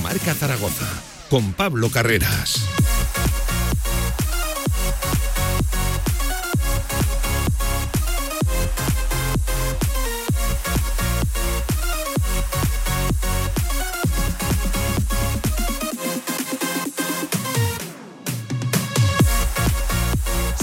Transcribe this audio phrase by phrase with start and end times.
[0.00, 0.86] Marca Zaragoza
[1.28, 2.64] con Pablo Carreras.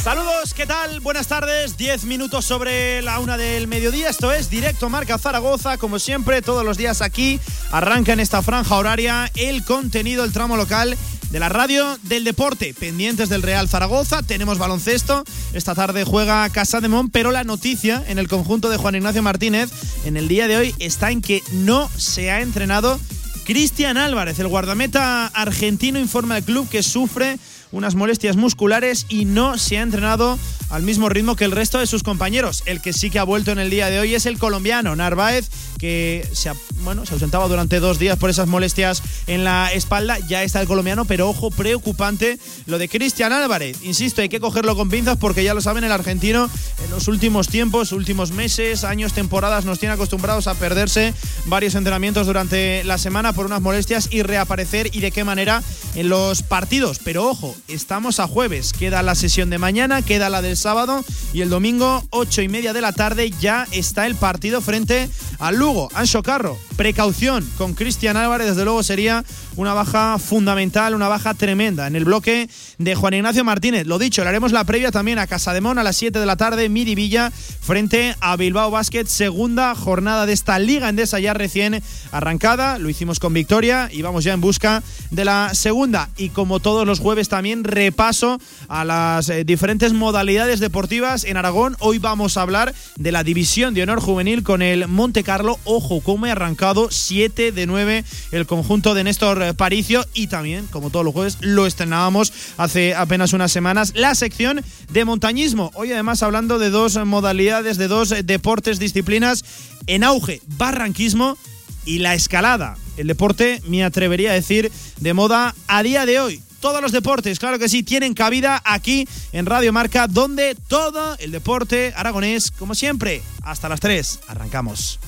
[0.04, 1.00] Saludos, ¿qué tal?
[1.00, 4.10] Buenas tardes, 10 minutos sobre la una del mediodía.
[4.10, 7.40] Esto es Directo Marca Zaragoza, como siempre, todos los días aquí.
[7.72, 10.98] Arranca en esta franja horaria el contenido, el tramo local
[11.32, 12.74] de la radio del deporte.
[12.78, 15.24] Pendientes del Real Zaragoza, tenemos baloncesto.
[15.54, 19.24] Esta tarde juega Casa de Mon, pero la noticia en el conjunto de Juan Ignacio
[19.24, 19.70] Martínez
[20.04, 23.00] en el día de hoy está en que no se ha entrenado
[23.46, 24.40] Cristian Álvarez.
[24.40, 27.38] El guardameta argentino informa al club que sufre
[27.72, 30.38] unas molestias musculares y no se ha entrenado
[30.70, 32.64] al mismo ritmo que el resto de sus compañeros.
[32.66, 35.50] El que sí que ha vuelto en el día de hoy es el colombiano Narváez,
[35.82, 36.52] que se,
[36.84, 40.20] bueno, se ausentaba durante dos días por esas molestias en la espalda.
[40.20, 42.38] Ya está el colombiano, pero ojo, preocupante
[42.68, 43.80] lo de Cristian Álvarez.
[43.82, 46.48] Insisto, hay que cogerlo con pinzas porque ya lo saben, el argentino
[46.86, 51.16] en los últimos tiempos, últimos meses, años, temporadas, nos tiene acostumbrados a perderse
[51.48, 55.64] varios entrenamientos durante la semana por unas molestias y reaparecer y de qué manera
[55.96, 57.00] en los partidos.
[57.04, 61.42] Pero ojo, estamos a jueves, queda la sesión de mañana, queda la del sábado y
[61.42, 65.10] el domingo, ocho y media de la tarde, ya está el partido frente
[65.40, 65.71] al Lugo.
[65.94, 69.24] Ancho Carro, precaución con Cristian Álvarez, desde luego sería
[69.56, 73.88] una baja fundamental, una baja tremenda en el bloque de Juan Ignacio Martínez.
[73.88, 76.68] Lo dicho, le haremos la previa también a Casademón a las 7 de la tarde,
[76.68, 82.78] Miri Villa, frente a Bilbao Basket, segunda jornada de esta Liga Endesa ya recién arrancada.
[82.78, 86.10] Lo hicimos con victoria y vamos ya en busca de la segunda.
[86.18, 91.78] Y como todos los jueves también repaso a las eh, diferentes modalidades deportivas en Aragón.
[91.80, 95.60] Hoy vamos a hablar de la división de honor juvenil con el Monte Carlo.
[95.64, 100.90] Ojo, cómo ha arrancado 7 de 9 el conjunto de Néstor Paricio y también, como
[100.90, 104.62] todos los jueves, lo estrenábamos hace apenas unas semanas, la sección
[104.92, 105.72] de montañismo.
[105.74, 109.46] Hoy además hablando de dos modalidades, de dos deportes, disciplinas
[109.88, 111.38] en auge, barranquismo
[111.86, 112.78] y la escalada.
[112.98, 116.42] El deporte, me atrevería a decir, de moda a día de hoy.
[116.60, 121.32] Todos los deportes, claro que sí, tienen cabida aquí en Radio Marca, donde todo el
[121.32, 124.20] deporte aragonés, como siempre, hasta las 3.
[124.28, 125.00] Arrancamos.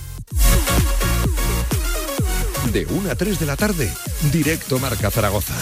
[2.72, 3.92] De 1 a 3 de la tarde,
[4.32, 5.54] directo Marca Zaragoza.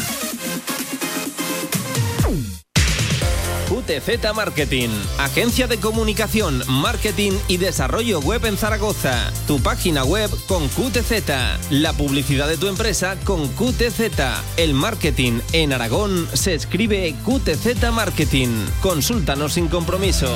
[3.71, 9.31] QTZ Marketing, agencia de comunicación, marketing y desarrollo web en Zaragoza.
[9.47, 14.11] Tu página web con QTZ, la publicidad de tu empresa con QTZ.
[14.57, 18.49] El marketing en Aragón se escribe QTZ Marketing.
[18.81, 20.27] Consúltanos sin compromiso.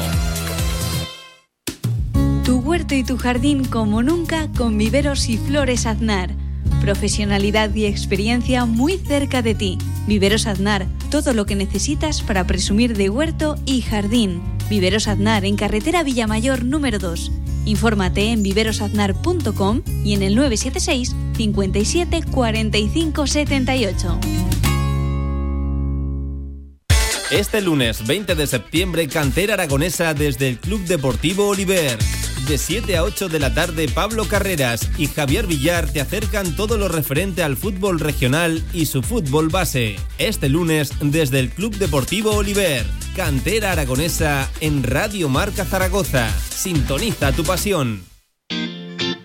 [2.45, 6.29] Tu huerto y tu jardín como nunca con viveros y flores Aznar.
[6.79, 9.79] Profesionalidad y experiencia muy cerca de ti.
[10.05, 14.43] Viveros Aznar, todo lo que necesitas para presumir de huerto y jardín.
[14.69, 17.31] Viveros Aznar en carretera Villamayor número 2.
[17.65, 24.19] Infórmate en viverosaznar.com y en el 976 57 45 78.
[27.31, 31.97] Este lunes 20 de septiembre, cantera aragonesa desde el Club Deportivo Oliver.
[32.47, 36.77] De 7 a 8 de la tarde, Pablo Carreras y Javier Villar te acercan todo
[36.77, 39.95] lo referente al fútbol regional y su fútbol base.
[40.19, 42.85] Este lunes, desde el Club Deportivo Oliver.
[43.15, 46.29] Cantera aragonesa en Radio Marca Zaragoza.
[46.49, 48.14] Sintoniza tu pasión.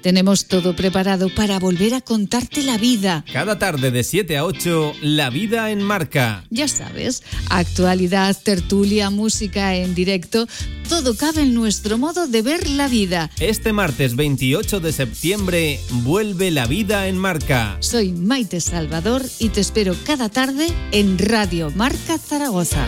[0.03, 3.25] Tenemos todo preparado para volver a contarte la vida.
[3.33, 6.45] Cada tarde de 7 a 8, La vida en marca.
[6.51, 10.47] Ya sabes, actualidad, tertulia, música en directo,
[10.89, 13.31] todo cabe en nuestro modo de ver la vida.
[13.39, 17.77] Este martes 28 de septiembre, vuelve La vida en marca.
[17.81, 22.87] Soy Maite Salvador y te espero cada tarde en Radio Marca Zaragoza.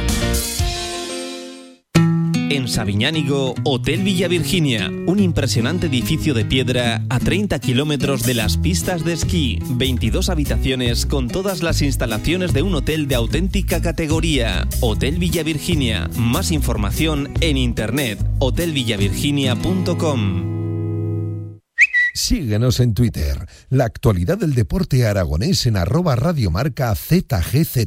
[2.50, 8.56] En Sabiñánigo, Hotel Villa Virginia, un impresionante edificio de piedra a 30 kilómetros de las
[8.56, 14.68] pistas de esquí, 22 habitaciones con todas las instalaciones de un hotel de auténtica categoría.
[14.80, 20.52] Hotel Villa Virginia, más información en internet, hotelvillavirginia.com.
[22.14, 27.86] Síguenos en Twitter, la actualidad del deporte aragonés en arroba radiomarca ZGZ.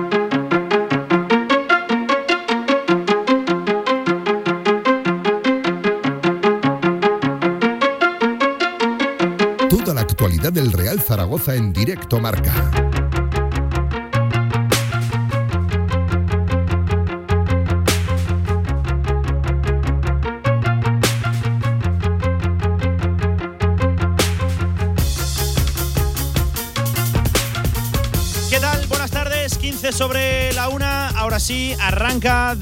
[10.21, 12.53] Actualidad del Real Zaragoza en directo marca.
[28.47, 28.85] ¿Qué tal?
[28.85, 31.07] Buenas tardes, 15 sobre la una.
[31.07, 32.55] Ahora sí, arranca.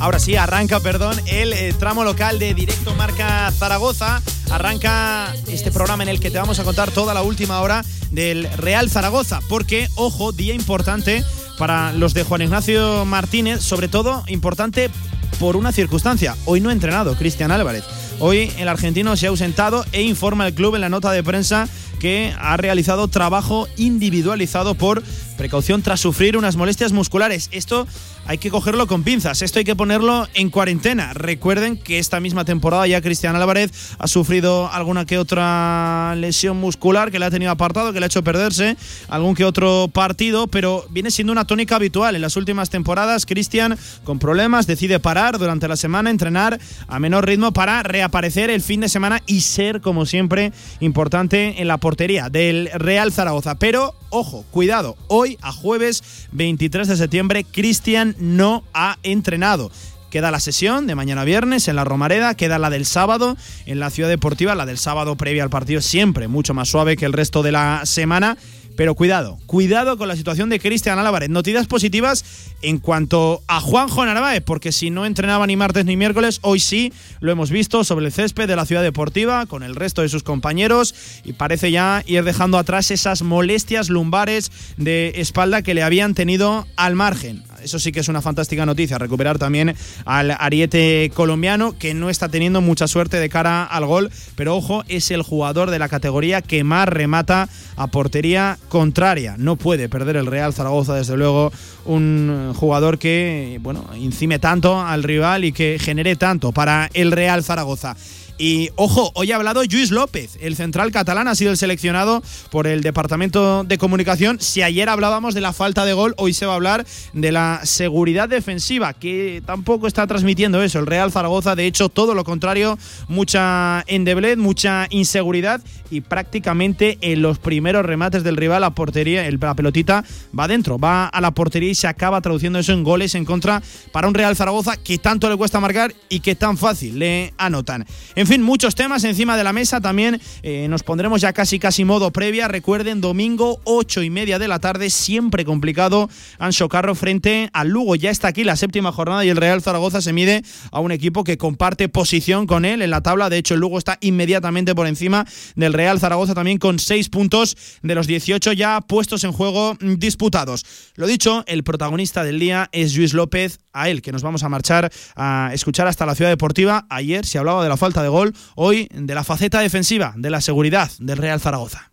[0.00, 4.22] Ahora sí, arranca, perdón, el eh, tramo local de Directo Marca Zaragoza.
[4.50, 8.50] Arranca este programa en el que te vamos a contar toda la última hora del
[8.56, 9.40] Real Zaragoza.
[9.48, 11.22] Porque, ojo, día importante
[11.58, 14.90] para los de Juan Ignacio Martínez, sobre todo importante
[15.38, 16.34] por una circunstancia.
[16.46, 17.84] Hoy no ha entrenado Cristian Álvarez.
[18.20, 21.68] Hoy el argentino se ha ausentado e informa el club en la nota de prensa
[22.00, 25.02] que ha realizado trabajo individualizado por
[25.36, 27.48] precaución tras sufrir unas molestias musculares.
[27.52, 27.86] Esto
[28.28, 31.14] hay que cogerlo con pinzas, esto hay que ponerlo en cuarentena.
[31.14, 37.10] Recuerden que esta misma temporada ya Cristian Álvarez ha sufrido alguna que otra lesión muscular
[37.10, 38.76] que le ha tenido apartado, que le ha hecho perderse
[39.08, 43.24] algún que otro partido, pero viene siendo una tónica habitual en las últimas temporadas.
[43.24, 48.60] Cristian con problemas decide parar durante la semana, entrenar a menor ritmo para reaparecer el
[48.60, 53.54] fin de semana y ser, como siempre, importante en la portería del Real Zaragoza.
[53.54, 59.70] Pero, ojo, cuidado, hoy a jueves 23 de septiembre, Cristian no ha entrenado.
[60.10, 63.36] Queda la sesión de mañana viernes en la Romareda, queda la del sábado
[63.66, 67.04] en la Ciudad Deportiva, la del sábado previa al partido siempre mucho más suave que
[67.04, 68.38] el resto de la semana.
[68.78, 71.28] Pero cuidado, cuidado con la situación de Cristian Álvarez.
[71.30, 72.24] Noticias positivas
[72.62, 76.92] en cuanto a Juanjo Narváez, porque si no entrenaba ni martes ni miércoles, hoy sí
[77.18, 80.22] lo hemos visto sobre el césped de la ciudad deportiva con el resto de sus
[80.22, 80.94] compañeros
[81.24, 86.64] y parece ya ir dejando atrás esas molestias lumbares de espalda que le habían tenido
[86.76, 91.94] al margen eso sí que es una fantástica noticia, recuperar también al ariete colombiano que
[91.94, 95.78] no está teniendo mucha suerte de cara al gol, pero ojo, es el jugador de
[95.78, 99.36] la categoría que más remata a portería contraria.
[99.38, 101.52] No puede perder el Real Zaragoza, desde luego,
[101.84, 107.42] un jugador que, bueno, incime tanto al rival y que genere tanto para el Real
[107.42, 107.96] Zaragoza.
[108.40, 112.68] Y ojo, hoy ha hablado Luis López, el central catalán, ha sido el seleccionado por
[112.68, 114.40] el Departamento de Comunicación.
[114.40, 117.60] Si ayer hablábamos de la falta de gol, hoy se va a hablar de la
[117.64, 120.78] seguridad defensiva, que tampoco está transmitiendo eso.
[120.78, 127.22] El Real Zaragoza, de hecho, todo lo contrario, mucha endeblez, mucha inseguridad y prácticamente en
[127.22, 130.04] los primeros remates del rival la portería, la pelotita
[130.38, 133.62] va dentro, va a la portería y se acaba traduciendo eso en goles en contra
[133.90, 137.84] para un Real Zaragoza que tanto le cuesta marcar y que tan fácil le anotan.
[138.28, 139.80] Fin, muchos temas encima de la mesa.
[139.80, 142.46] También eh, nos pondremos ya casi casi modo previa.
[142.46, 146.10] Recuerden, domingo, ocho y media de la tarde, siempre complicado.
[146.38, 147.96] Ancho Carro frente al Lugo.
[147.96, 151.24] Ya está aquí la séptima jornada y el Real Zaragoza se mide a un equipo
[151.24, 153.30] que comparte posición con él en la tabla.
[153.30, 155.26] De hecho, el Lugo está inmediatamente por encima
[155.56, 160.66] del Real Zaragoza también con seis puntos de los 18 ya puestos en juego disputados.
[160.96, 164.48] Lo dicho, el protagonista del día es Luis López, a él que nos vamos a
[164.48, 166.86] marchar a escuchar hasta la ciudad deportiva.
[166.90, 168.17] Ayer se hablaba de la falta de gol,
[168.54, 171.90] hoy de la faceta defensiva, de la seguridad del Real Zaragoza.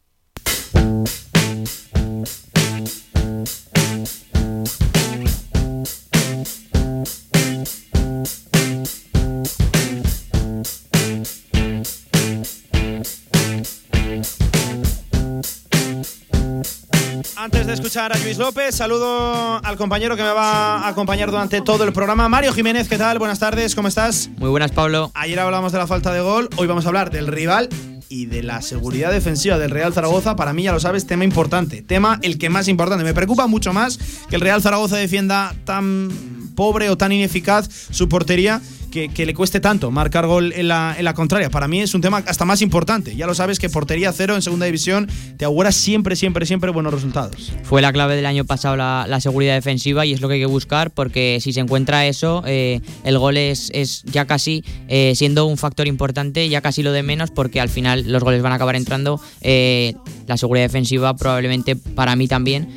[17.38, 21.60] Antes de escuchar a Luis López, saludo al compañero que me va a acompañar durante
[21.60, 22.30] todo el programa.
[22.30, 23.20] Mario Jiménez, ¿qué tal?
[23.20, 24.30] Buenas tardes, ¿cómo estás?
[24.38, 25.12] Muy buenas, Pablo.
[25.14, 27.68] Ayer hablamos de la falta de gol, hoy vamos a hablar del rival
[28.08, 30.38] y de la seguridad defensiva del Real Zaragoza.
[30.38, 31.82] Para mí, ya lo sabes, tema importante.
[31.82, 33.04] Tema el que más importante.
[33.04, 34.00] Me preocupa mucho más
[34.30, 36.10] que el Real Zaragoza defienda tan
[36.56, 38.62] pobre o tan ineficaz su portería
[38.96, 41.50] que, le cueste tanto marcar gol en la, en la, contraria.
[41.50, 43.16] Para mí es un tema hasta más importante.
[43.16, 46.94] Ya lo sabes que portería cero en segunda división te augura siempre, siempre, siempre buenos
[46.94, 47.54] resultados.
[47.64, 50.40] Fue la clave del año pasado la, la seguridad defensiva y es lo que hay
[50.40, 55.14] que buscar porque si se encuentra eso, eh, el gol es, es ya casi eh,
[55.16, 58.54] siendo un factor importante, ya casi lo de menos porque al final los goles van
[58.54, 59.20] a acabar entrando.
[59.42, 59.94] Eh,
[60.28, 62.70] la seguridad defensiva probablemente para mí también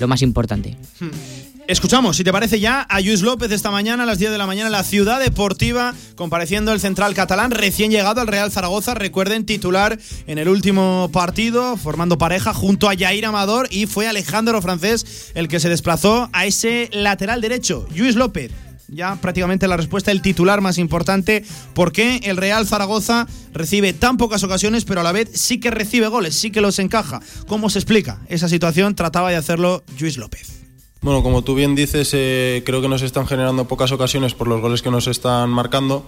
[0.00, 0.76] lo más importante.
[1.00, 1.41] Hmm.
[1.72, 4.46] Escuchamos, si te parece ya, a Luis López esta mañana a las 10 de la
[4.46, 8.92] mañana en la Ciudad Deportiva, compareciendo el central catalán recién llegado al Real Zaragoza.
[8.92, 14.60] Recuerden, titular en el último partido, formando pareja junto a Jair Amador y fue Alejandro
[14.60, 17.88] Francés el que se desplazó a ese lateral derecho.
[17.96, 18.52] Luis López,
[18.88, 21.42] ya prácticamente la respuesta, el titular más importante.
[21.72, 25.70] ¿Por qué el Real Zaragoza recibe tan pocas ocasiones, pero a la vez sí que
[25.70, 27.20] recibe goles, sí que los encaja?
[27.46, 28.94] ¿Cómo se explica esa situación?
[28.94, 30.61] Trataba de hacerlo Luis López.
[31.02, 34.60] Bueno, como tú bien dices, eh, creo que nos están generando pocas ocasiones por los
[34.60, 36.06] goles que nos están marcando.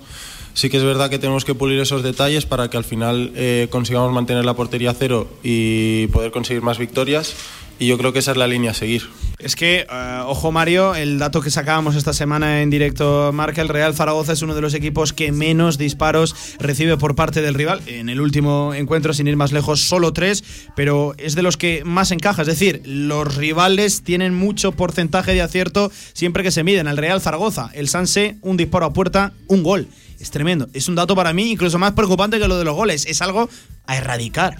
[0.52, 3.66] Sí que es verdad que tenemos que pulir esos detalles para que al final eh,
[3.70, 7.34] consigamos mantener la portería cero y poder conseguir más victorias
[7.80, 9.02] y yo creo que esa es la línea a seguir.
[9.44, 13.68] Es que, eh, ojo Mario, el dato que sacábamos esta semana en directo marca, el
[13.68, 17.82] Real Zaragoza es uno de los equipos que menos disparos recibe por parte del rival.
[17.84, 21.82] En el último encuentro, sin ir más lejos, solo tres, pero es de los que
[21.84, 22.40] más encaja.
[22.40, 26.88] Es decir, los rivales tienen mucho porcentaje de acierto siempre que se miden.
[26.88, 29.88] El Real Zaragoza, el Sanse, un disparo a puerta, un gol.
[30.20, 30.70] Es tremendo.
[30.72, 33.04] Es un dato para mí incluso más preocupante que lo de los goles.
[33.04, 33.50] Es algo
[33.84, 34.56] a erradicar.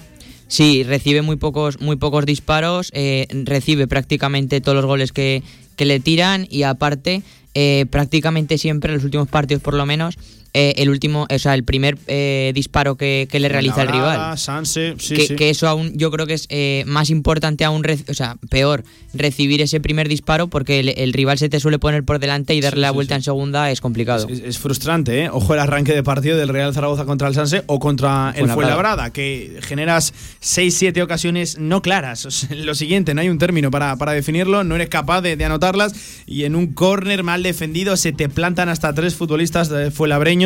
[0.55, 5.43] Sí, recibe muy pocos, muy pocos disparos, eh, recibe prácticamente todos los goles que,
[5.75, 7.23] que le tiran y aparte
[7.55, 10.17] eh, prácticamente siempre en los últimos partidos por lo menos
[10.57, 14.39] eh, el último, o sea, el primer eh, disparo que, que, le realiza el rival.
[14.39, 15.35] Sanse, sí, que, sí.
[15.35, 18.85] que, eso aún, yo creo que es eh, más importante aún, o sea, peor,
[19.15, 22.61] recibir ese primer disparo porque el, el, rival se te suele poner por delante y
[22.61, 24.29] darle sí, la vuelta en segunda es complicado.
[24.29, 25.29] Es, es, frustrante, ¿eh?
[25.29, 29.11] Ojo el arranque de partido del Real Zaragoza contra el Sanse o contra el Fuenlabrada,
[29.11, 32.27] que generas 6-7 ocasiones no claras.
[32.27, 35.35] O sea, lo siguiente, no hay un término para, para definirlo, no eres capaz de,
[35.35, 35.95] de anotarlas
[36.27, 40.44] y en un córner mal defendido se te plantan hasta tres futbolistas de Fuenlabreño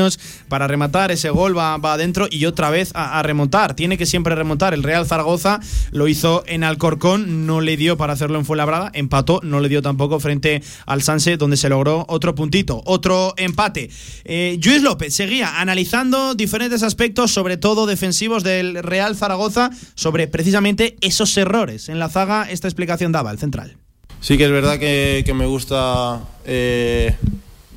[0.49, 3.75] para rematar, ese gol va, va adentro y otra vez a, remontar.
[3.75, 4.75] Tiene que siempre remontar.
[4.75, 9.41] El Real Zaragoza lo hizo en Alcorcón, no le dio para hacerlo en Fuenlabrada, empató,
[9.43, 13.91] no le dio tampoco frente al Sanse, donde se logró otro puntito, otro empate.
[14.25, 20.97] Eh, Luis López seguía analizando diferentes aspectos, sobre todo defensivos del Real Zaragoza, sobre precisamente
[21.01, 21.89] esos errores.
[21.89, 23.77] En la zaga esta explicación daba el central.
[24.21, 27.15] Sí que es verdad que, que me gusta eh,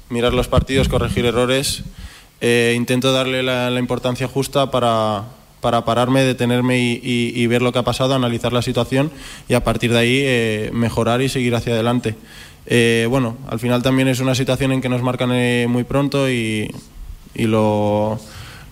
[0.09, 1.83] mirar los partidos, corregir errores
[2.41, 5.25] eh, intento darle la, la importancia justa para,
[5.62, 9.12] para, pararme, detenerme y, y, y, ver lo que ha pasado, analizar la situación
[9.48, 12.15] y a partir de ahí eh, mejorar y seguir hacia adelante.
[12.65, 16.29] Eh, bueno, al final también es una situación en que nos marcan eh, muy pronto
[16.29, 16.69] y,
[17.33, 18.19] y lo,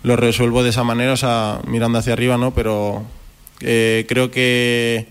[0.03, 2.53] lo, resuelvo de esa manera, o sea, mirando hacia arriba, ¿no?
[2.53, 3.03] Pero
[3.61, 5.07] eh, creo que,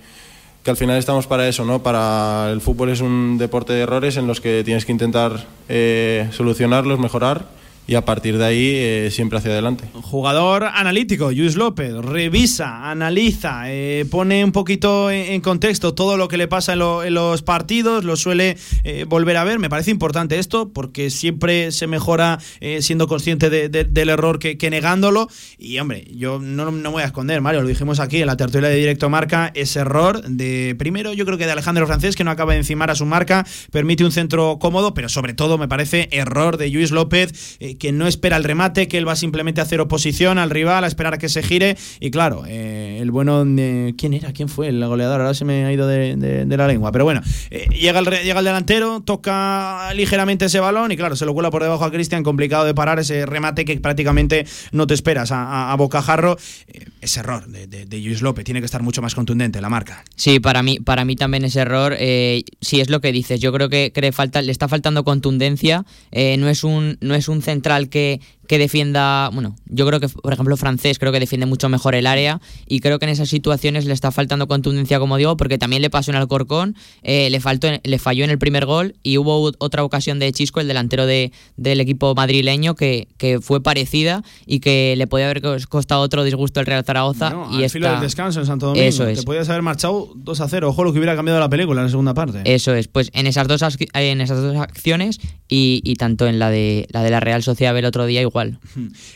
[0.62, 1.82] que, al final estamos para eso, ¿no?
[1.82, 6.28] Para el fútbol es un deporte de errores en los que tienes que intentar eh,
[6.32, 7.57] solucionarlos, mejorar
[7.88, 9.84] y a partir de ahí eh, siempre hacia adelante.
[9.94, 16.28] Jugador analítico, Luis López, revisa, analiza, eh, pone un poquito en, en, contexto todo lo
[16.28, 19.58] que le pasa en, lo, en los partidos, lo suele eh, volver a ver.
[19.58, 24.38] Me parece importante esto porque siempre se mejora eh, siendo consciente de, de, del error
[24.38, 25.28] que, que, negándolo.
[25.56, 28.68] Y hombre, yo no, no voy a esconder, Mario, lo dijimos aquí en la tertulia
[28.68, 32.30] de Directo Marca, ese error de primero, yo creo que de Alejandro Francés, que no
[32.30, 36.10] acaba de encimar a su marca, permite un centro cómodo, pero sobre todo me parece
[36.12, 39.64] error de Luis López eh, que no espera el remate, que él va simplemente a
[39.64, 41.76] hacer oposición al rival, a esperar a que se gire.
[42.00, 43.44] Y claro, eh, el bueno.
[43.44, 44.32] De, ¿Quién era?
[44.32, 45.20] ¿Quién fue el goleador?
[45.20, 46.92] Ahora se me ha ido de, la lengua.
[46.92, 51.24] Pero bueno, eh, llega, el, llega el delantero, toca ligeramente ese balón y claro, se
[51.24, 52.22] lo cuela por debajo a Cristian.
[52.22, 56.36] Complicado de parar ese remate que prácticamente no te esperas a, a, a bocajarro.
[56.66, 60.04] Eh, ese error de, Luis López tiene que estar mucho más contundente la marca.
[60.16, 61.94] Sí, para mí, para mí también ese error.
[61.98, 63.40] Eh, sí, es lo que dices.
[63.40, 65.84] Yo creo que, le, falta, le está faltando contundencia.
[66.12, 70.32] no, es un, no es un central que, que defienda, bueno, yo creo que, por
[70.32, 73.84] ejemplo, francés creo que defiende mucho mejor el área y creo que en esas situaciones
[73.84, 77.68] le está faltando contundencia, como digo, porque también le pasó en Alcorcón, eh, le, faltó,
[77.82, 81.30] le falló en el primer gol y hubo otra ocasión de Chisco, el delantero de,
[81.56, 86.58] del equipo madrileño, que, que, fue parecida y que le podía haber costado otro disgusto
[86.58, 87.30] al Real Zaragoza.
[87.30, 87.74] No, y al esta...
[87.74, 88.86] filo del descanso en Santo Domingo.
[88.86, 89.20] Eso es.
[89.20, 90.70] Te podías haber marchado 2 a 0.
[90.70, 92.40] Ojo lo que hubiera cambiado la película en la segunda parte.
[92.44, 92.88] Eso es.
[92.88, 93.62] Pues en esas dos,
[93.92, 97.76] en esas dos acciones y, y tanto en la de, la de la Real Sociedad
[97.76, 98.37] el otro día igual.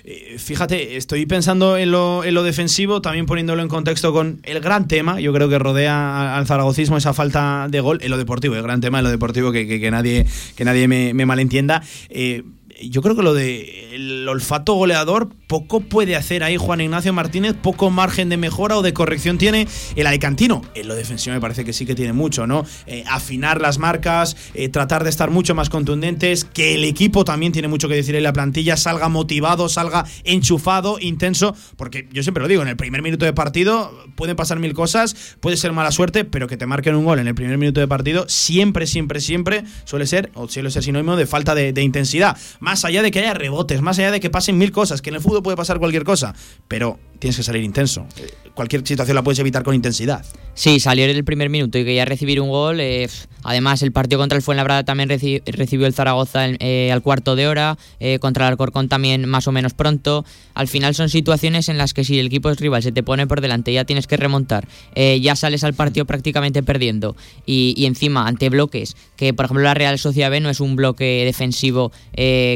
[0.04, 4.60] Eh, fíjate, estoy pensando en lo, en lo, defensivo, también poniéndolo en contexto con el
[4.60, 8.56] gran tema, yo creo que rodea al zaragocismo esa falta de gol, en lo deportivo,
[8.56, 10.26] el gran tema en lo deportivo que, nadie,
[10.56, 11.82] que nadie me, me malentienda.
[12.08, 12.42] Eh,
[12.80, 17.54] yo creo que lo de el olfato goleador poco puede hacer ahí Juan Ignacio Martínez,
[17.54, 20.62] poco margen de mejora o de corrección tiene el Alicantino.
[20.74, 22.64] En lo defensivo me parece que sí que tiene mucho, ¿no?
[22.86, 27.52] Eh, afinar las marcas, eh, tratar de estar mucho más contundentes, que el equipo también
[27.52, 32.42] tiene mucho que decir en la plantilla, salga motivado, salga enchufado, intenso, porque yo siempre
[32.42, 35.92] lo digo, en el primer minuto de partido pueden pasar mil cosas, puede ser mala
[35.92, 39.20] suerte, pero que te marquen un gol en el primer minuto de partido siempre, siempre,
[39.20, 42.36] siempre suele ser, o suele ser sinónimo de falta de, de intensidad.
[42.62, 45.16] Más allá de que haya rebotes, más allá de que pasen mil cosas, que en
[45.16, 46.32] el fútbol puede pasar cualquier cosa,
[46.68, 48.06] pero tienes que salir intenso.
[48.54, 50.24] cualquier situación la puedes evitar con intensidad.
[50.54, 52.80] Sí, salió en el primer minuto y quería recibir un gol.
[52.80, 53.08] Eh,
[53.44, 57.78] además, el partido contra el Fuenlabrada también recibió el Zaragoza eh, al cuarto de hora,
[58.00, 60.24] eh, contra el Alcorcón también más o menos pronto.
[60.54, 63.26] Al final son situaciones en las que si el equipo es rival se te pone
[63.26, 67.16] por delante, ya tienes que remontar, ya sales al partido prácticamente perdiendo
[67.46, 71.22] y, encima ante bloques, que por ejemplo la Real Sociedad B no es un bloque
[71.24, 71.92] defensivo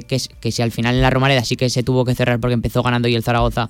[0.03, 2.55] que, que si al final en la Romareda sí que se tuvo que cerrar porque
[2.55, 3.69] empezó ganando y el Zaragoza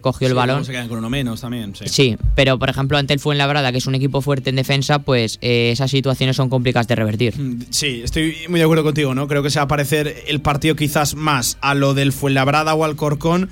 [0.00, 0.64] cogió el balón.
[0.64, 1.74] Se quedan con uno menos también.
[1.74, 1.84] Sí.
[1.88, 5.38] sí, pero por ejemplo ante el Fuenlabrada que es un equipo fuerte en defensa, pues
[5.42, 7.38] eh, esas situaciones son complicadas de revertir.
[7.38, 9.28] Mm, sí, estoy muy de acuerdo contigo, ¿no?
[9.28, 12.84] Creo que se va a parecer el partido quizás más a lo del Fuenlabrada o
[12.84, 13.50] al Corcón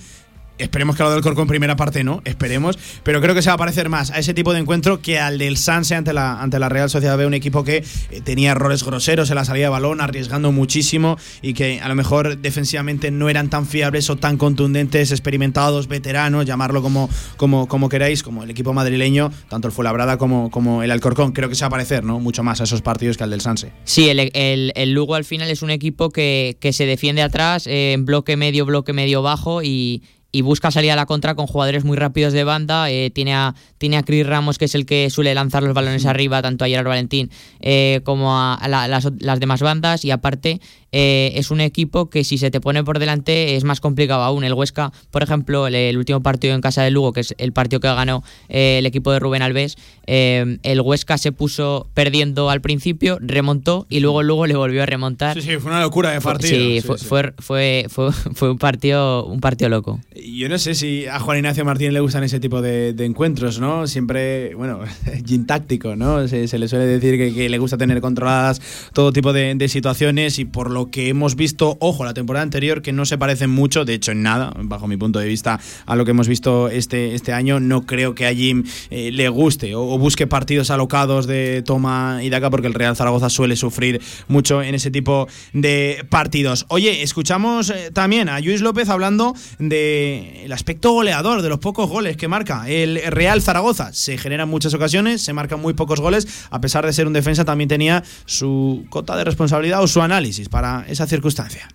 [0.59, 3.55] Esperemos que lo del Corco en primera parte no, esperemos, pero creo que se va
[3.55, 6.59] a parecer más a ese tipo de encuentro que al del Sanse ante la, ante
[6.59, 9.71] la Real Sociedad B, un equipo que eh, tenía errores groseros en la salida de
[9.71, 14.37] balón, arriesgando muchísimo y que a lo mejor defensivamente no eran tan fiables o tan
[14.37, 20.19] contundentes, experimentados, veteranos, llamarlo como, como, como queráis, como el equipo madrileño, tanto el Fuenlabrada
[20.19, 21.33] como, como el Alcorcón.
[21.33, 22.21] Creo que se va a parecer ¿no?
[22.21, 23.73] mucho más a esos partidos que al del Sanse.
[23.85, 27.93] Sí, el, el, Lugo al final es un equipo que, que se defiende atrás eh,
[27.93, 31.85] en bloque medio, bloque medio bajo y, y busca salir a la contra con jugadores
[31.85, 32.91] muy rápidos de banda.
[32.91, 36.05] Eh, tiene, a, tiene a Chris Ramos, que es el que suele lanzar los balones
[36.05, 37.31] arriba, tanto a Gerard Valentín
[37.61, 40.05] eh, como a, las, las, demás bandas.
[40.05, 40.61] Y aparte,
[40.93, 44.45] eh, es un equipo que si se te pone por delante es más complicado aún.
[44.45, 47.81] El Huesca, por ejemplo, el, último partido en casa de Lugo, que es el partido
[47.81, 49.77] que ganó el equipo de Rubén Alves,
[50.07, 55.35] el Huesca se puso perdiendo al principio, remontó y luego luego le volvió a remontar.
[55.35, 56.57] Sí, sí, fue una locura de partido.
[56.57, 60.01] Sí, fue, Fue, fue, fue, fue, un partido un partido loco.
[60.15, 63.87] Yo no sé si a Juan Ignacio Martín le gustan ese tipo de, encuentros, ¿no?
[63.87, 64.81] Siempre, bueno,
[65.27, 66.27] gin táctico, ¿no?
[66.29, 68.61] Se, le suele decir que, le gusta tener controladas
[68.93, 72.93] todo tipo de, situaciones y por lo que hemos visto, ojo, la temporada anterior, que
[72.93, 76.05] no se parecen mucho, de hecho en nada, bajo mi punto de vista, a lo
[76.05, 79.99] que hemos visto este, este año, no creo que a Jim eh, le guste o,
[79.99, 84.75] busque partidos alocados de toma y daca porque el Real Zaragoza suele sufrir mucho en
[84.75, 86.67] ese tipo de partidos.
[86.69, 91.89] Oye, escuchamos eh, también a Luis López hablando de el aspecto goleador de los pocos
[91.89, 93.93] goles que marca el Real Zaragoza.
[93.93, 97.45] Se generan muchas ocasiones, se marcan muy pocos goles, a pesar de ser un defensa
[97.45, 101.69] también tenía su cota de responsabilidad o su análisis para esa circunstancia.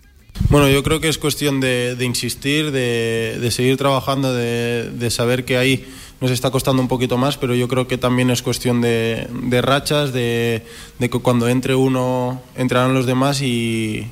[0.50, 5.86] Bueno, yo creo que es cuestión de, insistir, de, seguir trabajando, de, saber que ahí
[6.22, 9.28] nos está costando un poquito más, pero yo creo que también es cuestión de,
[9.62, 10.64] rachas, de,
[11.00, 14.08] que cuando entre uno entrarán los demás y,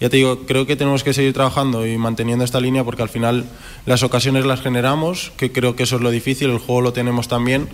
[0.00, 3.10] ya te digo, creo que tenemos que seguir trabajando y manteniendo esta línea porque al
[3.10, 3.44] final
[3.84, 7.28] las ocasiones las generamos, que creo que eso es lo difícil, el juego lo tenemos
[7.28, 7.68] también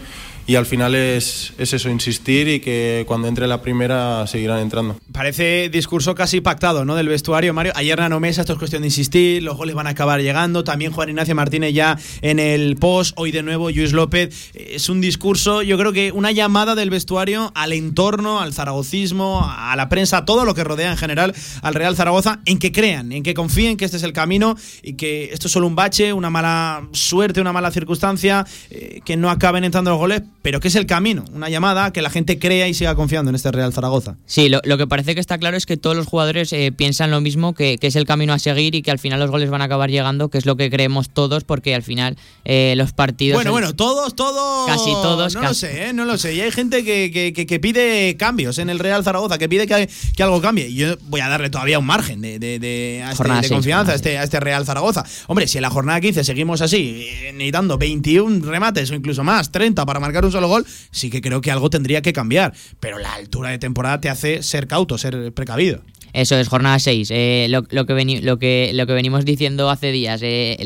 [0.46, 4.96] y al final es, es, eso, insistir y que cuando entre la primera seguirán entrando.
[5.12, 6.94] Parece discurso casi pactado, ¿no?
[6.94, 7.72] Del vestuario, Mario.
[7.74, 10.62] Ayer Nano Mesa, esto es cuestión de insistir, los goles van a acabar llegando.
[10.62, 14.50] También Juan Ignacio Martínez ya en el post, hoy de nuevo Luis López.
[14.54, 19.74] Es un discurso, yo creo que una llamada del vestuario al entorno, al zaragocismo, a
[19.74, 23.10] la prensa, a todo lo que rodea en general al Real Zaragoza, en que crean,
[23.10, 26.12] en que confíen que este es el camino y que esto es solo un bache,
[26.12, 30.68] una mala suerte, una mala circunstancia, eh, que no acaben entrando los goles pero que
[30.68, 33.72] es el camino, una llamada que la gente crea y siga confiando en este Real
[33.72, 34.14] Zaragoza.
[34.26, 37.20] Sí, lo, que parece que está claro es que todos los jugadores eh, piensan lo
[37.20, 39.64] mismo, que, es el camino a seguir y que al final los goles van a
[39.64, 43.38] acabar llegando, que es lo que creemos todos, porque al final eh, los partidos...
[43.38, 44.68] Bueno, bueno, todos, todos...
[44.68, 45.34] Casi todos.
[45.34, 45.92] No lo sé, ¿eh?
[45.92, 46.34] no lo sé.
[46.34, 49.88] Y hay gente que, pide cambios en el Real Zaragoza, que pide que,
[50.22, 50.68] algo cambie.
[50.68, 54.22] Y yo voy a darle todavía un margen de, de, este, confianza a este, a
[54.22, 55.02] este Real Zaragoza.
[55.26, 59.84] Hombre, si en la jornada 15 seguimos así, necesitando 21 remates o incluso más, 30
[59.84, 62.52] para marcar un solo gol, sí que creo que algo tendría que cambiar.
[62.80, 65.82] Pero la altura de temporada te hace ser cauto, ser precavido.
[66.16, 67.10] Eso es, jornada 6.
[67.10, 70.20] Eh, lo, que lo, que, lo que venimos diciendo hace días.
[70.22, 70.56] Eh,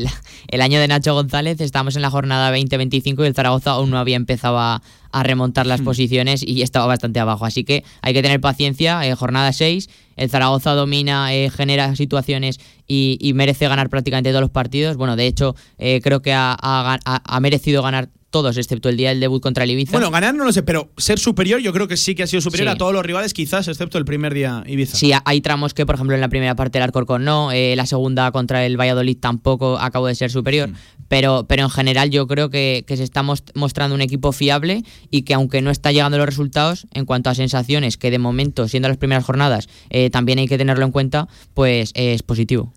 [0.47, 3.97] el, año de Nacho González, estamos en la jornada 20-25 y el Zaragoza aún no
[3.97, 4.81] había empezado a,
[5.11, 5.83] remontar las hmm.
[5.83, 7.45] posiciones y estaba bastante abajo.
[7.45, 9.05] Así que hay que tener paciencia.
[9.05, 9.89] Eh, jornada 6.
[10.21, 14.97] El Zaragoza domina, genera situaciones y, merece ganar prácticamente todos los partidos.
[14.97, 19.65] Bueno, de hecho, creo que ha merecido ganar todos, excepto el día del debut contra
[19.65, 19.91] el Ibiza.
[19.91, 22.41] Bueno, ganar no lo sé, pero ser superior yo creo que sí que ha sido
[22.41, 24.97] superior a todos los rivales, quizás, excepto el primer día Ibiza.
[24.97, 27.85] Sí, hay tramos que, por ejemplo, en la primera parte el Alcorcón no, eh, la
[27.85, 30.75] segunda contra el Valladolid tampoco acabó de ser superior, mm.
[31.09, 35.33] pero, pero en general yo creo que, se está mostrando un equipo fiable y que
[35.33, 38.97] aunque no está llegando los resultados, en cuanto a sensaciones, que de momento, siendo las
[38.97, 42.71] primeras jornadas, eh, también hay que tenerlo en cuenta, pues es positivo.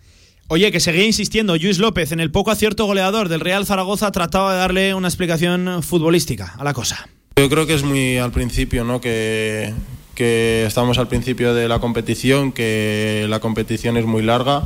[0.48, 4.52] Oye, que seguía insistiendo Luis López en el poco acierto goleador del Real Zaragoza, trataba
[4.52, 7.08] de darle una explicación futbolística a la cosa.
[7.36, 9.00] Yo creo que es muy al principio, ¿no?
[9.00, 9.72] Que,
[10.14, 14.64] que estamos al principio de la competición, que la competición es muy larga,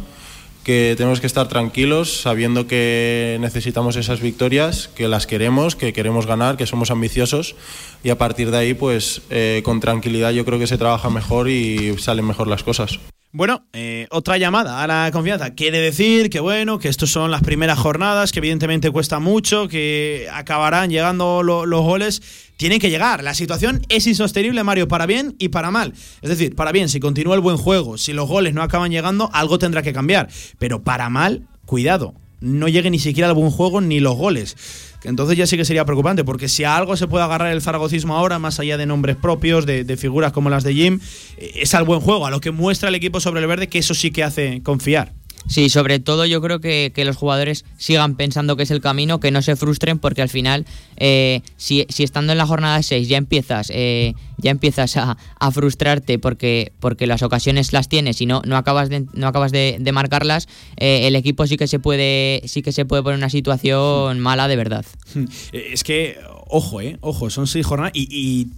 [0.68, 6.26] que tenemos que estar tranquilos sabiendo que necesitamos esas victorias, que las queremos, que queremos
[6.26, 7.56] ganar, que somos ambiciosos
[8.04, 11.48] y a partir de ahí pues eh, con tranquilidad yo creo que se trabaja mejor
[11.48, 13.00] y salen mejor las cosas.
[13.30, 15.54] Bueno, eh, otra llamada a la confianza.
[15.54, 20.26] Quiere decir que bueno, que estos son las primeras jornadas, que evidentemente cuesta mucho, que
[20.32, 22.22] acabarán llegando los goles.
[22.56, 23.22] Tienen que llegar.
[23.22, 25.92] La situación es insostenible, Mario, para bien y para mal.
[26.22, 29.28] Es decir, para bien, si continúa el buen juego, si los goles no acaban llegando,
[29.34, 30.30] algo tendrá que cambiar.
[30.58, 34.56] Pero para mal, cuidado, no llegue ni siquiera al buen juego ni los goles
[35.04, 38.16] entonces ya sí que sería preocupante, porque si a algo se puede agarrar el zaragocismo
[38.16, 41.00] ahora, más allá de nombres propios, de, de figuras como las de Jim,
[41.36, 43.78] eh, es al buen juego, a lo que muestra el equipo sobre el verde, que
[43.78, 45.12] eso sí que hace confiar.
[45.46, 49.30] Sí, sobre todo yo creo que, los jugadores sigan pensando que es el camino, que
[49.30, 53.70] no se frustren, porque al final, eh, si, estando en la jornada 6 ya empiezas,
[53.72, 55.16] eh, ya empiezas a,
[55.52, 59.90] frustrarte porque, porque las ocasiones las tienes y no, no acabas de, no acabas de,
[59.92, 63.30] marcarlas, eh, el equipo sí que se puede, sí que se puede poner en una
[63.30, 64.84] situación mala de verdad.
[65.52, 68.48] Es que, ojo, eh, ojo, son seis jornadas y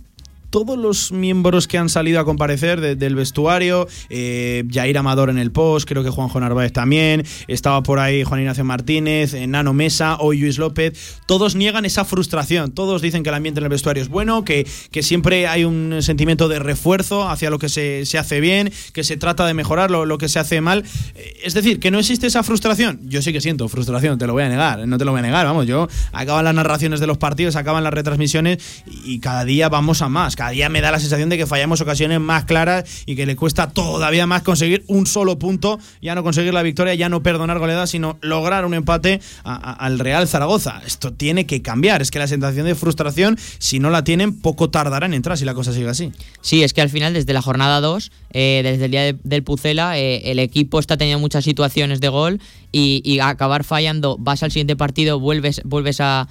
[0.50, 5.52] todos los miembros que han salido a comparecer del vestuario, eh, Jair Amador en el
[5.52, 10.16] post, creo que Juanjo Narváez también, estaba por ahí Juan Ignacio Martínez, eh, Nano Mesa,
[10.18, 14.02] hoy Luis López, todos niegan esa frustración, todos dicen que el ambiente en el vestuario
[14.02, 18.40] es bueno, que, que siempre hay un sentimiento de refuerzo hacia lo que se, hace
[18.40, 20.84] bien, que se trata de mejorar lo, que se hace mal.
[21.14, 23.00] Eh, es decir, que no existe esa frustración.
[23.04, 25.22] Yo sí que siento frustración, te lo voy a negar, no te lo voy a
[25.22, 28.58] negar, vamos, yo acaban las narraciones de los partidos, acaban las retransmisiones
[29.04, 31.82] y cada día vamos a más cada día me da la sensación de que fallamos
[31.82, 36.22] ocasiones más claras y que le cuesta todavía más conseguir un solo punto, ya no
[36.22, 40.80] conseguir la victoria, ya no perdonar goleadas, sino lograr un empate al Real Zaragoza.
[40.86, 44.70] Esto tiene que cambiar, es que la sensación de frustración, si no la tienen, poco
[44.70, 46.10] tardará en entrar si la cosa sigue así.
[46.40, 49.98] Sí, es que al final, desde la jornada 2, eh, desde el día del Pucela,
[49.98, 52.40] eh, el equipo está teniendo muchas situaciones de gol
[52.72, 56.28] y, acabar fallando, vas al siguiente partido, vuelves, vuelves a,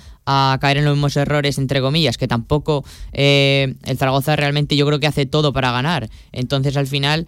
[0.61, 4.99] caer en los mismos errores, entre comillas, que tampoco eh, el Zaragoza realmente yo creo
[4.99, 6.07] que hace todo para ganar.
[6.31, 7.25] Entonces al final,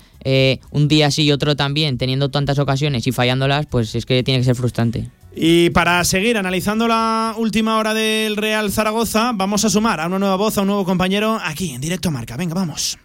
[0.70, 4.42] un día sí y otro también, teniendo tantas ocasiones y fallándolas, pues es que tiene
[4.42, 5.10] que ser frustrante.
[5.36, 10.20] Y para seguir analizando la última hora del Real Zaragoza, vamos a sumar a una
[10.20, 12.36] nueva voz, a un nuevo compañero aquí en directo Marca.
[12.36, 13.00] Venga, vamos.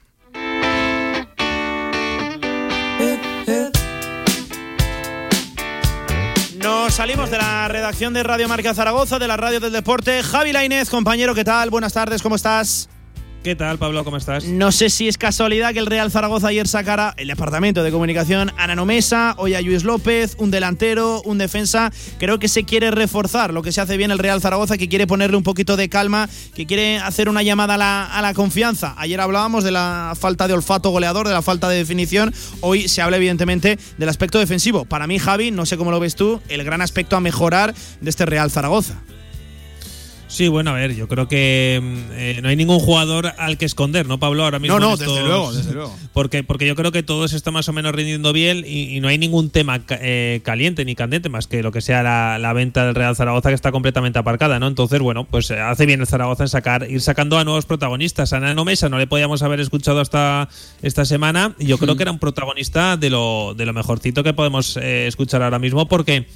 [6.96, 10.22] Salimos de la redacción de Radio Marca Zaragoza, de la radio del deporte.
[10.22, 11.68] Javi Lainez, compañero, ¿qué tal?
[11.68, 12.88] Buenas tardes, ¿cómo estás?
[13.42, 14.02] ¿Qué tal, Pablo?
[14.02, 14.44] ¿Cómo estás?
[14.46, 18.50] No sé si es casualidad que el Real Zaragoza ayer sacara el departamento de comunicación
[18.56, 21.92] a Nano Mesa, hoy a Luis López, un delantero, un defensa.
[22.18, 25.06] Creo que se quiere reforzar lo que se hace bien el Real Zaragoza, que quiere
[25.06, 28.94] ponerle un poquito de calma, que quiere hacer una llamada a la, a la confianza.
[28.98, 32.34] Ayer hablábamos de la falta de olfato goleador, de la falta de definición.
[32.62, 34.86] Hoy se habla, evidentemente, del aspecto defensivo.
[34.86, 38.10] Para mí, Javi, no sé cómo lo ves tú, el gran aspecto a mejorar de
[38.10, 39.00] este Real Zaragoza.
[40.36, 43.64] Sí, bueno, a ver, yo creo que mm, eh, no hay ningún jugador al que
[43.64, 44.44] esconder, ¿no, Pablo?
[44.44, 44.78] Ahora mismo.
[44.78, 45.96] No, no, desde luego, desde luego.
[46.12, 49.08] Porque, porque yo creo que todo se está más o menos rindiendo bien y, no
[49.08, 52.94] hay ningún tema eh, caliente ni candente más que lo que sea la, venta del
[52.94, 54.66] Real Zaragoza que está completamente aparcada, ¿no?
[54.66, 58.32] Entonces, bueno, pues eh, hace bien el Zaragoza en sacar, ir sacando a nuevos protagonistas.
[58.32, 60.48] A Nano Mesa no le podíamos haber escuchado hasta
[60.82, 64.34] esta semana y yo creo que era un protagonista de lo, de lo mejorcito que
[64.34, 66.26] podemos escuchar ahora mismo porque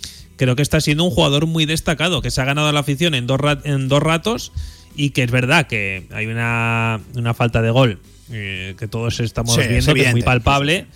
[0.41, 3.27] creo que está siendo un jugador muy destacado, que se ha ganado la afición en
[3.27, 4.53] dos, en dos ratos
[4.97, 6.99] y que es verdad que hay una,
[7.35, 7.99] falta de gol
[8.33, 10.87] eh, que todos estamos viendo, que es muy palpable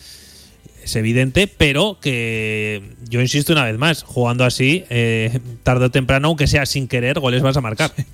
[0.84, 6.28] es evidente, pero que yo insisto una vez más, jugando así, eh, tarde o temprano,
[6.28, 7.92] aunque sea sin querer, goles vas a marcar.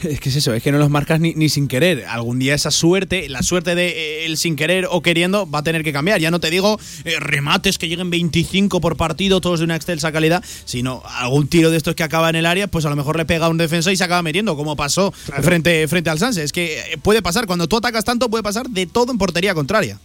[0.00, 2.06] Es que es eso, es que no los marcas ni, sin querer.
[2.06, 5.62] Algún día esa suerte, la suerte de eh, el sin querer o queriendo, va a
[5.62, 6.18] tener que cambiar.
[6.20, 10.10] Ya no te digo eh, remates que lleguen 25 por partido, todos de una excelsa
[10.10, 13.18] calidad, sino algún tiro de estos que acaba en el área, pues a lo mejor
[13.18, 16.44] le pega a un defensa y se acaba metiendo, como pasó frente, frente al Sanse.
[16.44, 19.98] Es que puede pasar, cuando tú atacas tanto, puede pasar de todo en portería contraria.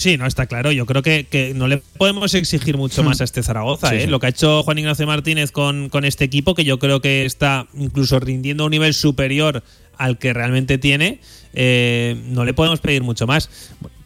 [0.00, 0.72] Sí, no, está claro.
[0.72, 3.94] Yo creo que, no le podemos exigir mucho más a este Zaragoza.
[3.94, 4.06] ¿eh?
[4.06, 7.26] Lo que ha hecho Juan Ignacio Martínez con, con este equipo, que yo creo que
[7.26, 9.62] está incluso rindiendo a un nivel superior
[9.98, 11.20] al que realmente tiene,
[11.52, 13.50] eh, no le podemos pedir mucho más.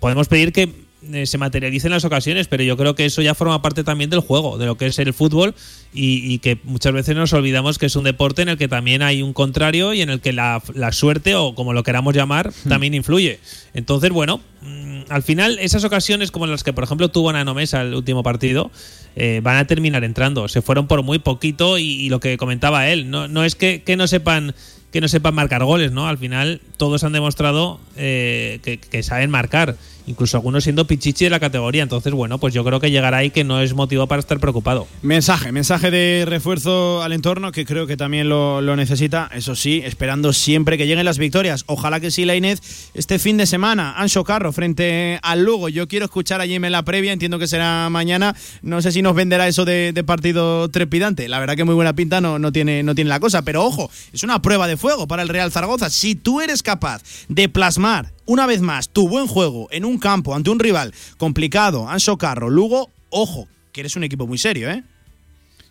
[0.01, 0.69] Podemos pedir que
[1.13, 4.21] eh, se materialicen las ocasiones, pero yo creo que eso ya forma parte también del
[4.21, 5.55] juego, de lo que es el fútbol
[5.93, 9.23] y, que muchas veces nos olvidamos que es un deporte en el que también hay
[9.23, 10.61] un contrario y en el que la,
[10.93, 12.69] suerte o como lo queramos llamar hmm.
[12.69, 13.39] también influye.
[13.75, 17.83] Entonces, bueno, mm, al final esas ocasiones como las que por ejemplo tuvo Nano Mesa
[17.83, 18.71] el último partido,
[19.17, 20.49] eh, van a terminar entrando.
[20.49, 23.97] Se fueron por muy poquito y, lo que comentaba él, no, no es que, que
[23.97, 24.55] no sepan
[24.95, 26.07] que no sepan marcar goles, ¿no?
[26.07, 29.75] Al final todos han demostrado eh, que, saben marcar
[30.07, 31.83] incluso algunos siendo pichichi de la categoría.
[31.83, 34.87] Entonces, bueno, pues yo creo que llegará ahí que no es motivo para estar preocupado.
[35.03, 40.33] Mensaje, mensaje de refuerzo al entorno que creo que también lo, necesita, eso sí, esperando
[40.33, 41.65] siempre que lleguen las victorias.
[41.67, 45.69] Ojalá que sí, la Inés, este fin de semana, Ancho Carro frente al Lugo.
[45.69, 48.35] Yo quiero escuchar a Jim en la previa, entiendo que será mañana.
[48.63, 51.29] No sé si nos venderá eso de, partido trepidante.
[51.29, 53.91] La verdad que muy buena pinta no, no, tiene, no tiene la cosa, pero ojo,
[54.13, 55.89] es una prueba de fuego para el Real Zaragoza.
[55.89, 60.35] Si tú eres capaz de plasmar una vez más tu buen juego en un campo
[60.35, 64.85] ante un rival complicado, Anso Carro, Lugo, ojo, que eres un equipo muy serio, ¿eh?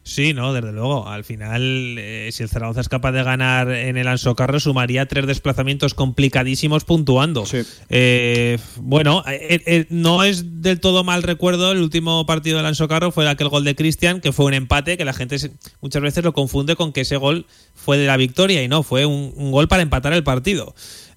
[0.04, 1.08] Sí, no, desde luego.
[1.08, 5.26] Al final, eh, si el Zaragoza es capaz de ganar en el Ansocarro, sumaría tres
[5.26, 7.46] desplazamientos complicadísimos puntuando.
[7.90, 11.72] Eh, bueno, eh, no es del todo mal recuerdo.
[11.72, 15.06] El último partido del Ansocarro fue aquel gol de Cristian, que fue un empate, que
[15.06, 15.38] la gente
[15.80, 19.06] muchas veces lo confunde con que ese gol fue de la victoria y no, fue
[19.06, 20.76] un gol para empatar el partido.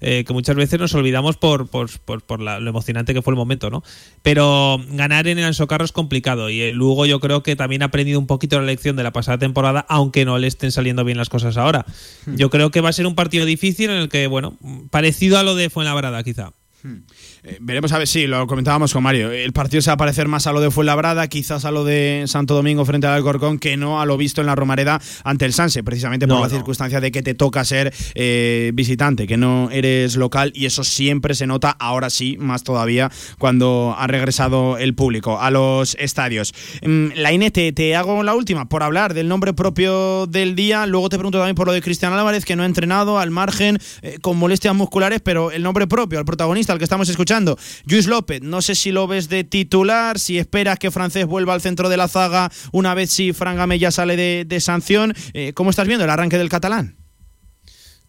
[0.09, 1.91] Eh, que muchas veces nos olvidamos por, por,
[2.23, 3.83] por, lo emocionante que fue el momento, ¿no?
[4.23, 8.21] Pero ganar en el Ansocarro es complicado y luego yo creo que también ha aprendido
[8.21, 11.29] un poquito la lección de la pasada temporada, aunque no le estén saliendo bien las
[11.29, 11.85] cosas ahora.
[12.25, 12.37] Hmm.
[12.37, 14.57] Yo creo que va a ser un partido difícil en el que, bueno,
[14.91, 16.53] parecido a lo de Fuenlabrada quizá.
[17.47, 19.31] Eh, veremos a ver, sí, lo comentábamos con Mario.
[19.31, 22.25] El partido se va a parecer más a lo de Fuenlabrada, quizás a lo de
[22.27, 25.53] Santo Domingo frente al Alcorcón, que no a lo visto en la Romareda ante el
[25.53, 30.17] Sanse, precisamente por la circunstancia de que te toca ser eh, visitante, que no eres
[30.17, 35.41] local, y eso siempre se nota, ahora sí, más todavía, cuando ha regresado el público
[35.41, 36.53] a los estadios.
[36.83, 41.09] Mm, la Inete, te hago la última, por hablar del nombre propio del día, luego
[41.11, 44.19] te pregunto también por lo de Cristian Álvarez, que no ha entrenado al margen, eh,
[44.21, 47.36] con molestias musculares, pero el nombre propio, al protagonista, al que estamos escuchando,
[47.85, 51.61] Luis López, no sé si lo ves de titular, si esperas que Francés vuelva al
[51.61, 55.15] centro de la zaga una vez si Fran ya sale de, sanción.
[55.35, 56.97] Eh, ¿Cómo estás viendo el arranque del catalán?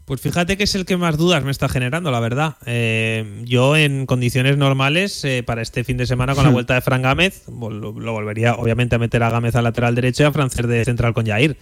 [0.08, 2.56] Pues fíjate que es el que más dudas me está generando, la verdad.
[2.66, 6.80] Eh, yo en condiciones normales, eh, para este fin de semana con la vuelta de
[6.80, 10.66] Fran Gámez, lo, volvería obviamente a meter a Gámez al lateral derecho y a Francés
[10.66, 11.58] de central con Jair.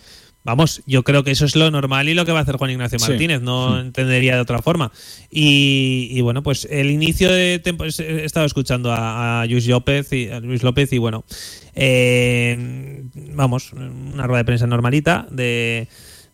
[0.45, 2.69] Vamos, yo creo que eso es lo normal y lo que va a hacer Juan
[2.69, 3.79] Ignacio Martínez, no hmm.
[3.79, 4.91] entendería de otra forma.
[5.31, 10.39] Y, bueno, pues el inicio de pues, he estado escuchando a, Luis López y a
[10.39, 11.25] Luis López y bueno,
[11.73, 13.03] eh,
[13.33, 15.87] vamos, una rueda de prensa normalita de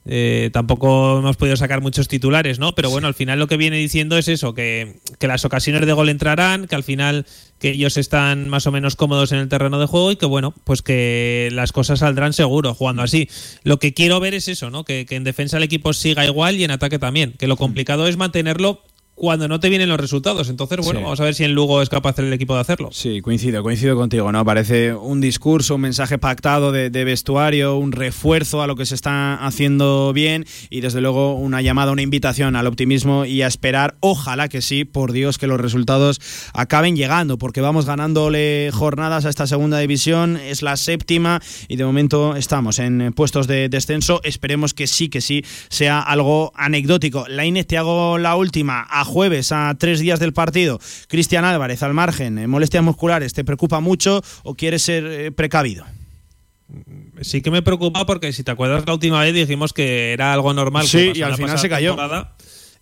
[0.05, 2.73] eh, tampoco hemos podido sacar muchos titulares, ¿no?
[2.73, 5.93] Pero bueno, al final lo que viene diciendo es eso, que, que, las ocasiones de
[5.93, 7.25] gol entrarán, que al final
[7.59, 10.55] que ellos están más o menos cómodos en el terreno de juego y que bueno,
[10.63, 13.29] pues que las cosas saldrán seguro jugando así.
[13.63, 14.83] Lo que quiero ver es eso, ¿no?
[14.83, 17.33] Que, que en defensa el equipo siga igual y en ataque también.
[17.33, 18.81] Que lo complicado es mantenerlo
[19.21, 20.49] cuando no te vienen los resultados.
[20.49, 22.89] Entonces, bueno, vamos a ver si en Lugo es capaz el equipo de hacerlo.
[22.91, 24.43] Sí, coincido, coincido contigo, ¿no?
[24.43, 29.35] Parece un discurso, un mensaje pactado de, vestuario, un refuerzo a lo que se está
[29.35, 34.49] haciendo bien y desde luego una llamada, una invitación al optimismo y a esperar, ojalá
[34.49, 36.19] que sí, por Dios, que los resultados
[36.55, 41.85] acaben llegando, porque vamos ganándole jornadas a esta segunda división, es la séptima y de
[41.85, 44.19] momento estamos en puestos de descenso.
[44.23, 47.27] Esperemos que sí, que sí, sea algo anecdótico.
[47.27, 48.87] La Inés, te hago la última.
[48.89, 53.43] A jueves, a tres días del partido, Cristian Álvarez al margen, eh, molestias musculares, ¿te
[53.43, 55.85] preocupa mucho o quieres ser eh, precavido?
[57.21, 60.53] Sí que me preocupa porque si te acuerdas la última vez dijimos que era algo
[60.53, 60.87] normal.
[60.87, 61.95] Sí, y al final se cayó.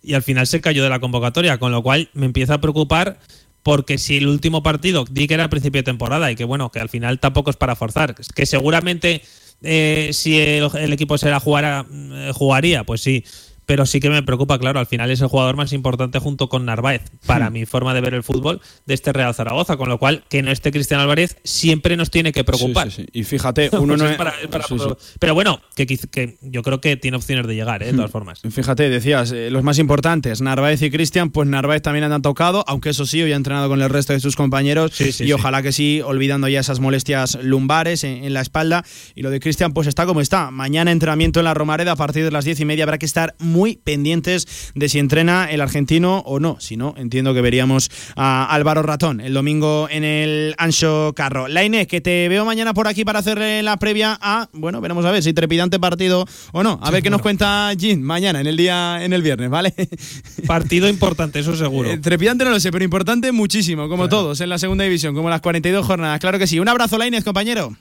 [0.02, 3.18] Y al final se cayó de la convocatoria, con lo cual me empieza a preocupar
[3.62, 6.70] porque si el último partido di que era al principio de temporada y que bueno,
[6.70, 9.22] que al final tampoco es para forzar, que seguramente
[9.62, 11.84] eh, si el, equipo se la jugara,
[12.32, 13.24] jugaría, pues sí,
[13.66, 16.64] pero sí que me preocupa, claro, al final es el jugador más importante junto con
[16.64, 17.52] Narváez, para hmm.
[17.52, 20.50] mi forma de ver el fútbol, de este Real Zaragoza, con lo cual que no
[20.50, 22.88] esté Cristian Álvarez siempre nos tiene que preocupar.
[23.12, 24.18] y fíjate, uno no es...
[25.18, 27.86] pero bueno, que, que, yo creo que tiene opciones de llegar, ¿eh?
[27.86, 28.12] de todas hmm.
[28.12, 28.40] formas.
[28.50, 32.90] Fíjate, decías, eh, los más importantes, Narváez y Cristian, pues Narváez también han tocado, aunque
[32.90, 36.00] eso sí, hoy ha entrenado con el resto de sus compañeros y ojalá que sí,
[36.04, 38.84] olvidando ya esas molestias lumbares en, la espalda.
[39.14, 40.50] Y lo de Cristian, pues está como está.
[40.50, 43.34] Mañana entrenamiento en la Romareda a partir de las diez y media habrá que estar
[43.38, 46.56] muy muy pendientes de si entrena el argentino o no.
[46.60, 51.46] Si no, entiendo que veríamos a Álvaro Ratón el domingo en el Ancho Carro.
[51.46, 55.10] Laine, que te veo mañana por aquí para hacerle la previa a, bueno, veremos a
[55.10, 56.80] ver si trepidante partido o no.
[56.82, 59.74] A ver qué nos cuenta Jim mañana, en el día, en el viernes, ¿vale?
[60.46, 61.90] Partido importante, eso seguro.
[61.90, 65.28] Eh, trepidante no lo sé, pero importante muchísimo, como todos en la segunda división, como
[65.28, 66.18] las 42 jornadas.
[66.18, 66.58] Claro que sí.
[66.58, 67.76] Un abrazo, Lainez, compañero.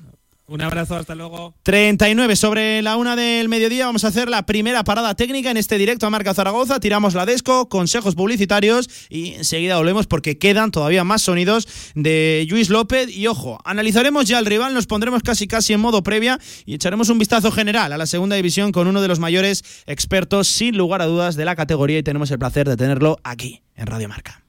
[0.49, 1.53] Un abrazo, hasta luego.
[1.62, 3.85] 39 sobre la una del mediodía.
[3.85, 6.79] Vamos a hacer la primera parada técnica en este directo a Marca Zaragoza.
[6.79, 12.69] Tiramos la desco, consejos publicitarios y enseguida volvemos porque quedan todavía más sonidos de Luis
[12.69, 13.15] López.
[13.15, 17.09] Y ojo, analizaremos ya al rival, nos pondremos casi casi en modo previa y echaremos
[17.09, 21.03] un vistazo general a la segunda división con uno de los mayores expertos, sin lugar
[21.03, 24.48] a dudas, de la categoría y tenemos el placer de tenerlo aquí en Radio Marca.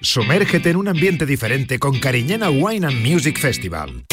[0.00, 4.04] Sumérgete en un ambiente diferente con Cariñena Wine and Music Festival.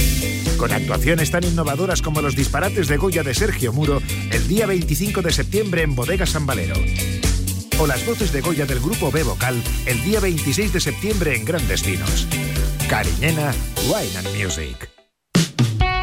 [0.58, 5.22] Con actuaciones tan innovadoras como los disparates de Goya de Sergio Muro el día 25
[5.22, 6.76] de septiembre en Bodega San Valero.
[7.78, 11.46] O las voces de Goya del grupo B Vocal el día 26 de septiembre en
[11.46, 12.28] Grandes Vinos.
[12.90, 13.54] Cariñena
[13.88, 14.95] Wine and Music.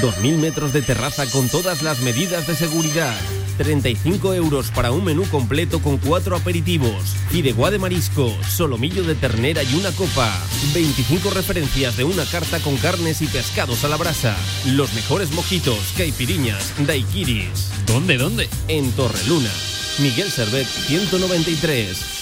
[0.00, 3.14] 2.000 metros de terraza con todas las medidas de seguridad.
[3.58, 7.14] 35 euros para un menú completo con cuatro aperitivos.
[7.28, 10.32] Fideuá de marisco, solomillo de ternera y una copa.
[10.72, 14.36] 25 referencias de una carta con carnes y pescados a la brasa.
[14.66, 17.70] Los mejores mojitos, caipiriñas, daiquiris.
[17.86, 18.48] ¿Dónde, dónde?
[18.68, 19.50] En Torreluna.
[19.98, 22.19] Miguel Servet 193.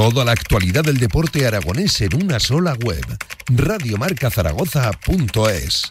[0.00, 3.04] Toda la actualidad del deporte aragonés en una sola web.
[3.48, 5.90] Radiomarcazaragoza.es.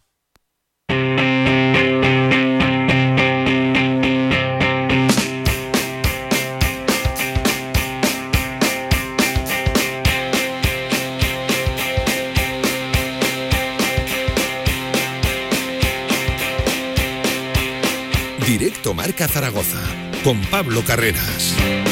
[18.91, 19.81] Directo Marca Zaragoza
[20.23, 21.90] con Pablo Carreras.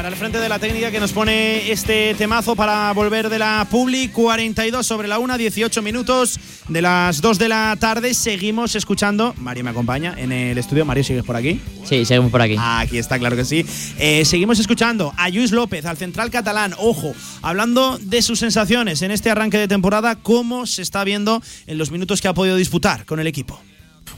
[0.00, 3.66] Mainar al frente de la técnica que nos pone este temazo para volver de la
[3.70, 8.14] Publi 42 sobre la 1, 18 minutos de las 2 de la tarde.
[8.14, 9.34] Seguimos escuchando.
[9.36, 10.86] Mario me acompaña en el estudio.
[10.86, 11.60] Mario, ¿sigues por aquí?
[11.84, 12.56] Sí, seguimos por aquí.
[12.58, 13.66] Aquí está, claro que sí.
[13.98, 16.74] Eh, seguimos escuchando a Luis López, al central catalán.
[16.78, 21.76] Ojo, hablando de sus sensaciones en este arranque de temporada, cómo se está viendo en
[21.76, 23.60] los minutos que ha podido disputar con el equipo.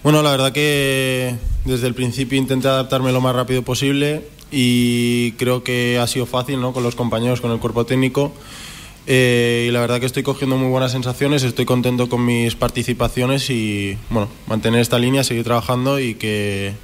[0.04, 5.64] Bueno, la verdad que desde el principio intenté adaptarme lo más rápido posible y creo
[5.64, 6.72] que ha sido fácil ¿no?
[6.72, 8.32] con los compañeros, con el cuerpo técnico.
[9.06, 13.50] Eh, y la verdad que estoy cogiendo muy buenas sensaciones, estoy contento con mis participaciones
[13.50, 16.74] y bueno, mantener esta línea, seguir trabajando y que,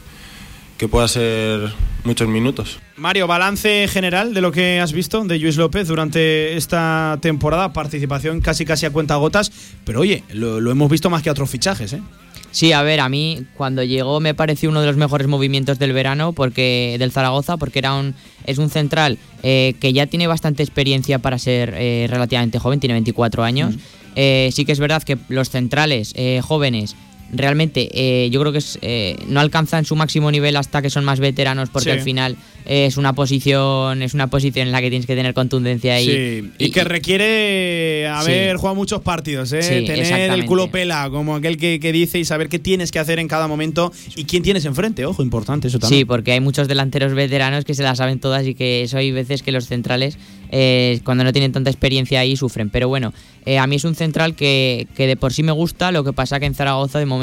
[0.79, 2.81] que pueda ser muchos minutos.
[2.97, 8.41] Mario, balance general de lo que has visto de Luis López durante esta temporada, participación
[8.41, 9.53] casi casi a cuenta gotas,
[9.85, 12.03] pero oye, lo, lo hemos visto más que otros fichajes, ¿eh?
[12.51, 15.93] Sí, a ver, a mí cuando llegó me pareció uno de los mejores movimientos del
[15.93, 20.63] verano porque del Zaragoza, porque era un es un central eh, que ya tiene bastante
[20.63, 23.75] experiencia para ser eh, relativamente joven, tiene 24 años.
[24.17, 26.97] Eh, sí que es verdad que los centrales jóvenes
[27.33, 31.05] realmente eh, yo creo que es, eh, no alcanzan su máximo nivel hasta que son
[31.05, 31.99] más veteranos porque Sí.
[31.99, 32.37] al final
[32.67, 36.07] eh, es una posición es una posición en la que tienes que tener contundencia y,
[36.07, 39.61] Sí, y, que requiere haber jugado muchos partidos, ¿eh?
[39.87, 43.19] Tener el culo pela, como aquel que, que dice, y saber qué tienes que hacer
[43.19, 45.05] en cada momento y quién tienes enfrente.
[45.07, 46.01] Ojo, importante eso también.
[46.01, 49.11] Sí, porque hay muchos delanteros veteranos que se las saben todas y que eso hay
[49.13, 50.19] veces que los centrales,
[50.51, 52.71] eh, cuando no tienen tanta experiencia ahí, sufren.
[52.71, 53.13] Pero bueno,
[53.59, 56.39] a mí es un central que, que de por sí me gusta, lo que pasa
[56.41, 57.18] que en Zaragoza de momento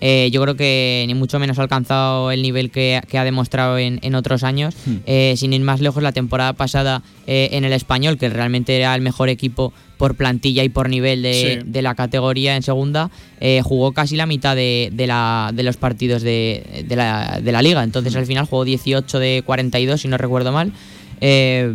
[0.00, 3.78] eh, yo creo que ni mucho menos ha alcanzado el nivel que, que ha demostrado
[3.78, 4.74] en, en otros años.
[4.86, 4.96] Hmm.
[5.06, 8.94] Eh, sin ir más lejos, la temporada pasada eh, en el español, que realmente era
[8.94, 11.70] el mejor equipo por plantilla y por nivel de, Sí.
[11.70, 13.10] de la categoría en segunda,
[13.40, 17.52] eh, jugó casi la mitad de, de la- de los partidos de, de la, de
[17.52, 17.84] la liga.
[17.84, 20.72] Entonces al final jugó 18 de 42, si no recuerdo mal.
[21.20, 21.72] eh,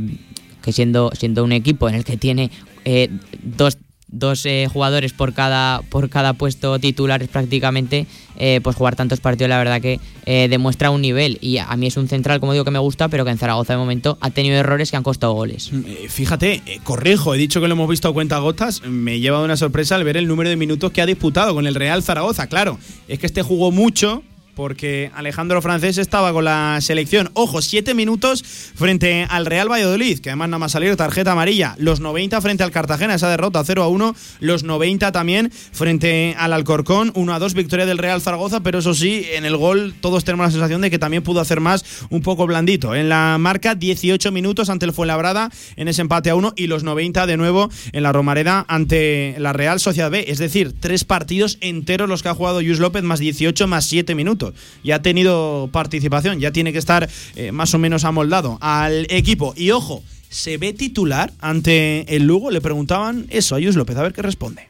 [0.61, 2.51] que siendo, siendo un equipo en el que tiene
[2.83, 3.09] eh,
[3.41, 3.77] dos
[4.07, 9.49] dos eh, jugadores por cada, por cada puesto titulares prácticamente, eh, pues jugar tantos partidos
[9.49, 11.37] la verdad que eh, demuestra un nivel.
[11.41, 13.73] Y a mí es un central, como digo, que me gusta, pero que en Zaragoza
[13.73, 15.71] de momento ha tenido errores que han costado goles.
[15.71, 19.43] Mm, fíjate, corrijo, he dicho que lo hemos visto a cuenta gotas, me he llevado
[19.45, 22.47] una sorpresa al ver el número de minutos que ha disputado con el Real Zaragoza.
[22.47, 24.23] Claro, es que este jugó mucho,
[24.57, 27.29] porque Alejandro Francés estaba con la selección.
[27.33, 31.75] Ojo, siete minutos frente al Real Valladolid, que además nada más salir tarjeta amarilla.
[31.77, 34.15] Los 90 frente al Cartagena, esa derrota 0 a 1.
[34.39, 38.95] Los 90 también frente al Alcorcón, 1 a 2, victoria del Real Zaragoza, pero eso
[38.95, 42.23] sí, en el gol todos tenemos la sensación de que también pudo hacer más un
[42.23, 42.95] poco blandito.
[42.95, 46.83] En la marca, 18 minutos ante el Fuenlabrada en ese empate a 1 y los
[46.83, 50.25] 90 de nuevo en la Romareda ante la Real Sociedad B.
[50.29, 54.15] Es decir, tres partidos enteros los que ha jugado Luis López, más 18 más 7
[54.15, 54.46] minutos
[54.83, 59.53] ya ha tenido participación, ya tiene que estar eh, más o menos amoldado al equipo.
[59.55, 62.51] Y ojo, ¿se ve titular ante el Lugo?
[62.51, 64.67] Le preguntaban eso a Yus López, a ver qué responde.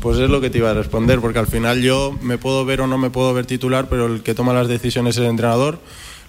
[0.00, 2.80] Pues es lo que te iba a responder, porque al final yo me puedo ver
[2.80, 5.80] o no me puedo ver titular, pero el que toma las decisiones es el entrenador.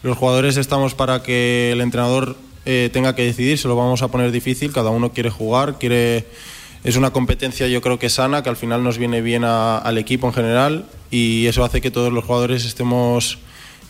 [0.03, 2.35] Los jugadores estamos para que el entrenador
[2.65, 6.25] eh, tenga que decidir, se lo vamos a poner difícil, cada uno quiere jugar, quiere
[6.83, 10.27] es una competencia yo creo que sana, que al final nos viene bien al equipo
[10.27, 13.39] en general y eso hace que todos los jugadores estemos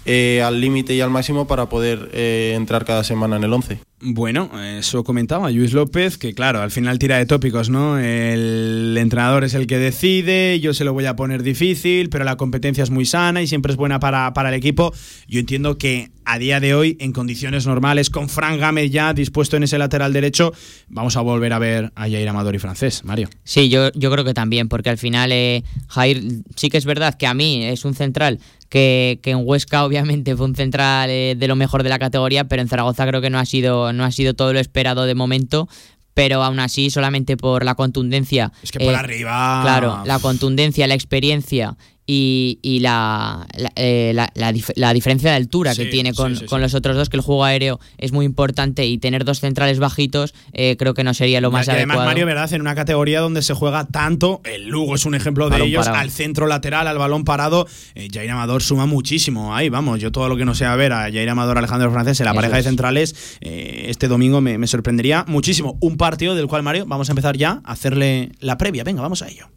[0.05, 3.79] eh, al límite y al máximo para poder eh, entrar cada semana en el 11.
[4.05, 7.97] Bueno, eso comentaba Luis López, que claro, al final tira de tópicos, ¿no?
[7.97, 12.35] El entrenador es el que decide, yo se lo voy a poner difícil, pero la
[12.35, 14.93] competencia es muy sana y siempre es buena para, para el equipo.
[15.25, 19.57] Yo entiendo que a día de hoy, en condiciones normales, con Frank Gámez ya dispuesto
[19.57, 20.53] en ese lateral derecho,
[20.89, 23.29] vamos a volver a ver a Jair Amador y Francés, Mario.
[23.43, 27.15] Sí, yo, yo creo que también, porque al final eh, Jair sí que es verdad
[27.15, 28.39] que a mí es un central
[28.74, 32.45] que, que, en Huesca obviamente fue un central eh, de lo mejor de la categoría,
[32.45, 35.13] pero en Zaragoza creo que no ha sido, no ha sido todo lo esperado de
[35.13, 35.69] momento.
[36.15, 38.51] Pero aún así, solamente por la contundencia.
[38.63, 39.59] Es que por eh, arriba.
[39.61, 45.85] Claro, la contundencia, la experiencia y, y la, la, eh, la, diferencia de altura que
[45.85, 49.23] tiene con, con, los otros dos, que el juego aéreo es muy importante y tener
[49.23, 52.51] dos centrales bajitos eh, creo que no sería lo más y además, Mario, ¿verdad?
[52.53, 56.11] En una categoría donde se juega tanto, el Lugo es un ejemplo de ellos, al
[56.11, 59.55] centro lateral, al balón parado, eh, Jair Amador suma muchísimo.
[59.55, 62.25] Ahí vamos, yo todo lo que no sea ver a Jair Amador, Alejandro Francés en
[62.25, 65.77] la pareja de centrales, eh, este domingo me, me sorprendería muchísimo.
[65.79, 68.83] Un partido del cual, Mario, vamos a empezar ya a hacerle la previa.
[68.83, 69.47] Venga, vamos a ello.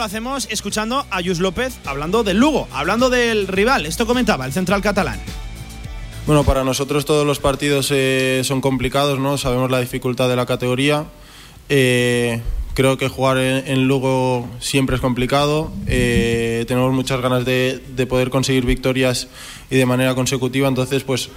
[0.00, 3.84] Lo hacemos escuchando a Yus López hablando del Lugo, hablando del rival.
[3.84, 5.20] Esto comentaba el central catalán.
[6.26, 9.36] Bueno, para nosotros todos los partidos eh, son complicados, ¿no?
[9.36, 11.04] Sabemos la dificultad de la categoría.
[11.68, 12.40] Eh,
[12.72, 15.70] creo que jugar en, Lugo siempre es complicado.
[15.86, 19.28] Eh, tenemos muchas ganas de, de, poder conseguir victorias
[19.70, 20.66] y de manera consecutiva.
[20.66, 21.28] Entonces, pues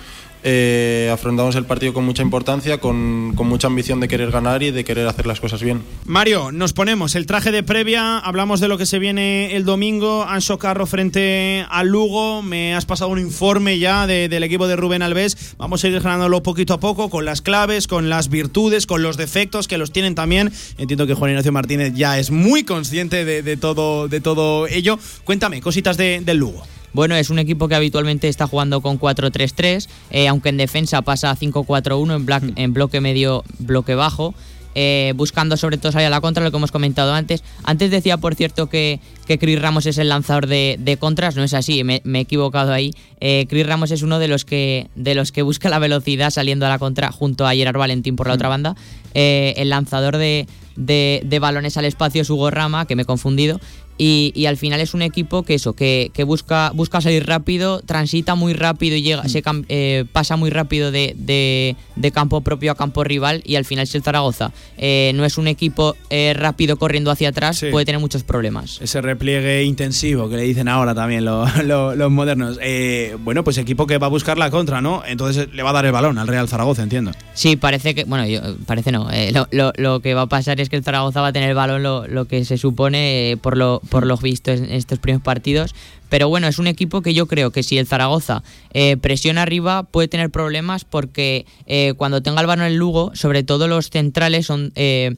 [0.44, 4.84] eh, afrontamos el partido con mucha importancia, con, mucha ambición de querer ganar y de
[4.84, 5.82] querer hacer las cosas bien.
[6.06, 10.24] Mario, nos ponemos el traje de previa, hablamos de lo que se viene el domingo,
[10.24, 14.76] Anso Carro frente al Lugo, me has pasado un informe ya de, del equipo de
[14.76, 18.86] Rubén Alves, vamos a ir ganándolo poquito a poco con las claves, con las virtudes,
[18.86, 20.52] con los defectos que los tienen también.
[20.78, 25.00] Entiendo que Juan Ignacio Martínez ya es muy consciente de, de todo, de todo ello.
[25.24, 26.64] Cuéntame, cositas de, del Lugo.
[26.94, 31.32] Bueno, es un equipo que habitualmente está jugando con 4-3-3, eh, aunque en defensa pasa
[31.32, 32.54] a 5-4-1 en, mm.
[32.58, 34.34] en, bloque medio, bloque bajo.
[34.76, 37.44] Eh, buscando sobre todo salir a la contra, lo que hemos comentado antes.
[37.64, 41.44] Antes decía, por cierto, que, que Chris Ramos es el lanzador de, de contras, no
[41.44, 42.92] es así, me, me he equivocado ahí.
[43.20, 46.66] Eh, Chris Ramos es uno de los, que, de los que busca la velocidad saliendo
[46.66, 48.38] a la contra junto a Gerard Valentín por la mm.
[48.38, 48.76] otra banda.
[49.14, 53.06] Eh, el lanzador de, de, de, balones al espacio es Hugo Rama, que me he
[53.06, 53.60] confundido.
[53.98, 57.82] Y, y, al final es un equipo que eso, que, que, busca, busca salir rápido,
[57.82, 62.72] transita muy rápido y llega, se, eh, pasa muy rápido de, de, de, campo propio
[62.72, 66.34] a campo rival y al final si el Zaragoza eh, no es un equipo eh,
[66.36, 67.68] rápido corriendo hacia atrás, sí.
[67.72, 68.80] puede tener muchos problemas.
[68.82, 72.58] Ese repliegue intensivo que le dicen ahora también lo, lo, los modernos.
[72.62, 75.04] Eh, bueno, pues equipo que va a buscar la contra, ¿no?
[75.06, 77.12] Entonces le va a dar el balón al Real Zaragoza, entiendo.
[77.34, 79.08] Sí, parece que, bueno, yo, parece no,
[79.52, 81.84] lo, lo, que va a pasar es que el Zaragoza va a tener el balón
[81.84, 85.76] lo, que se supone por lo por lo visto en estos primeros partidos.
[86.10, 89.84] Pero bueno, es un equipo que yo creo que si el Zaragoza eh, presiona arriba
[89.84, 94.46] puede tener problemas porque eh, cuando tenga el balón el Lugo, sobre todo los centrales
[94.46, 94.72] son...
[94.76, 95.16] Eh,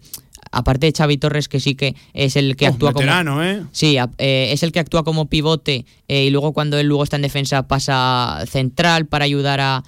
[0.55, 3.63] aparte de Xavi Torres que sí que es el que oh, actúa veterano, como ¿eh?
[3.72, 7.18] sí eh, es el que actúa como pivote eh, y luego cuando el Lugo está
[7.18, 9.84] en defensa pasa central para ayudar a,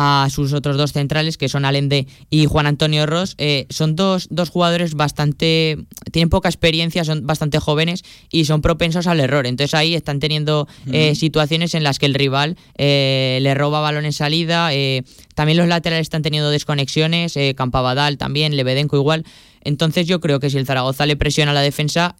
[0.00, 3.34] a sus otros dos centrales, que son Alende y Juan Antonio Ross.
[3.36, 5.76] Eh, son dos, dos jugadores bastante.
[6.12, 9.44] tienen poca experiencia, son bastante jóvenes y son propensos al error.
[9.48, 14.04] Entonces ahí están teniendo eh, situaciones en las que el rival eh, le roba balón
[14.04, 14.70] en salida.
[15.34, 17.36] también los laterales están teniendo desconexiones.
[17.56, 19.24] Campabadal también, Lebedenco igual.
[19.62, 22.14] Entonces yo creo que si el Zaragoza le presiona a la defensa,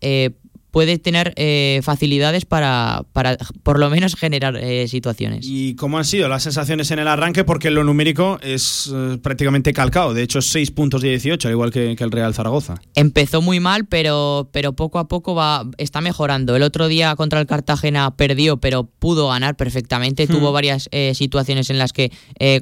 [0.71, 5.47] puede tener eh, facilidades para, para, por lo menos generar eh, situaciones.
[5.49, 7.45] ¿Y cómo han sido las sensaciones en el arranque?
[7.45, 11.73] Porque lo numérico es eh, prácticamente calcado, de hecho 6 puntos de 18, al igual
[11.73, 12.81] que, el Real Zaragoza.
[12.95, 16.55] Empezó muy mal, pero, pero poco a poco va, está mejorando.
[16.55, 20.27] El otro día contra el Cartagena perdió, pero pudo ganar perfectamente.
[20.27, 20.29] Hmm.
[20.29, 22.13] Tuvo varias situaciones en las que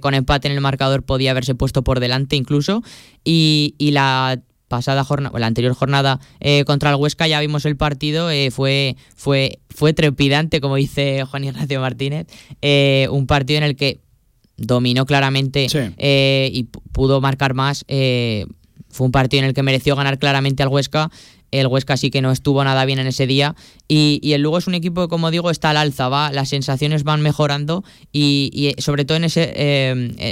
[0.00, 2.82] con empate en el marcador podía haberse puesto por delante incluso.
[3.24, 7.76] Y, y la pasada jornada, la anterior jornada eh, contra el Huesca ya vimos el
[7.76, 12.26] partido, eh, fue, fue, fue trepidante, como dice Juan Ignacio Martínez,
[12.62, 14.00] eh, un partido en el que
[14.56, 15.66] dominó claramente
[16.50, 17.84] y pudo marcar más.
[17.86, 21.10] fue un partido en el que mereció ganar claramente al Huesca.
[21.50, 23.54] El Huesca sí que no estuvo nada bien en ese día.
[23.88, 27.04] Y, el Lugo es un equipo que, como digo, está al alza, va, las sensaciones
[27.04, 29.52] van mejorando y, sobre todo en, ese,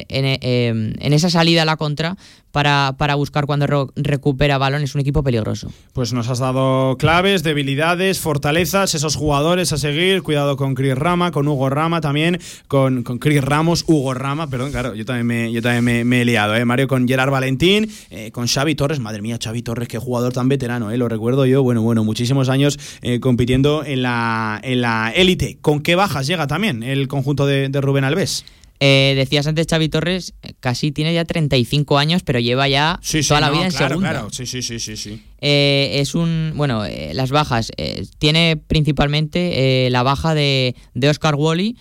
[0.08, 2.16] en, esa salida a la contra,
[2.50, 4.82] para, para buscar cuando recupera balón.
[4.82, 5.70] Es un equipo peligroso.
[5.92, 10.22] Pues nos has dado claves, debilidades, fortalezas, esos jugadores a seguir.
[10.22, 14.70] Cuidado con Chris Rama, con Hugo Rama también, con, con Chris Ramos, Hugo Rama, perdón,
[14.70, 16.64] claro, yo también me, yo también me, he liado, ¿eh?
[16.64, 20.48] Mario con Gerard Valentín, eh, con Xavi Torres, madre mía, Xavi Torres, qué jugador tan
[20.48, 20.96] veterano, ¿eh?
[21.04, 25.58] Lo recuerdo yo, bueno, bueno, muchísimos años eh, compitiendo en la en la élite.
[25.60, 28.44] ¿Con qué bajas llega también el conjunto de, de Rubén Alves?
[28.86, 33.48] Eh, decías antes, Xavi Torres, casi tiene ya 35 años, pero lleva ya toda la
[33.48, 34.10] vida en segunda.
[34.10, 35.22] Claro, sí, sí, sí, sí.
[35.40, 36.52] Eh, es un.
[36.54, 37.72] Bueno, eh, las bajas.
[38.18, 41.78] tiene principalmente la baja de, de Oscar Wally.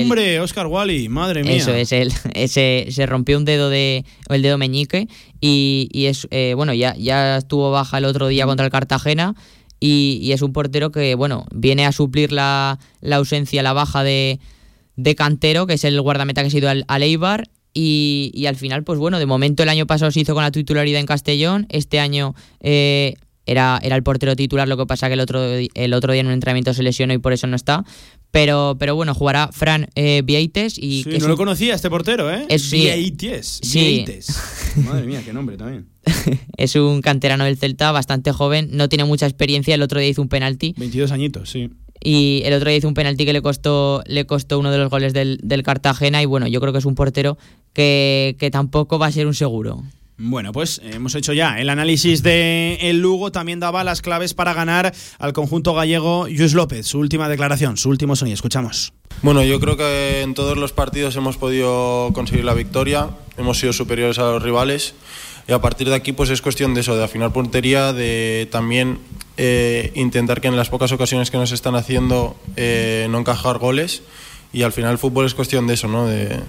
[0.00, 1.08] ¡Hombre, Oscar Wally!
[1.08, 1.56] ¡Madre mía!
[1.56, 2.12] Eso es, él.
[2.48, 4.04] se rompió un dedo de.
[4.28, 5.08] el dedo meñique.
[5.40, 6.28] Y, es.
[6.54, 9.34] bueno, ya, ya estuvo baja el otro día contra el Cartagena.
[9.80, 14.38] Y, es un portero que, bueno, viene a suplir la, la ausencia, la baja de
[14.98, 17.48] de Cantero, que es el guardameta que ha sido al, Eibar.
[17.72, 20.98] Y, al final, pues bueno, de momento el año pasado se hizo con la titularidad
[20.98, 23.14] en Castellón, este año eh,
[23.46, 26.26] era, era el portero titular, lo que pasa que el otro, el otro día en
[26.26, 27.84] un entrenamiento se lesionó y por eso no está.
[28.32, 31.04] Pero, pero bueno, jugará Fran eh, Vieites y...
[31.04, 32.46] Sí, no lo conocía este portero, ¿eh?
[32.48, 33.60] Es, Vieites.
[33.62, 34.04] Sí.
[34.84, 35.86] Madre mía, qué nombre también.
[36.56, 40.20] es un canterano del Celta, bastante joven, no tiene mucha experiencia, el otro día hizo
[40.20, 40.74] un penalti.
[40.76, 41.70] 22 añitos, sí
[42.02, 44.90] y el otro día hizo un penalti que le costó, le costó uno de los
[44.90, 47.36] goles del, Cartagena y bueno, yo creo que es un portero
[47.72, 49.82] que, tampoco va a ser un seguro.
[50.16, 54.52] Bueno, pues hemos hecho ya el análisis de el Lugo, también daba las claves para
[54.52, 58.92] ganar al conjunto gallego Luis López, su última declaración, su último sonido, escuchamos.
[59.22, 63.72] Bueno, yo creo que en todos los partidos hemos podido conseguir la victoria, hemos sido
[63.72, 64.94] superiores a los rivales
[65.48, 68.98] y a partir de aquí pues es cuestión de eso, de afinar puntería, de también
[69.38, 74.02] eh, intentar que en las pocas ocasiones que nos están haciendo eh, no encajar goles
[74.52, 76.06] y al final el fútbol es cuestión de eso, ¿no?
[76.06, 76.40] De,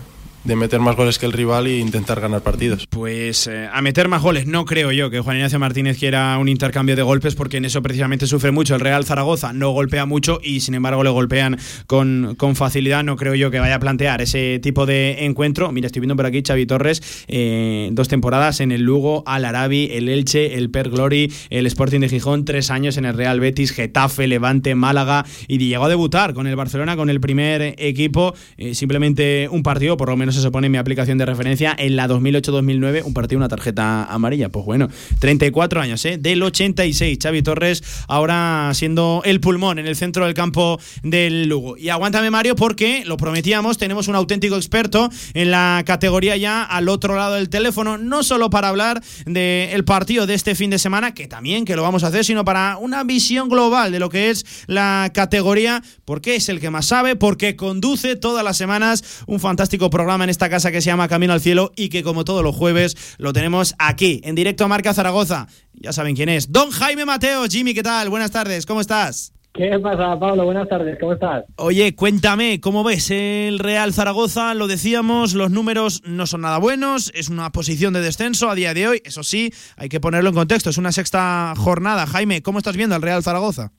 [0.49, 2.87] de meter más goles que el rival e intentar ganar partidos.
[2.87, 6.49] Pues eh, a meter más goles, no creo yo que Juan Ignacio Martínez quiera un
[6.49, 8.73] intercambio de golpes porque en eso precisamente sufre mucho.
[8.73, 13.03] El Real Zaragoza no golpea mucho y sin embargo le golpean con, con facilidad.
[13.03, 15.71] No creo yo que vaya a plantear ese tipo de encuentro.
[15.71, 19.89] Mira, estoy viendo por aquí Xavi Torres, eh, dos temporadas en el Lugo, Al Arabi,
[19.91, 23.71] el Elche, el Per Glory, el Sporting de Gijón, tres años en el Real Betis,
[23.71, 28.33] Getafe, Levante, Málaga y llegó a debutar con el Barcelona, con el primer equipo.
[28.57, 32.07] Eh, simplemente un partido, por lo menos se pone mi aplicación de referencia, en la
[32.07, 34.49] 2008-2009, un partido, una tarjeta amarilla.
[34.49, 36.17] Pues bueno, 34 años, ¿eh?
[36.17, 41.77] Del 86, Xavi Torres, ahora siendo el pulmón en el centro del campo del Lugo.
[41.77, 46.89] Y aguántame, Mario, porque lo prometíamos, tenemos un auténtico experto en la categoría ya al
[46.89, 51.13] otro lado del teléfono, no solo para hablar del partido de este fin de semana,
[51.13, 54.29] que también que lo vamos a hacer, sino para una visión global de lo que
[54.29, 59.39] es la categoría, porque es el que más sabe, porque conduce todas las semanas un
[59.39, 62.43] fantástico programa en esta casa que se llama Camino al Cielo y que como todos
[62.43, 65.47] los jueves lo tenemos aquí, en directo a Marca Zaragoza.
[65.73, 66.51] Ya saben quién es.
[66.51, 67.45] Don Jaime Mateo.
[67.45, 68.09] Jimmy, ¿qué tal?
[68.09, 69.33] Buenas tardes, ¿cómo estás?
[69.53, 70.45] ¿Qué pasa, Pablo?
[70.45, 71.43] Buenas tardes, ¿cómo estás?
[71.55, 74.53] Oye, cuéntame, ¿cómo ves el Real Zaragoza?
[74.53, 78.73] Lo decíamos, los números no son nada buenos, es una posición de descenso a día
[78.75, 82.05] de hoy, eso sí, hay que ponerlo en contexto, es una sexta jornada.
[82.05, 83.71] Jaime, ¿cómo estás viendo al Real Zaragoza?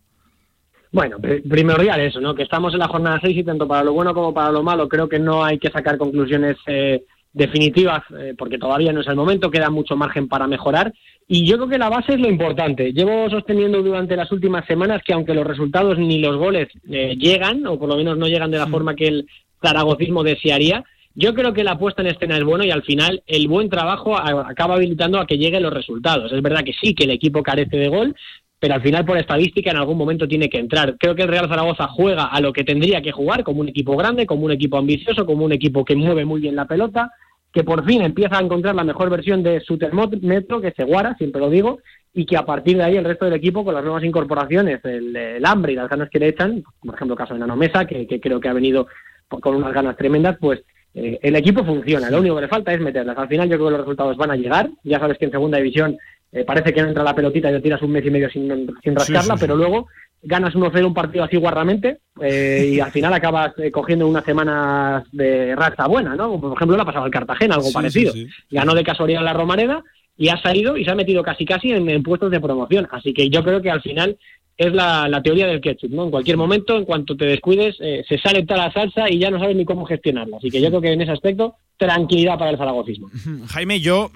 [0.92, 2.34] Bueno, primordial eso, ¿no?
[2.34, 4.88] Que estamos en la jornada 6 y tanto para lo bueno como para lo malo
[4.88, 9.14] creo que no hay que sacar conclusiones eh, definitivas eh, porque todavía no es el
[9.14, 10.92] momento, queda mucho margen para mejorar
[11.28, 12.92] y yo creo que la base es lo importante.
[12.92, 17.64] Llevo sosteniendo durante las últimas semanas que aunque los resultados ni los goles eh, llegan,
[17.68, 19.26] o por lo menos no llegan de la forma que el
[19.62, 20.82] zaragocismo desearía,
[21.14, 24.16] Yo creo que la puesta en escena es bueno y al final el buen trabajo
[24.16, 26.32] acaba habilitando a que lleguen los resultados.
[26.32, 28.14] Es verdad que sí, que el equipo carece de gol,
[28.60, 30.96] pero al final por estadística en algún momento tiene que entrar.
[30.98, 33.96] Creo que el Real Zaragoza juega a lo que tendría que jugar, como un equipo
[33.96, 37.10] grande, como un equipo ambicioso, como un equipo que mueve muy bien la pelota,
[37.52, 41.16] que por fin empieza a encontrar la mejor versión de su termómetro, que es Seguara,
[41.16, 41.78] siempre lo digo,
[42.12, 45.42] y que a partir de ahí el resto del equipo, con las nuevas incorporaciones, el,
[45.44, 48.20] hambre y las ganas que le echan, por ejemplo, el caso de Nano Mesa, que,
[48.20, 48.86] creo que ha venido
[49.28, 50.62] con unas ganas tremendas, pues
[50.94, 53.16] eh, el equipo funciona, lo único que le falta es meterlas.
[53.16, 55.58] Al final yo creo que los resultados van a llegar, ya sabes que en segunda
[55.58, 55.96] división
[56.32, 58.70] eh, parece que no entra la pelotita y te tiras un mes y medio sin,
[58.82, 59.88] sin rascarla, pero luego
[60.22, 65.56] ganas 1-0 un partido así guarramente eh, y al final acabas cogiendo unas semanas de
[65.56, 66.40] racha buena, ¿no?
[66.40, 68.12] Por ejemplo, le ha pasado al Cartagena, algo parecido.
[68.50, 69.82] Ganó de casualidad la Romareda
[70.16, 72.86] y ha salido y se ha metido casi casi en, puestos de promoción.
[72.90, 74.18] Así que yo creo que al final
[74.56, 76.04] es la, teoría del ketchup, ¿no?
[76.04, 79.30] En cualquier momento, en cuanto te descuides, eh, se sale toda la salsa y ya
[79.30, 80.36] no sabes ni cómo gestionarla.
[80.36, 83.08] Así que yo creo que en ese aspecto, tranquilidad para el zaragocismo.
[83.46, 84.10] Jaime, yo,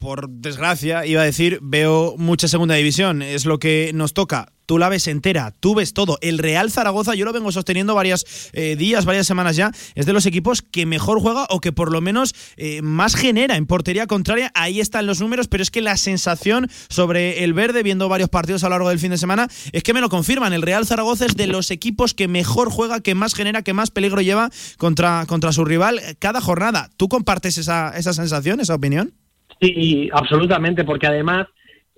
[0.00, 4.78] por desgracia, iba a decir, veo mucha segunda división, es lo que nos toca tú
[4.78, 6.16] la ves entera, tú ves todo.
[6.20, 10.12] El Real Zaragoza, yo lo vengo sosteniendo varios eh, días, varias semanas ya, es de
[10.12, 14.06] los equipos que mejor juega o que por lo menos eh, más genera en portería
[14.06, 14.52] contraria.
[14.54, 18.62] Ahí están los números, pero es que la sensación sobre el verde, viendo varios partidos
[18.62, 20.52] a lo largo del fin de semana, es que me lo confirman.
[20.52, 23.90] El Real Zaragoza es de los equipos que mejor juega, que más genera, que más
[23.90, 26.90] peligro lleva contra, contra su rival cada jornada.
[26.96, 29.14] ¿Tú compartes esa, esa sensación, esa opinión?
[29.60, 31.46] Sí, absolutamente, porque además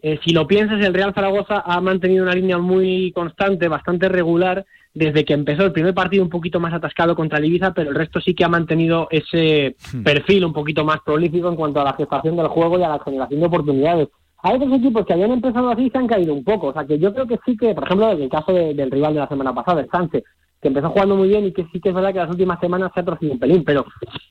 [0.03, 4.67] eh, si lo piensas, el Real Zaragoza ha mantenido una línea muy constante, bastante regular,
[4.93, 7.97] desde que empezó el primer partido un poquito más atascado contra el Ibiza, pero el
[7.97, 10.03] resto sí que ha mantenido ese hmm.
[10.03, 12.99] perfil un poquito más prolífico en cuanto a la gestación del juego y a la
[12.99, 14.09] generación de oportunidades.
[14.43, 16.69] Hay otros equipos que habían empezado así se han caído un poco.
[16.69, 19.15] O sea, que yo creo que sí que, por ejemplo, en el caso del rival
[19.15, 20.25] de la semana pasada, el Sánchez,
[20.63, 22.93] que empezó jugando muy bien y que sí que es verdad que las últimas semanas
[22.95, 23.85] se ha torcido un pelín, pero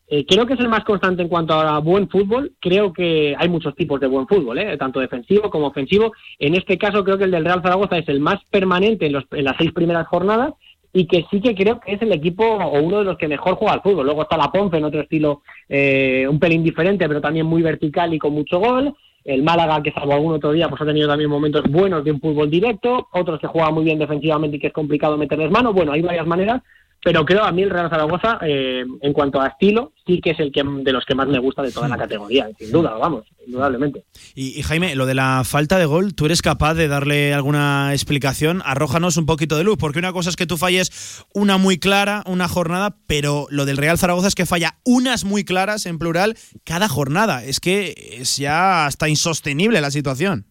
[0.08, 2.54] eh, creo que es el más constante en cuanto a buen fútbol.
[2.62, 4.78] Creo que hay muchos tipos de buen fútbol, ¿eh?
[4.78, 6.14] tanto defensivo como ofensivo.
[6.40, 9.58] En este caso creo que el del Real Zaragoza es el más permanente en, las
[9.58, 10.54] seis primeras jornadas
[10.94, 13.56] y que sí que creo que es el equipo o uno de los que mejor
[13.56, 14.06] juega al fútbol.
[14.06, 18.14] Luego está la Ponce en otro estilo eh, un pelín diferente, pero también muy vertical
[18.14, 18.96] y con mucho gol.
[19.24, 22.20] El Málaga, que salvo algún otro día, pues ha tenido también momentos buenos de un
[22.20, 25.74] fútbol directo, otros que juegan muy bien defensivamente y que es complicado meterles mano.
[25.74, 26.62] Bueno, hay varias maneras,
[27.04, 30.40] pero creo a mí el Real Zaragoza, eh, en cuanto a estilo, sí que es
[30.40, 33.26] el que de los que más me gusta de toda la categoría, sin duda, vamos,
[33.46, 34.04] indudablemente.
[34.36, 38.62] Y, Jaime, lo de la falta de gol, ¿tú eres capaz de darle alguna explicación?
[38.66, 42.24] Arrójanos un poquito de luz, porque una cosa es que tú falles una muy clara,
[42.28, 46.38] una jornada, pero lo del Real Zaragoza es que falla unas muy claras, en plural,
[46.64, 47.44] cada jornada.
[47.44, 50.51] Es que es ya hasta insostenible la situación.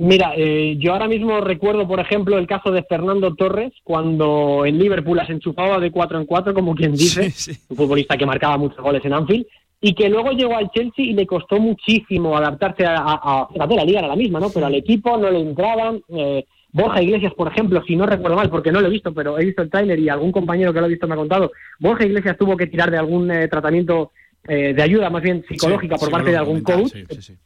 [0.00, 4.78] Mira, eh, yo ahora mismo recuerdo, por ejemplo, el caso de Fernando Torres, cuando en
[4.78, 7.32] Liverpool las enchufaba de cuatro en cuatro, como quien dice,
[7.68, 9.46] un futbolista que marcaba muchos goles en Anfield,
[9.80, 13.84] y que luego llegó al Chelsea y le costó muchísimo adaptarse a, a, a, la
[13.84, 14.50] liga era la misma, ¿no?
[14.50, 16.00] Pero al equipo no le entraban.
[16.10, 19.36] Eh, Borja Iglesias, por ejemplo, si no recuerdo mal, porque no lo he visto, pero
[19.36, 22.06] he visto el trailer y algún compañero que lo ha visto me ha contado, Borja
[22.06, 24.12] Iglesias tuvo que tirar de algún eh, tratamiento
[24.44, 26.94] de ayuda, más bien psicológica, por parte de algún coach,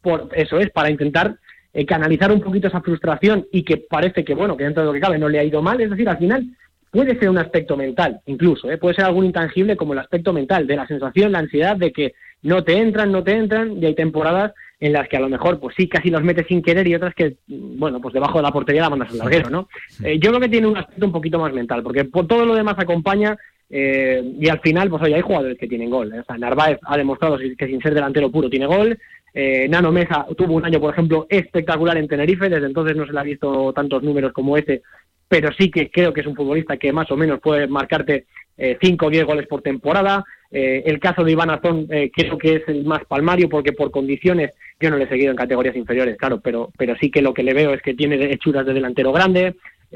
[0.02, 1.36] por eso es, para intentar
[1.72, 4.92] eh, canalizar un poquito esa frustración y que parece que, bueno, que dentro de lo
[4.92, 6.44] que cabe no le ha ido mal, es decir, al final
[6.90, 8.76] puede ser un aspecto mental, incluso, ¿eh?
[8.76, 12.12] puede ser algún intangible como el aspecto mental, de la sensación, la ansiedad de que
[12.42, 15.60] no te entran, no te entran, y hay temporadas en las que a lo mejor,
[15.60, 18.50] pues sí, casi los metes sin querer y otras que, bueno, pues debajo de la
[18.50, 19.68] portería la mandas al larguero, ¿no?
[20.04, 22.54] Eh, yo creo que tiene un aspecto un poquito más mental, porque por todo lo
[22.54, 23.38] demás acompaña
[23.70, 26.12] eh, y al final, pues oye, hay jugadores que tienen gol.
[26.12, 28.98] O sea, Narváez ha demostrado que sin ser delantero puro tiene gol.
[29.34, 29.92] Eh, Nano
[30.36, 33.72] tuvo un año, por ejemplo, espectacular en Tenerife, desde entonces no se le ha visto
[33.72, 34.82] tantos números como ese,
[35.28, 38.26] pero sí que creo que es un futbolista que más o menos puede marcarte
[38.56, 40.24] 5 o 10 goles por temporada.
[40.50, 43.90] Eh, el caso de Iván Azón eh, creo que es el más palmario porque por
[43.90, 47.32] condiciones yo no le he seguido en categorías inferiores, claro, pero, pero sí que lo
[47.32, 49.54] que le veo es que tiene hechuras de delantero grande.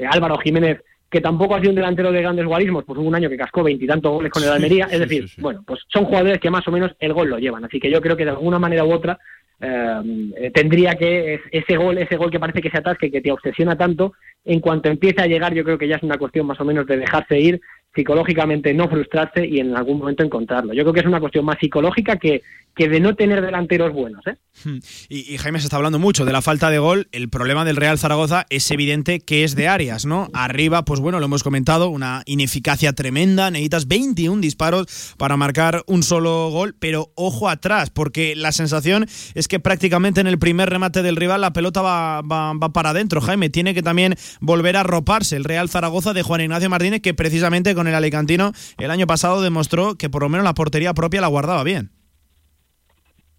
[0.09, 3.29] Álvaro Jiménez que tampoco ha sido un delantero de grandes guarismos, pues hubo un año
[3.29, 6.67] que cascó veintitantos goles con el Almería, es decir, bueno, pues son jugadores que más
[6.67, 8.91] o menos el gol lo llevan, así que yo creo que de alguna manera u
[8.91, 9.17] otra
[9.59, 13.77] eh, tendría que ese gol, ese gol que parece que se atasque, que te obsesiona
[13.77, 16.65] tanto, en cuanto empiece a llegar, yo creo que ya es una cuestión más o
[16.65, 17.61] menos de dejarse ir
[17.97, 20.73] psicológicamente, no frustrarse y en algún momento encontrarlo.
[20.73, 22.43] Yo creo que es una cuestión más psicológica que,
[22.77, 24.25] que de no tener delanteros buenos.
[24.27, 24.37] ¿eh?
[24.63, 24.77] Hmm.
[25.09, 27.09] Y, Jaime se está hablando mucho de la falta de gol.
[27.11, 30.29] El problema del Real Zaragoza es evidente que es de Arias, ¿no?
[30.33, 33.49] Arriba, pues bueno, lo hemos comentado, una ineficacia tremenda.
[33.49, 39.47] Necesitas 21 disparos para marcar un solo gol, pero ojo atrás, porque la sensación es
[39.47, 43.21] que prácticamente en el primer remate del rival la pelota va, va, va para adentro.
[43.21, 47.15] Jaime tiene que también volver a roparse el Real Zaragoza de Juan Ignacio Martínez, que
[47.15, 50.93] precisamente con con el Alicantino, el año pasado demostró que por lo menos la portería
[50.93, 51.91] propia la guardaba bien.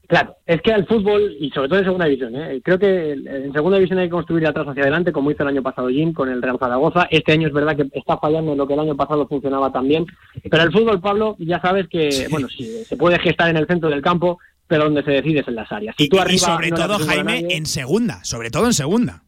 [0.07, 2.62] Claro, es que el fútbol, y sobre todo en segunda división, ¿eh?
[2.64, 5.62] creo que en segunda división hay que construir atrás hacia adelante, como hizo el año
[5.62, 7.07] pasado Jim con el Real Zaragoza.
[7.11, 10.07] Este año es verdad que está fallando en lo que el año pasado funcionaba también.
[10.51, 13.90] Pero el fútbol, Pablo, ya sabes que, bueno, sí, se puede gestar en el centro
[13.90, 15.94] del campo, pero donde se decide es en las áreas.
[15.99, 19.24] Si tú arriba, y sobre todo, Jaime, en segunda, sobre todo en segunda.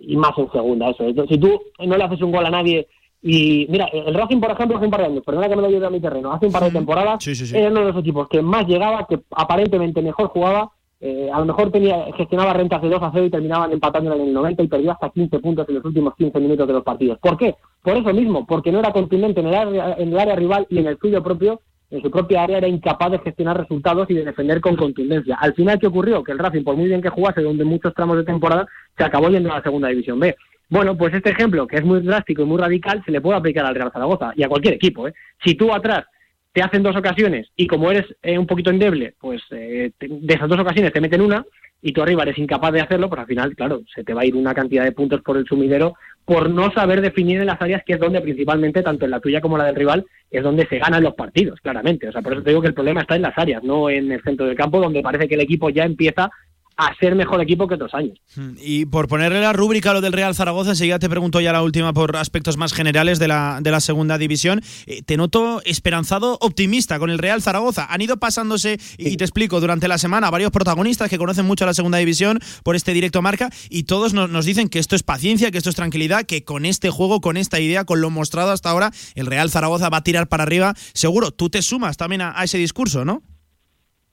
[0.00, 1.04] Y más en segunda, eso.
[1.28, 2.88] Si tú no le haces un gol a nadie
[3.22, 5.68] y mira, el Racing, por ejemplo, hace un par de años, perdona que me lo
[5.68, 8.42] lleve a mi terreno, hace un par de temporadas, era uno de los equipos que
[8.42, 13.02] más llegaba, que aparentemente mejor jugaba, eh, a lo mejor tenía gestionaba rentas de 2
[13.02, 15.84] a 0 y terminaban empatando en el 90 y perdió hasta 15 puntos en los
[15.84, 17.18] últimos 15 minutos de los partidos.
[17.18, 17.54] ¿Por qué?
[17.82, 20.78] Por eso mismo, porque no era contundente en el área, en el área rival y
[20.78, 21.60] en el suyo propio,
[21.90, 25.36] en su propia área era incapaz de gestionar resultados y de defender con contundencia.
[25.36, 26.24] Al final, ¿qué ocurrió?
[26.24, 29.28] Que el Racing, por muy bien que jugase, donde muchos tramos de temporada, se acabó
[29.28, 30.34] yendo a la segunda división B.
[30.68, 33.64] Bueno, pues este ejemplo, que es muy drástico y muy radical, se le puede aplicar
[33.64, 35.06] al Real Zaragoza y a cualquier equipo.
[35.06, 35.14] ¿eh?
[35.44, 36.06] Si tú atrás
[36.52, 40.48] te hacen dos ocasiones y como eres eh, un poquito endeble, pues eh, de esas
[40.48, 41.44] dos ocasiones te meten una
[41.82, 44.24] y tú arriba eres incapaz de hacerlo, pues al final, claro, se te va a
[44.24, 45.94] ir una cantidad de puntos por el sumidero
[46.24, 49.40] por no saber definir en las áreas que es donde principalmente, tanto en la tuya
[49.40, 52.08] como la del rival, es donde se ganan los partidos, claramente.
[52.08, 54.10] O sea, por eso te digo que el problema está en las áreas, no en
[54.10, 56.30] el centro del campo, donde parece que el equipo ya empieza
[56.76, 58.18] a ser mejor equipo que otros años.
[58.34, 61.52] Hmm, y por ponerle la rúbrica a lo del Real Zaragoza, enseguida te pregunto ya
[61.52, 64.60] la última por aspectos más generales de la, de la segunda división.
[64.86, 67.86] Eh, te noto esperanzado, optimista con el Real Zaragoza.
[67.90, 71.74] Han ido pasándose, y te explico, durante la semana varios protagonistas que conocen mucho la
[71.74, 75.58] segunda división por este directo marca y todos nos, dicen que esto es paciencia, que
[75.58, 78.92] esto es tranquilidad, que con este juego, con esta idea, con lo mostrado hasta ahora,
[79.14, 80.74] el Real Zaragoza va a tirar para arriba.
[80.92, 83.22] Seguro, tú te sumas también a ese discurso, ¿no?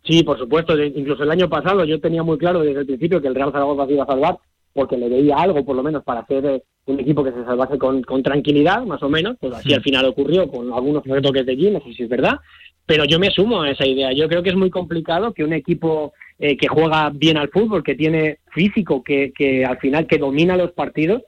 [0.03, 0.77] Sí, por supuesto.
[0.81, 3.85] Incluso el año pasado yo tenía muy claro desde el principio que el Real Zaragoza
[3.87, 4.37] se iba a salvar
[4.73, 7.77] porque le veía algo, por lo menos, para hacer eh, un equipo que se salvase
[7.77, 9.37] con, tranquilidad, más o menos.
[9.39, 12.39] Pues así al final ocurrió con algunos retoques de allí, no sé si es verdad.
[12.85, 14.11] Pero yo me sumo a esa idea.
[14.11, 17.83] Yo creo que es muy complicado que un equipo eh, que juega bien al fútbol,
[17.83, 21.21] que tiene físico, que, que al final que domina los partidos,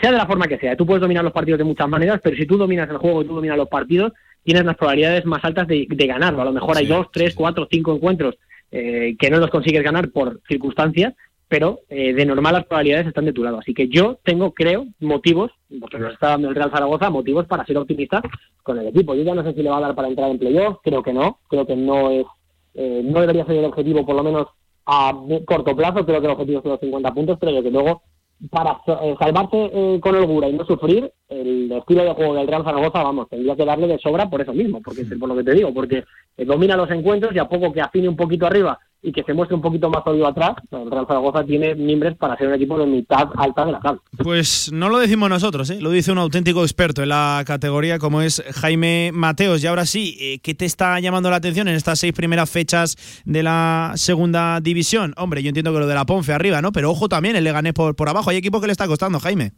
[0.00, 0.76] sea de la forma que sea.
[0.76, 3.26] Tú puedes dominar los partidos de muchas maneras, pero si tú dominas el juego y
[3.26, 4.12] tú dominas los partidos,
[4.42, 6.42] tienes las probabilidades más altas de, ganarlo.
[6.42, 8.36] A lo mejor hay dos, tres, cuatro, cinco encuentros
[8.70, 11.14] eh, que no los consigues ganar por circunstancias,
[11.48, 13.58] pero eh, de normal las probabilidades están de tu lado.
[13.58, 17.64] Así que yo tengo, creo, motivos, porque nos está dando el Real Zaragoza, motivos para
[17.64, 18.22] ser optimista
[18.62, 19.14] con el equipo.
[19.14, 21.12] Yo ya no sé si le va a dar para entrar en playoff, creo que
[21.12, 22.26] no, creo que no es,
[22.74, 24.46] eh, no debería ser el objetivo, por lo menos
[24.84, 25.14] a
[25.46, 28.02] corto plazo, creo que el objetivo son los 50 puntos, pero que luego
[28.50, 32.64] para eh, salvarse eh, con holgura y no sufrir, el estilo de juego del Real
[32.64, 35.54] Zaragoza, vamos, tendría que darle de sobra por eso mismo, porque por lo que te
[35.54, 36.04] digo, porque
[36.36, 39.32] eh, domina los encuentros y a poco que afine un poquito arriba y que se
[39.32, 42.78] muestre un poquito más sólido atrás, el Real Zaragoza tiene mimbres para ser un equipo
[42.78, 44.00] de mitad alta de la tabla.
[44.22, 45.80] Pues no lo decimos nosotros, ¿eh?
[45.80, 49.62] lo dice un auténtico experto en la categoría como es Jaime Mateos.
[49.62, 52.96] Y ahora sí, eh, ¿qué te está llamando la atención en estas seis primeras fechas
[53.24, 55.14] de la segunda división?
[55.16, 56.72] Hombre, yo entiendo que lo de la Ponfe arriba, ¿no?
[56.72, 58.30] Pero ojo también, el Leganés por, por abajo.
[58.30, 59.52] Hay equipos que le está costando, Jaime.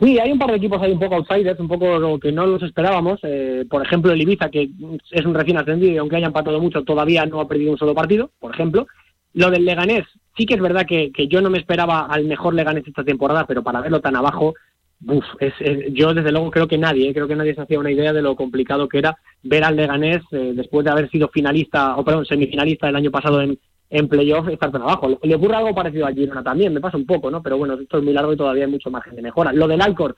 [0.00, 2.62] Sí, hay un par de equipos ahí un poco outsiders, un poco que no los
[2.62, 3.18] esperábamos.
[3.22, 4.68] Eh, por ejemplo, el Ibiza, que
[5.10, 7.94] es un recién ascendido y aunque haya empatado mucho, todavía no ha perdido un solo
[7.94, 8.86] partido, por ejemplo.
[9.32, 10.04] Lo del Leganés,
[10.36, 13.62] sí que es verdad que, yo no me esperaba al mejor Leganés esta temporada, pero
[13.62, 14.54] para verlo tan abajo,
[15.06, 15.54] uf, es,
[15.92, 18.22] yo desde luego creo que nadie, eh, creo que nadie se hacía una idea de
[18.22, 22.26] lo complicado que era ver al Leganés eh, después de haber sido finalista, o perdón,
[22.26, 23.58] semifinalista el año pasado en,
[23.90, 25.18] en playoff estar tan abajo.
[25.22, 27.42] Le, ocurre algo parecido a Girona también, me pasa un poco, ¿no?
[27.42, 29.52] Pero bueno, esto es muy largo y todavía hay mucho margen de mejora.
[29.52, 30.16] Lo del Alcor,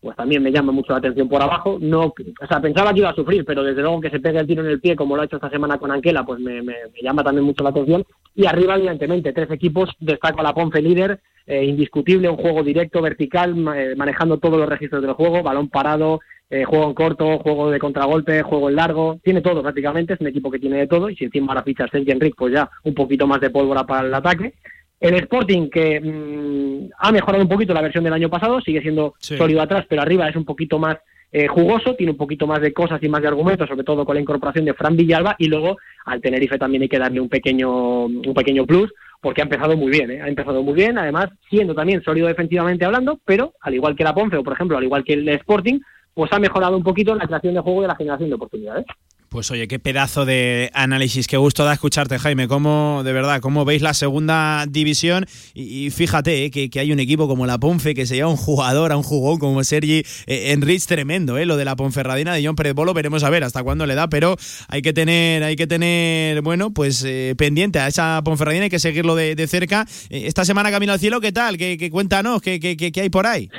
[0.00, 1.78] pues también me llama mucho la atención por abajo.
[1.80, 4.46] No, o sea, pensaba que iba a sufrir, pero desde luego que se pegue el
[4.46, 6.74] tiro en el pie, como lo ha hecho esta semana con Anquela, pues me, me,
[7.02, 8.04] llama también mucho la atención.
[8.34, 13.00] Y arriba, evidentemente, tres equipos, destaco a la Ponce líder, eh, indiscutible, un juego directo,
[13.00, 17.70] vertical, eh, manejando todos los registros del juego, balón parado, eh, juego en corto, juego
[17.70, 21.10] de contragolpe, juego en largo, tiene todo prácticamente, es un equipo que tiene de todo,
[21.10, 24.06] y si encima ahora fichas Sergi Enrique, pues ya un poquito más de pólvora para
[24.06, 24.54] el ataque.
[25.00, 29.14] El Sporting, que mm, ha mejorado un poquito la versión del año pasado, sigue siendo
[29.18, 30.96] sólido atrás, pero arriba es un poquito más
[31.32, 34.14] eh, jugoso, tiene un poquito más de cosas y más de argumentos, sobre todo con
[34.14, 38.04] la incorporación de Fran Villalba, y luego al Tenerife también hay que darle un pequeño,
[38.04, 40.22] un pequeño plus, porque ha empezado muy bien, ¿eh?
[40.22, 44.14] ha empezado muy bien, además siendo también sólido defensivamente hablando, pero al igual que la
[44.14, 45.80] Ponce o por ejemplo al igual que el Sporting,
[46.16, 48.86] pues ha mejorado un poquito la creación de juego y la generación de oportunidades.
[49.28, 52.48] Pues oye, qué pedazo de análisis, qué gusto da escucharte, Jaime.
[52.48, 55.26] Cómo, de verdad, cómo veis la segunda división.
[55.52, 58.92] Y, fíjate eh, que, hay un equipo como la Ponfe que se lleva un jugador,
[58.92, 61.44] a un jugón como Sergi eh, Enrich, tremendo, ¿eh?
[61.44, 64.08] Lo de la Ponferradina de John Pérez Bolo, veremos a ver hasta cuándo le da,
[64.08, 64.36] pero
[64.68, 68.78] hay que tener, hay que tener, bueno, pues eh, pendiente a esa Ponferradina, hay que
[68.78, 69.84] seguirlo de, cerca.
[70.08, 71.58] esta semana Camino al Cielo, ¿qué tal?
[71.58, 72.40] ¿Qué, cuéntanos?
[72.40, 73.50] ¿Qué, qué, qué hay por ahí?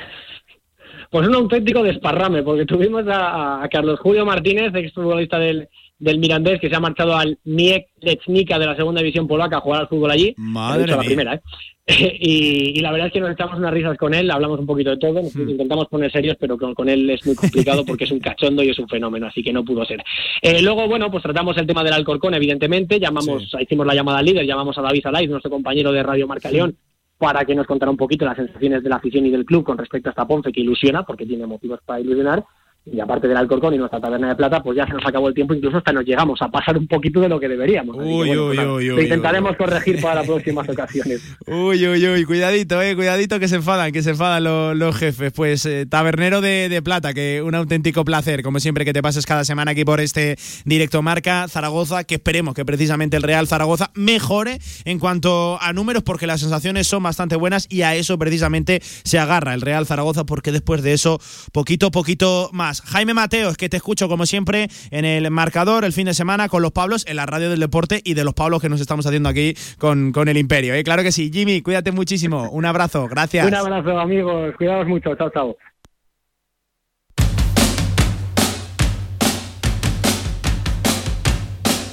[1.10, 6.68] Pues un auténtico desparrame, porque tuvimos a, Carlos Julio Martínez, exfutbolista del, del Mirandés, que
[6.68, 10.10] se ha marchado al Miek Lechnica de la segunda división polaca a jugar al fútbol
[10.10, 10.34] allí.
[10.36, 11.40] Madre la primera, ¿eh?
[12.20, 14.98] y, la verdad es que nos echamos unas risas con él, hablamos un poquito de
[14.98, 15.48] todo, nos hmm.
[15.48, 18.68] intentamos poner serios, pero con, con, él es muy complicado porque es un cachondo y
[18.68, 20.02] es un fenómeno, así que no pudo ser.
[20.42, 24.26] Eh, luego, bueno, pues tratamos el tema del Alcorcón, evidentemente, llamamos, hicimos la llamada al
[24.26, 26.76] líder, llamamos a David Alaiz, nuestro compañero de Radio Marca León,
[27.18, 29.76] para que nos contara un poquito las sensaciones de la afición y del club con
[29.76, 32.44] respecto a esta Ponce que ilusiona, porque tiene motivos para ilusionar,
[32.92, 35.34] y aparte del Alcorcón y nuestra taberna de plata, pues ya se nos acabó el
[35.34, 37.96] tiempo, incluso hasta nos llegamos a pasar un poquito de lo que deberíamos.
[37.96, 41.20] Uy, uy, pues uy, intentaremos corregir para próximas ocasiones.
[41.46, 44.44] Uy, uy, uy, cuidadito, eh, cuidadito que se enfadan, que se enfadan
[44.78, 45.32] los, jefes.
[45.32, 49.44] Pues eh, tabernero de, plata, que un auténtico placer, como siempre, que te pases cada
[49.44, 54.58] semana aquí por este directo marca Zaragoza, que esperemos que precisamente el Real Zaragoza mejore
[54.84, 59.18] en cuanto a números, porque las sensaciones son bastante buenas y a eso precisamente se
[59.18, 61.20] agarra el Real Zaragoza, porque después de eso,
[61.52, 62.77] poquito, poquito más.
[62.86, 66.62] Jaime Mateos, que te escucho como siempre en el marcador el fin de semana con
[66.62, 69.28] los Pablos en la radio del deporte y de los Pablos que nos estamos haciendo
[69.28, 70.74] aquí con, con el Imperio.
[70.74, 70.84] ¿eh?
[70.84, 71.30] Claro que sí.
[71.32, 72.48] Jimmy, cuídate muchísimo.
[72.50, 73.08] Un abrazo.
[73.08, 73.46] Gracias.
[73.46, 74.54] Un abrazo, amigos.
[74.56, 75.14] Cuidados mucho.
[75.16, 75.56] Chao, chao.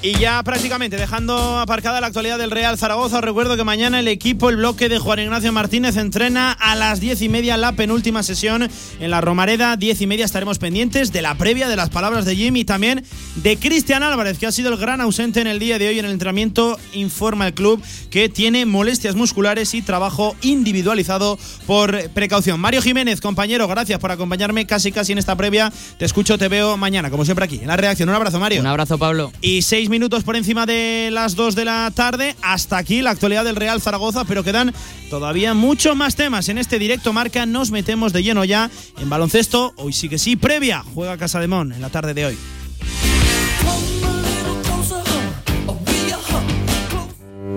[0.05, 4.07] Y ya prácticamente dejando aparcada la actualidad del Real Zaragoza, os recuerdo que mañana el
[4.07, 8.21] equipo, el bloque de Juan Ignacio Martínez, entrena a las diez y media la penúltima
[8.21, 9.77] sesión en la Romareda.
[9.77, 13.03] Diez y media estaremos pendientes de la previa, de las palabras de Jimmy y también
[13.37, 16.05] de Cristian Álvarez, que ha sido el gran ausente en el día de hoy en
[16.05, 16.77] el entrenamiento.
[16.93, 17.81] Informa el club
[18.11, 22.59] que tiene molestias musculares y trabajo individualizado por precaución.
[22.59, 25.73] Mario Jiménez, compañero, gracias por acompañarme casi casi en esta previa.
[25.97, 28.07] Te escucho, te veo mañana, como siempre aquí, en la reacción.
[28.07, 28.61] Un abrazo, Mario.
[28.61, 29.31] Un abrazo, Pablo.
[29.41, 32.35] Y seis minutos por encima de las 2 de la tarde.
[32.41, 34.73] Hasta aquí la actualidad del Real Zaragoza, pero quedan
[35.09, 37.45] todavía muchos más temas en este directo marca.
[37.45, 38.69] Nos metemos de lleno ya
[38.99, 39.73] en baloncesto.
[39.77, 40.83] Hoy sí que sí, previa.
[40.93, 42.37] Juega Casa de Mon en la tarde de hoy.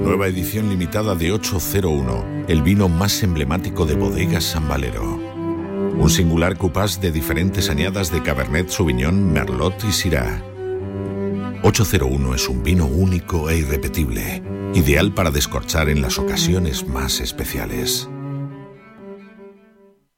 [0.05, 5.17] Nueva edición limitada de 801, el vino más emblemático de bodegas San Valero.
[5.99, 10.41] Un singular cupás de diferentes añadas de Cabernet Sauvignon, Merlot y Syrah
[11.63, 14.43] 801 es un vino único e irrepetible,
[14.75, 18.09] ideal para descorchar en las ocasiones más especiales.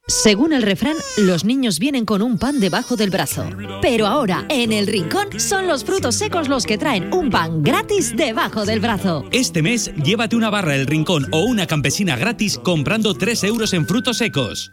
[0.07, 3.49] Según el refrán, los niños vienen con un pan debajo del brazo.
[3.81, 8.17] Pero ahora, en el rincón, son los frutos secos los que traen un pan gratis
[8.17, 9.25] debajo del brazo.
[9.31, 13.87] Este mes, llévate una barra El Rincón o una campesina gratis comprando 3 euros en
[13.87, 14.73] frutos secos.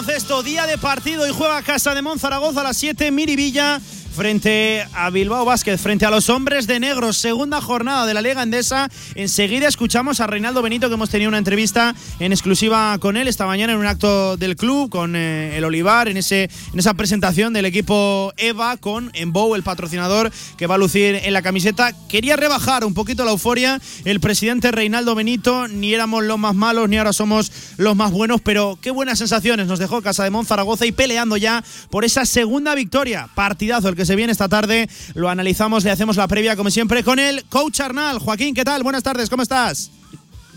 [0.00, 3.82] Baloncesto, día de partido y juega Casa de Monzaragoza a las 7, Miribilla
[4.20, 8.42] frente a Bilbao Vázquez, frente a los hombres de negro, segunda jornada de la Liga
[8.42, 8.90] Endesa.
[9.14, 13.46] Enseguida escuchamos a Reinaldo Benito, que hemos tenido una entrevista en exclusiva con él esta
[13.46, 17.54] mañana en un acto del club, con eh, el Olivar, en, ese, en esa presentación
[17.54, 21.94] del equipo EVA, con Embow, el patrocinador que va a lucir en la camiseta.
[22.06, 26.90] Quería rebajar un poquito la euforia el presidente Reinaldo Benito, ni éramos los más malos,
[26.90, 30.84] ni ahora somos los más buenos, pero qué buenas sensaciones nos dejó Casa de Monzaragoza
[30.84, 33.30] y peleando ya por esa segunda victoria.
[33.34, 34.88] Partidazo el que se viene esta tarde.
[35.14, 38.18] Lo analizamos, le hacemos la previa como siempre con el coach Arnal.
[38.18, 38.82] Joaquín, ¿qué tal?
[38.82, 39.90] Buenas tardes, ¿cómo estás?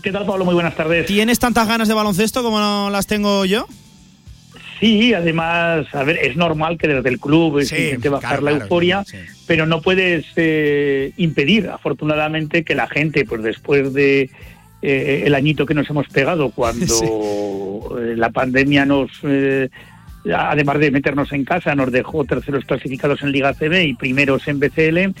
[0.02, 0.44] ¿Qué tal, Pablo?
[0.44, 1.06] Muy buenas tardes.
[1.06, 3.66] ¿Tienes tantas ganas de baloncesto como las tengo yo?
[4.80, 9.04] Sí, además, a ver, es normal que desde el club se intente bajar la euforia,
[9.46, 14.30] pero no puedes eh, impedir, afortunadamente, que la gente, pues después de
[14.82, 19.10] eh, el añito que nos hemos pegado cuando eh, la pandemia nos
[20.32, 24.60] además de meternos en casa, nos dejó terceros clasificados en Liga CB y primeros en
[24.60, 25.14] BCL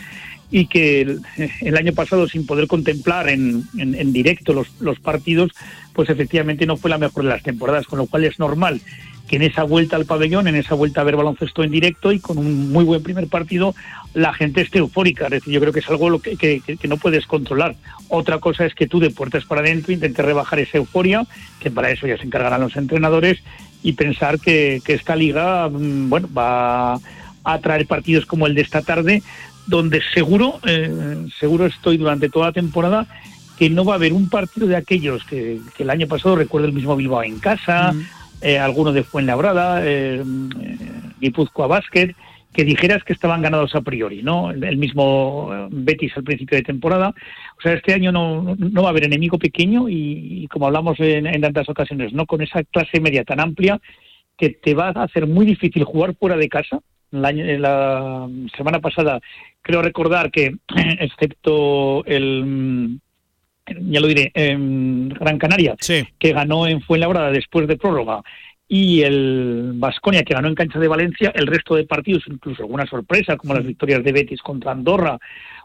[0.50, 1.18] y que
[1.62, 5.50] el, año pasado sin poder contemplar en, en, directo los, los, partidos,
[5.92, 8.80] pues efectivamente no fue la mejor de las temporadas, con lo cual es normal
[9.28, 12.20] que en esa vuelta al pabellón, en esa vuelta a ver baloncesto en directo y
[12.20, 13.74] con un muy buen primer partido,
[14.12, 15.24] la gente esté eufórica.
[15.24, 17.74] Es decir, yo creo que es algo que, que no puedes controlar.
[18.08, 21.26] Otra cosa es que tú de puertas para adentro intentes rebajar esa euforia,
[21.58, 23.42] que para eso ya se encargarán los entrenadores,
[23.84, 26.94] y pensar que, esta liga mm, bueno va
[27.44, 29.22] a traer partidos como el de esta tarde
[29.66, 33.06] donde seguro eh, seguro estoy durante toda la temporada
[33.58, 36.72] que no va a haber un partido de aquellos que, el año pasado recuerdo el
[36.72, 38.06] mismo Bilbao en casa, mm.
[38.42, 40.78] eh, alguno de Fuenlabrada, eh, eh,
[41.20, 42.14] Guipúzcoa Basket,
[42.54, 44.50] que dijeras que estaban ganados a priori, ¿no?
[44.50, 47.12] El, mismo eh, Betis al principio de temporada.
[47.58, 51.40] O sea, este año no, no va a haber enemigo pequeño y, como hablamos en,
[51.40, 52.24] tantas ocasiones, ¿no?
[52.26, 53.80] Con esa clase media tan amplia
[54.38, 56.80] que te va a hacer muy difícil jugar fuera de casa.
[57.10, 59.20] La, la semana pasada
[59.60, 60.54] creo recordar que,
[61.00, 63.00] excepto el
[63.66, 65.74] ya lo diré, Gran Canaria,
[66.18, 68.22] que ganó en Fuenlabrada después de prórroga
[68.66, 72.86] y el Vasconia que ganó en cancha de Valencia, el resto de partidos, incluso alguna
[72.86, 75.18] sorpresa como las victorias de Betis contra Andorra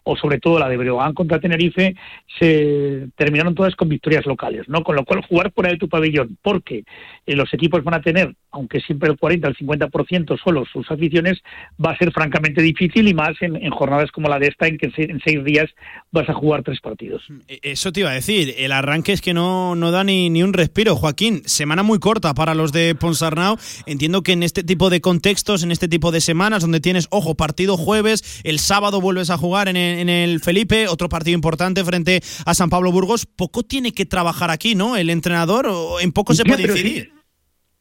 [0.04, 1.96] o sobre todo la de Breogán contra Tenerife,
[2.40, 4.84] se terminaron todas con victorias locales, ¿no?
[4.84, 6.84] Con lo cual jugar fuera de tu pabellón, porque
[7.26, 11.40] eh, los equipos van a tener, aunque siempre el 40 al 50% solo sus aficiones,
[11.84, 14.92] va a ser francamente difícil y más en, jornadas como la de esta, en que
[14.98, 15.70] en seis días
[16.12, 17.24] vas a jugar tres partidos.
[17.48, 20.44] E, eso te iba a decir, el arranque es que no, no da ni, ni
[20.44, 21.42] un respiro, Joaquín.
[21.46, 23.58] Semana muy corta para los de Ponsarnau.
[23.86, 27.36] Entiendo que en este tipo de contextos, en este tipo de semanas, donde tienes, ojo,
[27.36, 31.84] partido jueves, el sábado vuelves a jugar en el, en el Felipe, otro partido importante
[31.84, 33.26] frente a San Pablo Burgos.
[33.26, 34.96] Poco tiene que trabajar aquí, ¿no?
[34.96, 37.19] El entrenador, o en poco se puede decidir.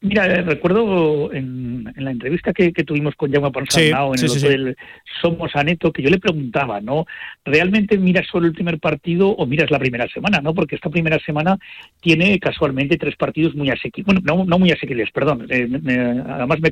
[0.01, 4.77] Mira, eh, recuerdo en, la entrevista que, tuvimos con Jaume Ponsarnau en el hotel
[5.21, 7.05] Somos Aneto, que yo le preguntaba, ¿no?
[7.43, 10.53] ¿Realmente miras solo el primer partido o miras la primera semana, no?
[10.53, 11.57] Porque esta primera semana
[11.99, 15.45] tiene casualmente tres partidos muy asequibles, bueno, no, muy asequibles, perdón.
[15.49, 15.67] Eh,
[16.29, 16.69] además me,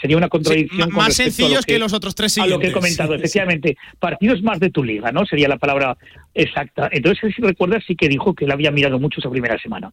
[0.00, 0.90] sería una contradicción.
[0.92, 2.54] más sencillos que, los otros tres siguientes.
[2.54, 3.76] A lo que he comentado, efectivamente.
[3.98, 5.26] Partidos más de tu liga, ¿no?
[5.26, 5.96] Sería la palabra
[6.32, 6.88] exacta.
[6.92, 9.92] Entonces, si recuerdas, sí que dijo que él había mirado mucho esa primera semana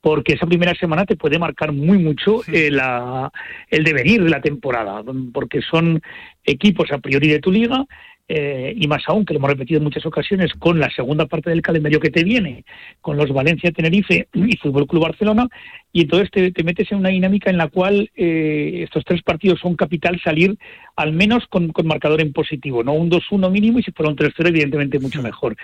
[0.00, 2.70] porque esa primera semana te puede marcar muy mucho eh,
[3.70, 6.00] el devenir de la temporada, porque son
[6.44, 7.84] equipos a priori de tu liga
[8.28, 11.50] eh, y más aún, que lo hemos repetido en muchas ocasiones, con la segunda parte
[11.50, 12.64] del calendario que te viene,
[13.00, 15.48] con los Valencia, Tenerife y Fútbol Club Barcelona,
[15.92, 19.76] y entonces te, metes en una dinámica en la cual eh, estos tres partidos son
[19.76, 20.58] capital salir
[20.96, 24.48] al menos con, marcador en positivo, no un 2-1 mínimo y si fuera un 3-0
[24.48, 25.56] evidentemente mucho mejor.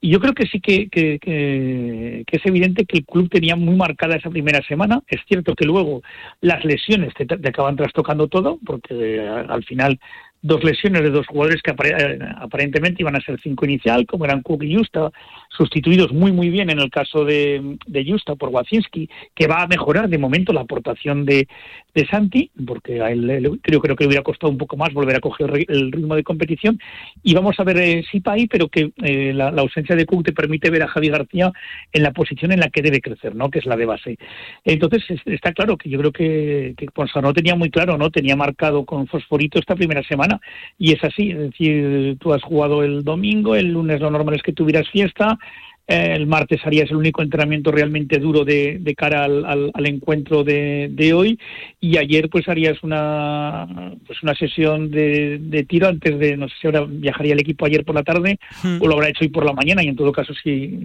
[0.00, 4.16] Y yo creo que sí que, que, es evidente que el club tenía muy marcada
[4.16, 6.02] esa primera semana, es cierto que luego
[6.40, 10.00] las lesiones te, te acaban trastocando todo, porque eh, al final
[10.46, 14.42] dos lesiones de dos jugadores que eh, aparentemente iban a ser cinco inicial, como eran
[14.42, 15.10] Cook y Justa,
[15.48, 19.66] sustituidos muy muy bien en el caso de, de Justa por Wacinski, que va a
[19.66, 21.48] mejorar de momento la aportación de,
[21.94, 25.16] de Santi, porque a él creo, creo que le hubiera costado un poco más volver
[25.16, 26.78] a coger el ritmo de competición,
[27.22, 30.32] y vamos a ver eh, Sipa ahí, pero que eh, la, ausencia de Cook te
[30.32, 31.50] permite ver a Javi García
[31.92, 33.50] en la posición en la que debe crecer, ¿no?
[33.50, 34.18] que es la de base.
[34.64, 36.86] Entonces está claro que yo creo que, que
[37.34, 38.10] tenía muy claro, ¿no?
[38.10, 40.35] tenía marcado con fosforito esta primera semana,
[40.78, 44.42] y es así, es decir, tú has jugado el domingo, el lunes lo normal es
[44.42, 45.38] que tuvieras fiesta,
[45.86, 50.88] el martes harías el único entrenamiento realmente duro de, de cara al, al, encuentro de,
[50.90, 51.38] de, hoy.
[51.80, 56.54] Y ayer pues harías una pues una sesión de, de, tiro antes de no sé
[56.60, 58.78] si ahora viajaría el equipo ayer por la tarde hmm.
[58.80, 60.76] o lo habrá hecho hoy por la mañana y en todo caso sí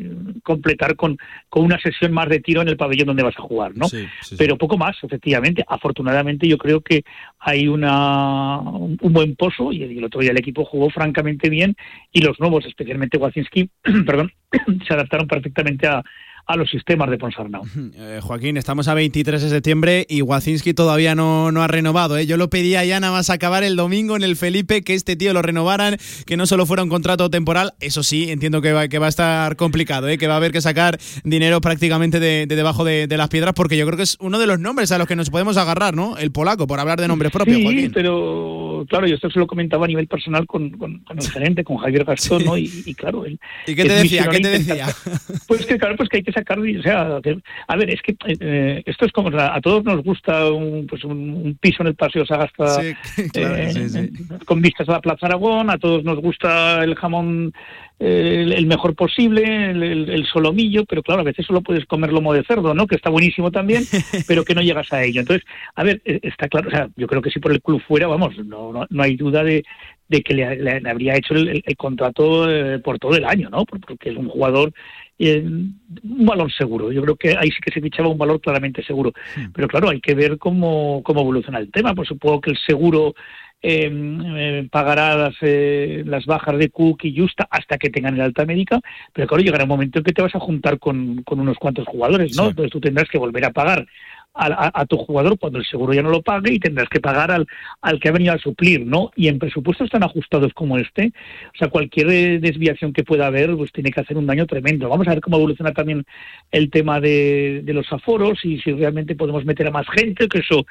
[0.44, 1.18] completar con,
[1.50, 3.88] con una sesión más de tiro en el pabellón donde vas a jugar no
[4.38, 5.64] pero poco más efectivamente.
[5.68, 7.04] Afortunadamente yo creo que
[7.40, 11.76] hay una un, buen pozo y el otro día el equipo jugó francamente bien
[12.12, 13.70] y los nuevos especialmente Wacinski
[14.06, 14.32] perdón
[14.92, 16.04] se adaptaron perfectamente a,
[16.46, 17.64] a los sistemas de Ponsarnau.
[17.94, 22.18] Eh, Joaquín, estamos a 23 de septiembre y Wacinski todavía no, no ha renovado.
[22.18, 22.26] ¿eh?
[22.26, 25.34] Yo lo pedía ya nada más acabar el domingo en el Felipe, que este tío
[25.34, 27.74] lo renovaran, que no solo fuera un contrato temporal.
[27.80, 30.18] Eso sí, entiendo que va, que va a estar complicado, ¿eh?
[30.18, 33.86] que va a haber que sacar dinero prácticamente de, debajo de, las piedras, porque yo
[33.86, 36.18] creo que es uno de los nombres a los que nos podemos agarrar, ¿no?
[36.18, 39.86] El polaco, por hablar de nombres propios, sí, pero claro, yo esto se lo comentaba
[39.86, 42.58] a nivel personal con, con, el gerente, con Javier Gastón, ¿no?
[42.58, 44.28] Y, claro, él, ¿Y qué te decía?
[44.28, 44.88] ¿Qué te decía?
[45.48, 47.20] Pues que claro, pues que hay que sacar, o sea,
[47.68, 51.58] a ver, es que eh, esto es como, a todos nos gusta un, pues un,
[51.60, 52.82] piso en el Paseo Sagasta
[53.34, 54.10] eh,
[54.46, 57.54] con vistas a la Plaza Aragón, a todos nos gusta el jamón
[58.02, 62.74] el, mejor posible, el, solomillo, pero claro, a veces solo puedes comer lomo de cerdo,
[62.74, 62.88] ¿no?
[62.88, 63.84] Que está buenísimo también,
[64.28, 65.22] pero que no llegas a ello.
[65.22, 67.82] Entonces, a ver, eh, está claro, o sea, yo creo que si por el club
[67.88, 69.64] fuera, vamos, no, no, hay duda de,
[70.08, 72.48] de que le, habría hecho el, contrato
[72.84, 73.66] por todo el año, ¿no?
[73.66, 74.74] Porque es un jugador
[75.30, 76.92] un valor seguro.
[76.92, 79.14] Yo creo que ahí sí que se fichaba un valor claramente seguro.
[79.54, 81.94] Pero claro, hay que ver cómo, cómo evoluciona el tema.
[81.94, 83.14] Pues supongo que el seguro
[83.62, 88.46] eh, pagará las, eh, las bajas de Cook y Justa hasta que tengan el alta
[88.46, 88.80] médica,
[89.14, 91.88] pero claro, llegará un momento en que te vas a juntar con, con unos cuantos
[91.88, 92.50] jugadores, ¿no?
[92.50, 93.86] Entonces tú tendrás que volver a pagar
[94.34, 97.48] a, tu jugador cuando el seguro ya no lo pague y tendrás que pagar al,
[97.82, 99.12] al que ha venido a suplir, ¿no?
[99.16, 101.12] Y en presupuestos tan ajustados como este,
[101.54, 104.88] o sea, cualquier eh, desviación que pueda haber, pues tiene que hacer un daño tremendo.
[104.88, 106.06] Vamos a ver cómo evoluciona también
[106.52, 110.40] el tema de, de los aforos y si realmente podemos meter a más gente, que
[110.40, 110.66] eso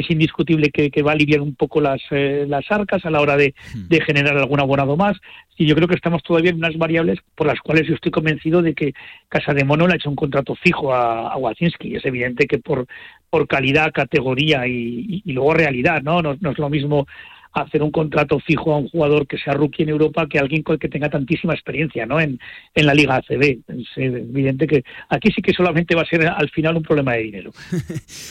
[0.00, 3.36] es indiscutible que, va a aliviar un poco las, eh, las arcas a la hora
[3.36, 3.88] de, hmm.
[3.88, 5.16] de, generar algún abonado más.
[5.56, 8.62] Y yo creo que estamos todavía en unas variables por las cuales yo estoy convencido
[8.62, 8.92] de que
[9.28, 12.86] Casa de Mono le ha hecho un contrato fijo a, a Es evidente que por,
[13.30, 16.20] por calidad, categoría y, y, luego realidad, ¿no?
[16.20, 16.36] ¿no?
[16.40, 17.06] No es lo mismo
[17.62, 20.88] hacer un contrato fijo a un jugador que sea rookie en Europa que alguien que
[20.88, 22.20] tenga tantísima experiencia ¿no?
[22.20, 22.38] en,
[22.74, 23.60] en la Liga ACB.
[23.68, 27.22] Es evidente que aquí sí que solamente va a ser al final un problema de
[27.22, 27.50] dinero.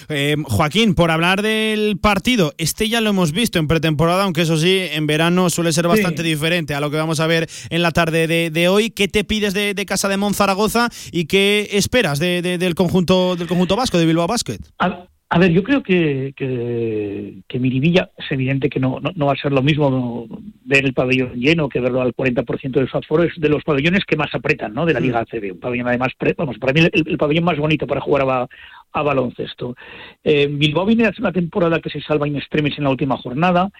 [0.09, 4.57] Eh, Joaquín, por hablar del partido, este ya lo hemos visto en pretemporada, aunque eso
[4.57, 7.91] sí, en verano suele ser bastante diferente a lo que vamos a ver en la
[7.91, 8.91] tarde de, hoy.
[8.91, 13.97] ¿Qué te pides de, Casa de Monzaragoza y qué esperas del conjunto del conjunto vasco,
[13.97, 14.59] de Bilbao Basket?
[14.79, 15.07] A
[15.39, 19.61] ver, yo creo que, que, Miribilla es evidente que no, no, va a ser lo
[19.61, 20.27] mismo
[20.63, 23.23] ver el pabellón lleno que verlo al 40% de su aforo.
[23.23, 24.85] Es de los pabellones que más apretan ¿no?
[24.85, 25.03] de la mm.
[25.03, 25.53] Liga ACB.
[25.53, 28.47] Un pabellón además, vamos, para mí el, pabellón más bonito para jugar a,
[28.91, 29.75] a baloncesto.
[30.23, 33.17] Eh, Bilbao viene a hacer una temporada que se salva in extremis en la última
[33.17, 33.71] jornada.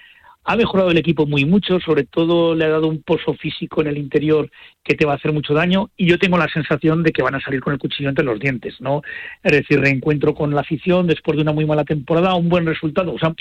[0.45, 3.87] Ha mejorado el equipo muy mucho, sobre todo le ha dado un pozo físico en
[3.87, 4.49] el interior
[4.83, 7.35] que te va a hacer mucho daño y yo tengo la sensación de que van
[7.35, 9.01] a salir con el cuchillo entre los dientes, ¿no?
[9.41, 13.13] Es decir, reencuentro con la afición después de una muy mala temporada, un buen resultado,
[13.13, 13.33] o sea,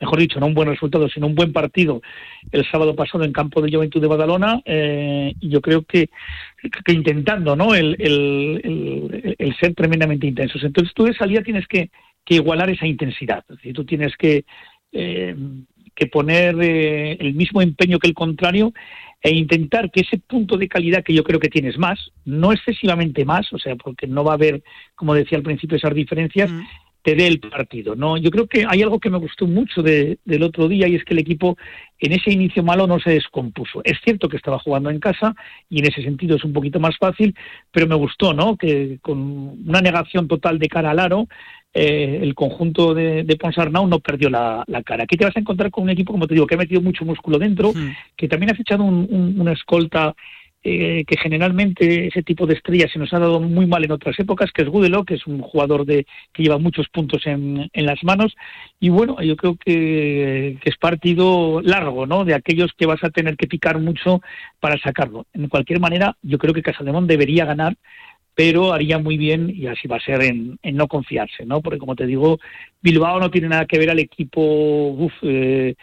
[0.00, 2.02] mejor dicho, no un buen resultado, sino un buen partido
[2.50, 6.10] el sábado pasado en campo de Juventud de Badalona eh, yo creo que,
[6.88, 7.74] intentando, ¿no?
[7.74, 10.62] El, el, ser tremendamente intensos.
[10.64, 11.90] Entonces tú de salida tienes que,
[12.24, 14.44] que igualar esa intensidad, es decir, tú tienes que
[14.92, 15.34] eh,
[15.94, 18.72] que poner eh, el mismo empeño que el contrario
[19.22, 23.24] e intentar que ese punto de calidad que yo creo que tienes más, no excesivamente
[23.24, 24.62] más, o sea, porque no va a haber,
[24.96, 26.62] como decía al principio, esas diferencias, mm.
[27.02, 27.96] Te dé el partido.
[27.96, 31.04] No, yo creo que hay algo que me gustó mucho del otro día y es
[31.04, 31.56] que el equipo
[31.98, 33.80] en ese inicio malo no se descompuso.
[33.84, 35.34] Es cierto que estaba jugando en casa
[35.68, 37.34] y en ese sentido es un poquito más fácil,
[37.70, 38.56] pero me gustó, ¿no?
[38.56, 39.18] Que con
[39.66, 41.28] una negación total de cara al aro,
[41.74, 45.04] eh, el conjunto de, de Ponsarnau no perdió la, cara.
[45.04, 47.04] Aquí te vas a encontrar con un equipo, como te digo, que ha metido mucho
[47.04, 47.94] músculo dentro, hmm.
[48.16, 50.14] que también ha fichado una escolta
[50.64, 54.18] eh, que generalmente ese tipo de estrellas se nos ha dado muy mal en otras
[54.18, 57.86] épocas, que es Gudelo, que es un jugador de, que lleva muchos puntos en, en
[57.86, 58.34] las manos.
[58.78, 62.24] Y bueno, yo creo que, que, es partido largo, ¿no?
[62.24, 64.20] De aquellos que vas a tener que picar mucho
[64.60, 65.26] para sacarlo.
[65.32, 67.76] En cualquier manera, yo creo que Casademón debería ganar
[68.34, 71.60] pero haría muy bien, y así va a ser, en, no confiarse, ¿no?
[71.60, 72.38] Porque como te digo,
[72.80, 75.74] Bilbao no tiene nada que ver al equipo, uf, eh,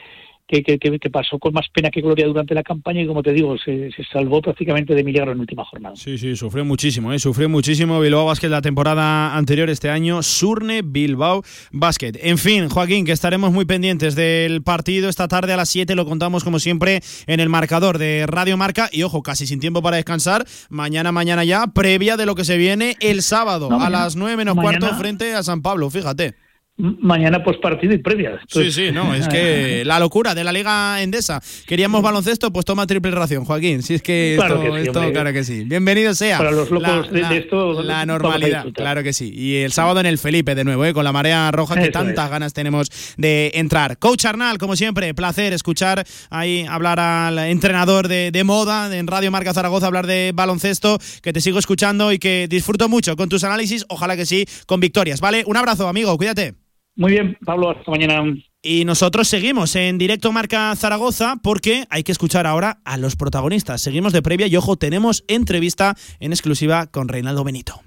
[0.50, 3.92] que, pasó con más pena que gloria durante la campaña y como te digo, se,
[4.12, 5.96] salvó prácticamente de milagro en última jornada.
[5.96, 7.20] Sí, sí, sufrió muchísimo, ¿eh?
[7.20, 12.14] sufrió muchísimo Bilbao Basket la temporada anterior este año, Surne Bilbao Basket.
[12.22, 15.10] En fin, Joaquín, que estaremos muy pendientes del partido.
[15.10, 18.90] Esta tarde a las 7, lo contamos como siempre en el marcador de Radio Marca.
[18.92, 22.58] Y ojo, casi sin tiempo para descansar, mañana, mañana ya, previa de lo que se
[22.58, 26.49] viene el sábado a las 9 menos cuarto frente a San Pablo, fíjate
[26.80, 28.40] mañana post partido y previa.
[28.48, 31.42] sí, sí, no, es que la locura de la Liga Endesa.
[31.68, 33.84] Queríamos baloncesto, pues toma triple ración, Joaquín.
[33.84, 35.64] Si es que claro esto, que sí, claro que sí.
[35.66, 36.38] Bienvenido sea.
[36.38, 39.32] Para los locos de, esto, la normalidad, claro que sí.
[39.34, 40.94] Y el sábado en el Felipe de nuevo, ¿eh?
[40.94, 43.98] con la marea roja que tantas ganas tenemos de entrar.
[43.98, 49.32] Coach Arnal, como siempre, placer escuchar ahí hablar al entrenador de, de moda en Radio
[49.32, 53.44] Marca Zaragoza, hablar de baloncesto, que te sigo escuchando y que disfruto mucho con tus
[53.44, 55.44] análisis, ojalá que sí, con victorias, ¿vale?
[55.46, 56.69] Un abrazo, amigo, cuídate.
[57.00, 58.22] Muy bien, Pablo, hasta mañana.
[58.62, 63.80] Y nosotros seguimos en directo Marca Zaragoza porque hay que escuchar ahora a los protagonistas.
[63.80, 67.82] Seguimos de previa y ojo, tenemos entrevista en exclusiva con Reinaldo Benito.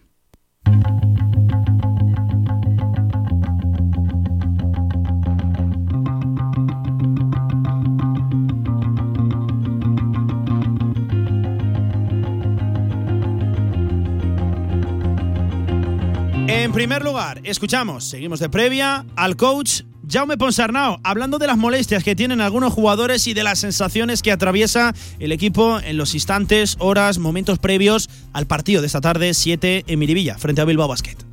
[16.55, 22.05] En primer lugar, escuchamos, seguimos de previa, al coach Jaume Ponsarnau, hablando de las molestias
[22.05, 26.77] que tienen algunos jugadores y de las sensaciones que atraviesa el equipo en los instantes,
[26.79, 31.32] horas, momentos previos al partido de esta tarde 7 en Miribilla, frente a Bilbao Basket.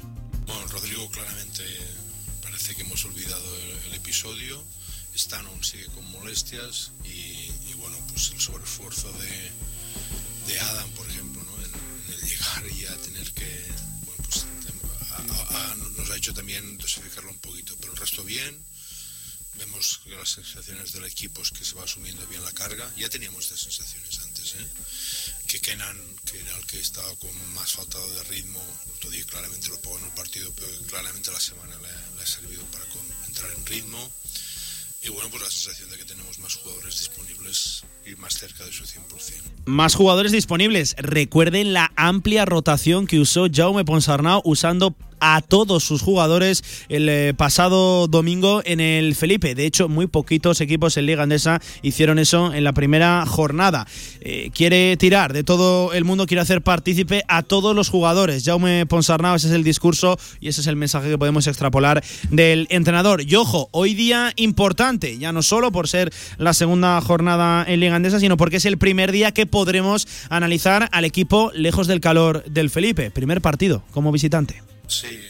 [20.37, 22.87] Las sensaciones del equipo es que se va asumiendo bien la carga.
[22.97, 24.67] Ya teníamos estas sensaciones antes, ¿eh?
[25.47, 28.61] que Kenan, que era el que estaba con más faltado de ritmo,
[29.03, 32.63] lo dije claramente lo pongo en el partido, pero claramente la semana le, ha servido
[32.65, 32.85] para
[33.27, 33.97] entrar en ritmo.
[35.01, 38.71] Y bueno, pues la sensación de que tenemos más jugadores disponibles y más cerca de
[38.71, 39.65] su 100%.
[39.65, 40.95] Más jugadores disponibles.
[40.97, 47.33] Recuerden la amplia rotación que usó Jaume Ponsarnau usando a todos sus jugadores el eh,
[47.35, 49.55] pasado domingo en el Felipe.
[49.55, 53.87] De hecho, muy poquitos equipos en Liga Andesa hicieron eso en la primera jornada.
[54.21, 58.43] Eh, quiere tirar de todo el mundo, quiere hacer partícipe a todos los jugadores.
[58.43, 62.67] Jaume Ponsarnau, ese es el discurso y ese es el mensaje que podemos extrapolar del
[62.69, 63.21] entrenador.
[63.21, 67.95] Y ojo, hoy día importante, ya no solo por ser la segunda jornada en Liga
[67.95, 72.43] Andesa, sino porque es el primer día que podremos analizar al equipo lejos del calor
[72.45, 73.11] del Felipe.
[73.11, 74.68] Primer partido como visitante.
[74.89, 75.21] Sí,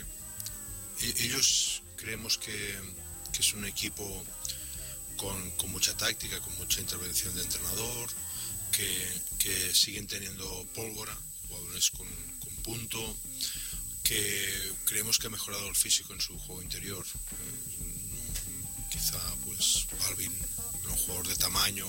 [1.20, 2.80] ellos creemos que,
[3.38, 4.04] es un equipo
[5.18, 8.10] con, mucha táctica, con mucha intervención de entrenador,
[8.72, 11.16] que, siguen teniendo pólvora,
[11.48, 12.08] jugadores con,
[12.64, 13.18] punto,
[14.04, 17.06] que creemos que ha mejorado el físico en su juego interior.
[17.06, 20.34] Eh, quizá pues Alvin,
[20.86, 21.88] un jugador de tamaño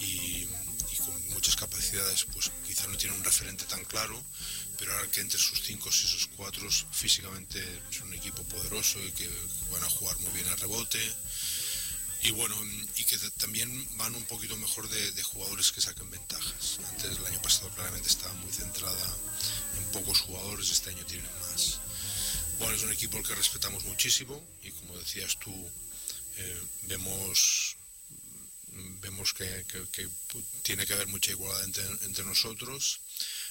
[0.00, 0.04] y,
[0.44, 4.20] y, con muchas capacidades, pues quizá no tiene un referente tan claro,
[4.80, 9.12] pero ahora que entre sus cinco y sus cuatro físicamente es un equipo poderoso y
[9.12, 9.28] que
[9.70, 10.98] van a jugar muy bien al rebote.
[12.22, 12.56] Y bueno
[12.96, 16.80] y que también van un poquito mejor de, jugadores que saquen ventajas.
[16.88, 19.16] Antes el año pasado claramente estaba muy centrada
[19.76, 21.78] en pocos jugadores este año tienen más.
[22.58, 25.52] Bueno es un equipo al que respetamos muchísimo y como decías tú
[26.36, 27.76] eh, vemos
[29.02, 29.64] vemos que,
[30.62, 31.64] tiene que haber mucha igualdad
[32.02, 33.00] entre nosotros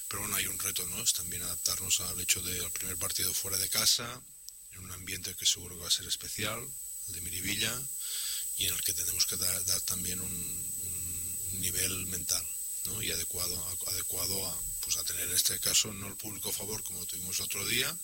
[0.10, 1.02] pero bueno, hay un reto, ¿no?
[1.04, 4.22] Es también adaptarnos al hecho del primer partido fuera de casa,
[4.74, 6.60] en un ambiente que seguro que va a ser especial,
[7.08, 7.74] el de Miribilla,
[8.58, 10.70] y en el que tenemos que dar, también un,
[11.62, 12.46] nivel mental,
[12.86, 13.02] ¿no?
[13.04, 16.82] Y adecuado, adecuado a, pues a tener en este caso no el público a favor
[16.84, 17.96] como tuvimos otro día,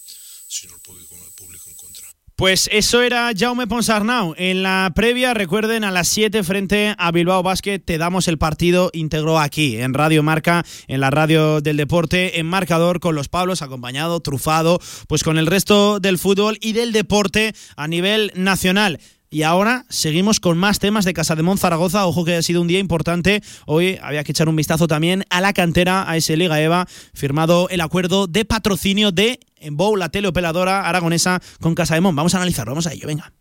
[0.48, 2.08] sino el público, el público en contra.
[2.36, 4.34] Pues eso era Jaume Ponsarnau.
[4.38, 8.90] En la previa, recuerden, a las 7 frente a Bilbao Basket, te damos el partido
[8.92, 13.62] íntegro aquí, en Radio Marca, en la radio del deporte, en marcador, con los Pablos,
[13.62, 19.00] acompañado, trufado, pues con el resto del fútbol y del deporte a nivel nacional.
[19.30, 22.06] Y ahora seguimos con más temas de Casa de Zaragoza.
[22.06, 23.42] Ojo que ha sido un día importante.
[23.66, 27.68] Hoy había que echar un vistazo también a la cantera, a ese Liga Eva, firmado
[27.70, 32.16] el acuerdo de patrocinio de Enbow, la teleoperadora aragonesa con Casa de Mon.
[32.16, 33.32] Vamos a analizarlo, vamos a ello, venga.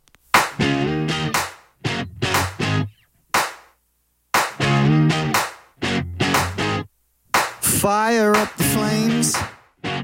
[7.60, 9.36] Fire up the flames.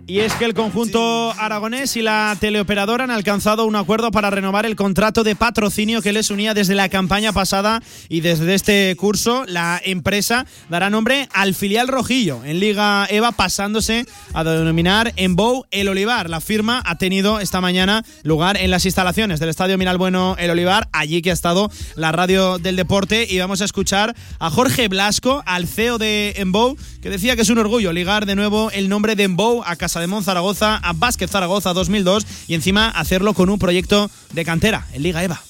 [0.07, 4.67] Y es que el conjunto aragonés y la teleoperadora han alcanzado un acuerdo para renovar
[4.67, 9.45] el contrato de patrocinio que les unía desde la campaña pasada y desde este curso
[9.47, 14.05] la empresa dará nombre al filial rojillo en Liga EVA pasándose
[14.35, 16.29] a denominar en Bow El Olivar.
[16.29, 20.89] La firma ha tenido esta mañana lugar en las instalaciones del Estadio Miralbueno El Olivar,
[20.93, 25.43] allí que ha estado la radio del deporte y vamos a escuchar a Jorge Blasco,
[25.47, 29.15] al CEO de Embow, que decía que es un orgullo ligar de nuevo el nombre
[29.15, 33.51] de Embow a Casa de Mon Zaragoza, a Básquet Zaragoza 2002 y encima hacerlo con
[33.51, 35.41] un proyecto de cantera en Liga EVA.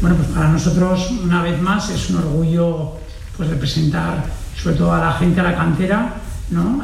[0.00, 2.92] Bueno, pues para nosotros una vez más es un orgullo
[3.36, 4.24] pues representar
[4.56, 6.14] sobre todo a la gente, a la cantera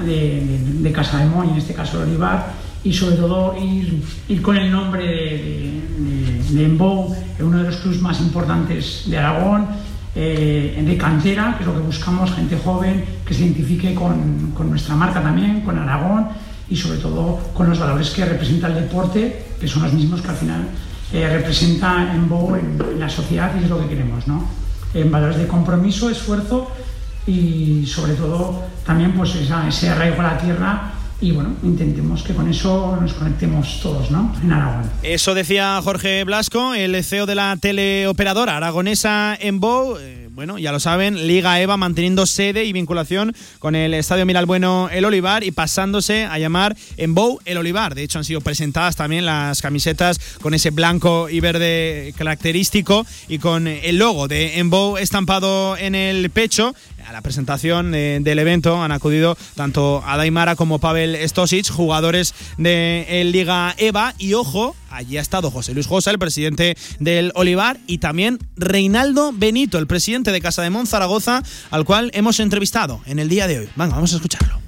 [0.05, 4.03] de, Casa de Mon, en este caso Olivar, y sobre todo ir,
[4.43, 5.81] con el nombre de,
[6.51, 9.67] de, Embou, uno de los clubes más importantes de Aragón,
[10.15, 14.71] eh, de cantera, que es lo que buscamos, gente joven que se identifique con, con
[14.71, 16.29] nuestra marca también, con Aragón
[16.71, 20.29] y sobre todo con los valores que representa el deporte, que son los mismos que
[20.29, 20.69] al final
[21.13, 24.47] eh, representa en, en, la sociedad y es lo que queremos, ¿no?
[24.95, 26.71] En valores de compromiso, esfuerzo
[27.27, 32.49] y sobre todo también pues ese arraigo a la tierra y bueno, intentemos que con
[32.49, 34.35] eso nos conectemos todos, ¿no?
[34.43, 34.91] En Aragón.
[35.03, 39.99] Eso decía Jorge Blasco, el CEO de la teleoperadora aragonesa en Bow.
[39.99, 44.89] Eh, bueno, ya lo saben, Liga EVA manteniendo sede y vinculación con el Estadio Miralbueno
[44.91, 47.95] El Olivar y pasándose a llamar en Bow El Olivar.
[47.95, 53.39] De hecho, han sido presentadas también las camisetas con ese blanco y verde característico y
[53.39, 56.75] con el logo de Embow estampado en el pecho
[57.11, 63.75] a la presentación del evento han acudido tanto Adaimara como Pavel Stosic, jugadores de Liga
[63.79, 64.15] EVA.
[64.19, 69.33] Y ojo, allí ha estado José Luis Josa, el presidente del Olivar, y también Reinaldo
[69.33, 73.61] Benito, el presidente de Casa de Monzaragoza, al cual hemos entrevistado en el día de
[73.61, 73.69] hoy.
[73.77, 74.61] Venga, vamos a escucharlo.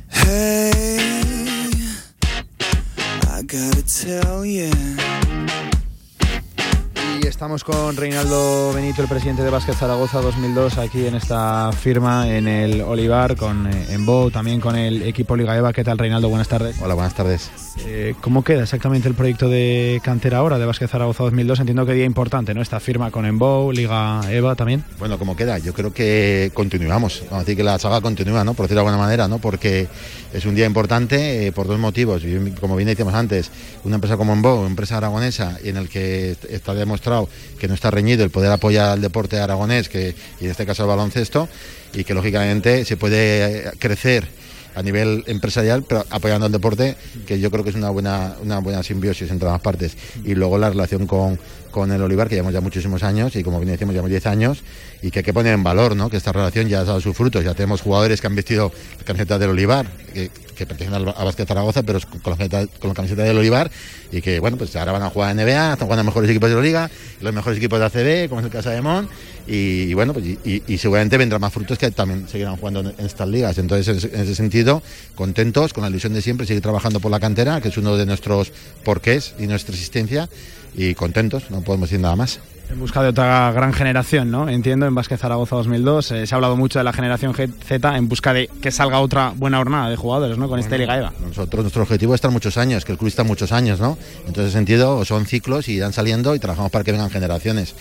[7.27, 12.49] Estamos con Reinaldo Benito, el presidente de Básquet Zaragoza 2002, aquí en esta firma en
[12.49, 15.73] el Olivar, con eh, Embo, también con el equipo Liga Eva.
[15.73, 16.29] ¿Qué tal, Reinaldo?
[16.29, 16.77] Buenas tardes.
[16.83, 17.51] Hola, buenas tardes.
[17.87, 21.61] Eh, ¿Cómo queda exactamente el proyecto de cantera ahora de Básquet Zaragoza 2002?
[21.61, 22.61] Entiendo que día importante, ¿no?
[22.61, 24.85] Esta firma con Embo, Liga Eva también.
[24.99, 25.59] Bueno, ¿cómo queda?
[25.59, 27.23] Yo creo que continuamos.
[27.25, 28.55] Vamos a decir que la saga continúa, ¿no?
[28.55, 29.39] Por decirlo de alguna manera, ¿no?
[29.39, 29.89] Porque
[30.33, 32.23] es un día importante eh, por dos motivos.
[32.61, 33.51] Como bien decíamos antes,
[33.85, 37.22] una empresa como Embo, empresa aragonesa, en el que está demostrado
[37.59, 40.83] que no está reñido el poder apoyar al deporte aragonés, que, y en este caso
[40.83, 41.49] el baloncesto,
[41.93, 44.27] y que lógicamente se puede crecer
[44.75, 46.97] a nivel empresarial, pero apoyando al deporte,
[47.27, 49.97] que yo creo que es una buena, una buena simbiosis entre ambas partes.
[50.25, 51.39] Y luego la relación con,
[51.71, 54.63] con el Olivar, que llevamos ya muchísimos años, y como bien decimos, llevamos 10 años,
[55.03, 56.09] y que hay que poner en valor, ¿no?
[56.09, 57.45] Que esta relación ya ha dado sus frutos.
[57.45, 60.31] Ya tenemos jugadores que han vestido la camiseta del Olivar, que,
[60.65, 63.69] pertenecen a Básquet Zaragoza, pero con la, camiseta, del Olivar,
[64.13, 66.51] y que, bueno, pues ahora van a jugar en NBA, están jugando los mejores equipos
[66.51, 69.09] de la Liga, los mejores equipos de ACB, como es el caso de Mon,
[69.49, 73.27] y, bueno, pues y, seguramente vendrán más frutos que también seguirán jugando en, en estas
[73.27, 73.59] ligas.
[73.59, 74.85] Entonces, en, en, ese sentido,
[75.17, 78.07] contentos, con la ilusión de siempre, seguir trabajando por la cantera, que es uno de
[78.07, 78.53] nuestros
[78.85, 80.29] porqués y nuestra existencia,
[80.77, 82.39] y contentos, no podemos decir nada más.
[82.71, 84.49] En busca de otra gran generación, ¿no?
[84.49, 88.09] Entiendo, en Vázquez Zaragoza 2002 eh, se ha hablado mucho de la generación Z en
[88.09, 90.45] busca de que salga otra buena jornada de jugadores, ¿no?
[90.45, 91.13] Con bueno, este Liga EVA.
[91.21, 93.99] Nosotros, nuestro objetivo es estar muchos años, que el club está muchos años, ¿no?
[94.27, 97.75] En ese sentido, son ciclos y irán saliendo y trabajamos para que vengan generaciones.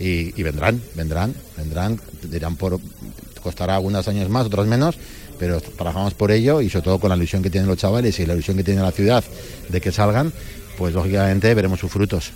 [0.00, 2.80] Y, y vendrán, vendrán, vendrán, dirán por.
[3.42, 4.96] costará algunos años más, otros menos,
[5.38, 8.24] pero trabajamos por ello y sobre todo con la ilusión que tienen los chavales y
[8.24, 9.22] la ilusión que tiene la ciudad
[9.68, 10.32] de que salgan,
[10.78, 12.32] pues lógicamente veremos sus frutos.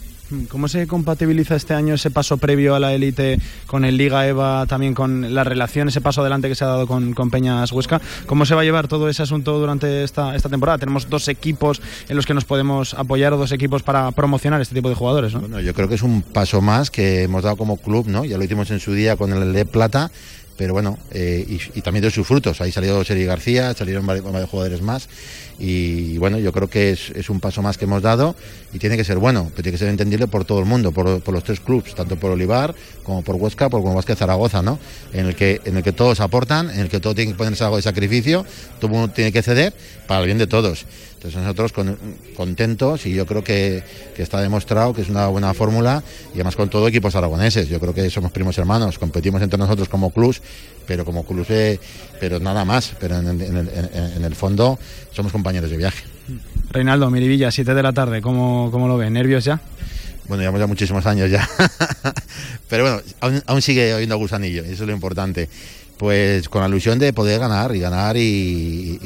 [0.48, 4.66] ¿Cómo se compatibiliza este año ese paso previo a la élite con el Liga EVA,
[4.66, 8.00] también con la relación, ese paso adelante que se ha dado con, con, Peñas Huesca?
[8.26, 10.78] ¿Cómo se va a llevar todo ese asunto durante esta, esta temporada?
[10.78, 14.88] Tenemos dos equipos en los que nos podemos apoyar, dos equipos para promocionar este tipo
[14.88, 15.40] de jugadores, ¿no?
[15.40, 18.24] Bueno, yo creo que es un paso más que hemos dado como club, ¿no?
[18.24, 20.10] Ya lo hicimos en su día con el de Plata,
[20.62, 21.44] pero bueno, eh,
[21.74, 22.60] y, también de sus frutos.
[22.60, 25.08] Ahí salió Seri García, salieron varios, jugadores más
[25.58, 28.36] y bueno, yo creo que es, un paso más que hemos dado
[28.72, 31.20] y tiene que ser bueno, pero tiene que ser entendible por todo el mundo, por,
[31.20, 34.78] por los tres clubes, tanto por Olivar como por Huesca, por como Vázquez Zaragoza, ¿no?
[35.12, 37.64] En el que en el que todos aportan, en el que todo tiene que ponerse
[37.64, 38.46] algo de sacrificio,
[38.78, 39.74] todo el mundo tiene que ceder
[40.06, 40.86] para el bien de todos.
[41.22, 41.96] Entonces nosotros con,
[42.36, 43.84] contentos y yo creo que,
[44.16, 47.68] que, está demostrado que es una buena fórmula y además con todo equipos aragoneses.
[47.68, 50.42] Yo creo que somos primos hermanos, competimos entre nosotros como clubs,
[50.84, 51.78] pero como clubs,
[52.18, 52.96] pero nada más.
[52.98, 53.70] Pero en, en, en,
[54.16, 54.80] en, el fondo
[55.12, 56.04] somos compañeros de viaje.
[56.70, 59.12] Reinaldo, Mirivilla, 7 de la tarde, ¿cómo, cómo lo ven?
[59.12, 59.60] ¿Nervios ya?
[60.26, 61.48] Bueno, llevamos ya muchísimos años ya.
[62.68, 65.48] pero bueno, aún, aún sigue oyendo gusanillo, eso es lo importante
[66.02, 68.98] pues con la ilusión de poder ganar y ganar y,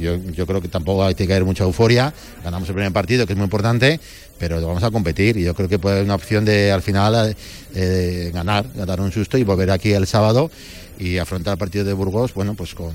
[0.00, 2.14] yo, yo, creo que tampoco hay que caer mucha euforia.
[2.42, 4.00] Ganamos el primer partido, que es muy importante,
[4.38, 7.36] pero vamos a competir y yo creo que puede haber una opción de al final
[7.74, 10.50] eh, ganar, ganar un susto y volver aquí el sábado
[10.98, 12.94] y afrontar el partido de Burgos, bueno, pues con,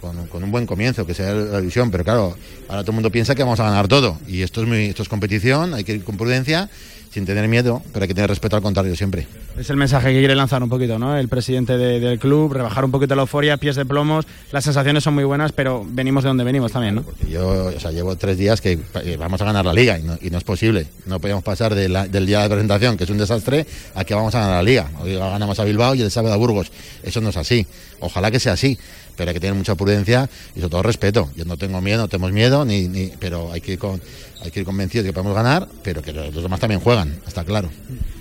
[0.00, 2.36] con, con, un buen comienzo, que sea la ilusión, pero claro,
[2.68, 5.02] ahora todo el mundo piensa que vamos a ganar todo y esto es, muy, esto
[5.02, 6.68] es competición, hay que ir con prudencia
[7.16, 9.26] sin tener miedo, pero hay que tener respeto al contrario siempre.
[9.58, 11.16] Es el mensaje que quiere lanzar un poquito, ¿no?
[11.16, 15.02] El presidente de, del club, rebajar un poquito la euforia, pies de plomos, las sensaciones
[15.02, 17.02] son muy buenas, pero venimos de donde venimos también, ¿no?
[17.02, 18.78] Porque yo, o sea, llevo tres días que
[19.18, 20.88] vamos a ganar la liga y no, y no es posible.
[21.06, 24.14] No podemos pasar de la, del día de presentación, que es un desastre, a que
[24.14, 24.90] vamos a ganar la liga.
[25.00, 26.70] Hoy ganamos a Bilbao y el sábado a Burgos.
[27.02, 27.66] Eso no es así.
[28.00, 28.78] Ojalá que sea así
[29.16, 31.30] pero hay que tener mucha prudencia y sobre todo respeto.
[31.36, 34.00] Yo no tengo miedo, no tenemos miedo, ni, ni, pero hay que, ir con,
[34.42, 37.44] hay que ir convencidos de que podemos ganar, pero que los demás también juegan, está
[37.44, 37.70] claro.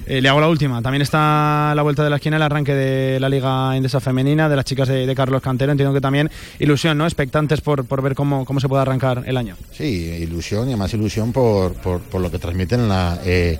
[0.07, 0.81] Eh, le hago la última.
[0.81, 4.55] También está la vuelta de la esquina el arranque de la Liga Endesa Femenina, de
[4.55, 5.71] las chicas de, de Carlos Cantero.
[5.71, 7.05] Entiendo que también ilusión, ¿no?
[7.05, 9.57] Expectantes por, por ver cómo, cómo se puede arrancar el año.
[9.71, 9.83] Sí,
[10.21, 13.59] ilusión y además ilusión por, por, por lo que transmiten la, eh,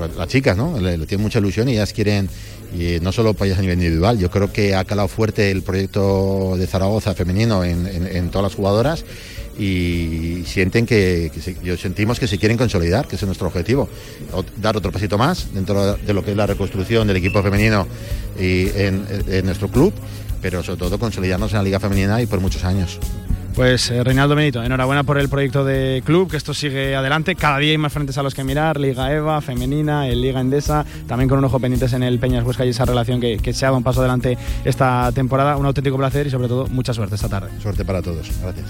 [0.00, 0.78] las chicas, ¿no?
[0.78, 2.28] Le, tienen mucha ilusión y ellas quieren
[2.76, 4.18] y no solo para ellas a nivel individual.
[4.18, 9.04] Yo creo que ha calado fuerte el proyecto de Zaragoza femenino en, todas las jugadoras
[9.58, 11.30] y sienten que,
[11.62, 13.88] yo sentimos que se quieren consolidar, que ese es nuestro objetivo,
[14.56, 17.86] dar otro pasito más dentro de lo que es la reconstrucción del equipo femenino
[18.38, 19.92] y en nuestro club,
[20.42, 22.98] pero sobre todo consolidarnos en la liga femenina y por muchos años.
[23.54, 27.36] Pues eh, Reinaldo Benito, enhorabuena por el proyecto de club, que esto sigue adelante.
[27.36, 30.84] Cada día hay más frentes a los que mirar, Liga EVA, Femenina, el Liga Endesa,
[31.06, 33.64] también con un ojo pendientes en el Peñas Huesca y esa relación que, que se
[33.64, 35.56] ha dado un paso adelante esta temporada.
[35.56, 37.50] Un auténtico placer y sobre todo mucha suerte esta tarde.
[37.62, 38.28] Suerte para todos.
[38.42, 38.66] Gracias.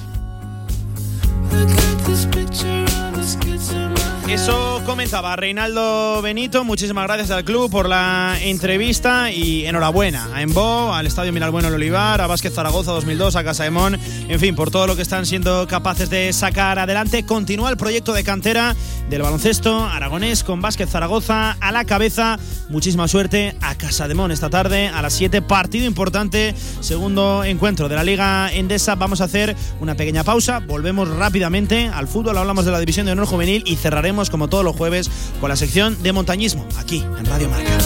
[4.29, 6.65] Eso comentaba Reinaldo Benito.
[6.65, 11.75] Muchísimas gracias al club por la entrevista y enhorabuena a Embo, al Estadio Miralbueno El
[11.75, 15.03] Olivar, a Vázquez Zaragoza 2002, a Casa de Mon, en fin, por todo lo que
[15.03, 17.27] están siendo capaces de sacar adelante.
[17.27, 18.75] Continúa el proyecto de cantera
[19.11, 22.39] del baloncesto aragonés con Vázquez Zaragoza a la cabeza.
[22.71, 25.43] Muchísima suerte a Casa de Mon esta tarde a las 7.
[25.43, 28.95] Partido importante, segundo encuentro de la Liga Endesa.
[28.95, 30.61] Vamos a hacer una pequeña pausa.
[30.61, 32.39] Volvemos rápidamente al fútbol.
[32.39, 35.11] Hablamos de la División de Honor Juvenil y cerraremos como todos los jueves
[35.41, 37.79] con la sección de montañismo aquí en Radio Marca.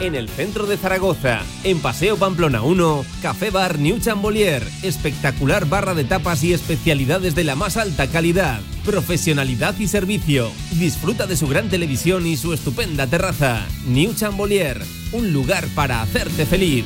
[0.00, 5.94] En el centro de Zaragoza, en Paseo Pamplona 1, Café Bar New Chambolier, espectacular barra
[5.94, 10.50] de tapas y especialidades de la más alta calidad, profesionalidad y servicio.
[10.72, 13.64] Disfruta de su gran televisión y su estupenda terraza.
[13.86, 14.82] New Chambolier,
[15.12, 16.84] un lugar para hacerte feliz.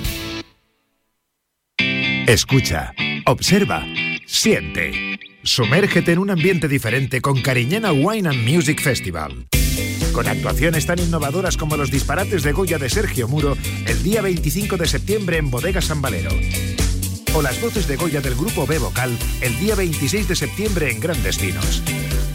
[2.27, 2.93] Escucha,
[3.25, 3.87] observa,
[4.27, 5.17] siente.
[5.47, 9.47] Sumérgete en un ambiente diferente con Cariñena Wine and Music Festival.
[10.13, 13.57] Con actuaciones tan innovadoras como los disparates de Goya de Sergio Muro
[13.87, 16.33] el día 25 de septiembre en Bodega San Valero.
[17.33, 20.99] O las voces de Goya del grupo B Vocal el día 26 de septiembre en
[20.99, 21.81] Grandes Vinos.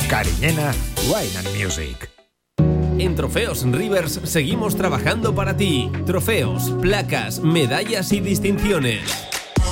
[0.10, 0.74] Cariñena
[1.08, 2.10] Wine and Music.
[2.98, 5.92] En Trofeos Rivers seguimos trabajando para ti.
[6.06, 9.32] Trofeos, placas, medallas y distinciones.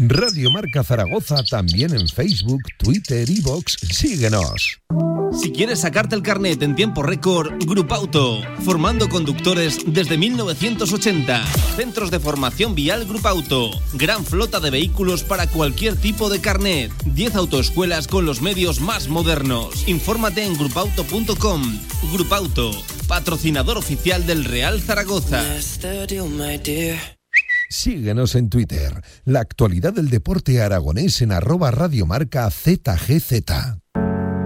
[0.00, 3.76] Radio Marca Zaragoza también en Facebook, Twitter y Vox.
[3.90, 4.80] Síguenos.
[5.32, 11.44] Si quieres sacarte el carnet en tiempo récord, Grupauto, formando conductores desde 1980.
[11.74, 16.92] Centros de formación vial Grupauto, gran flota de vehículos para cualquier tipo de carnet.
[17.04, 19.88] 10 autoescuelas con los medios más modernos.
[19.88, 21.62] Infórmate en grupauto.com.
[22.12, 22.70] Grupauto,
[23.08, 25.42] patrocinador oficial del Real Zaragoza.
[27.68, 29.02] Síguenos en Twitter.
[29.24, 33.42] La actualidad del deporte aragonés en arroba radiomarca ZGZ.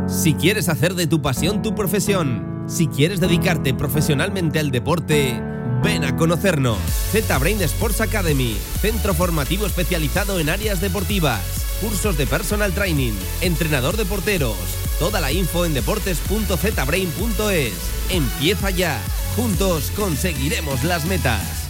[0.09, 5.41] Si quieres hacer de tu pasión tu profesión, si quieres dedicarte profesionalmente al deporte,
[5.85, 6.79] ven a conocernos.
[7.13, 11.41] Z-Brain Sports Academy, centro formativo especializado en áreas deportivas,
[11.81, 14.57] cursos de personal training, entrenador de porteros.
[14.99, 17.73] Toda la info en deportes.zbrain.es.
[18.11, 19.01] Empieza ya.
[19.37, 21.62] Juntos conseguiremos las metas.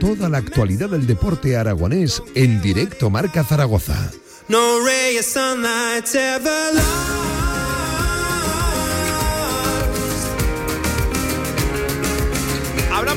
[0.00, 4.10] Toda la actualidad del deporte aragonés en directo Marca Zaragoza.
[4.48, 7.49] No ray of sunlight's ever lost.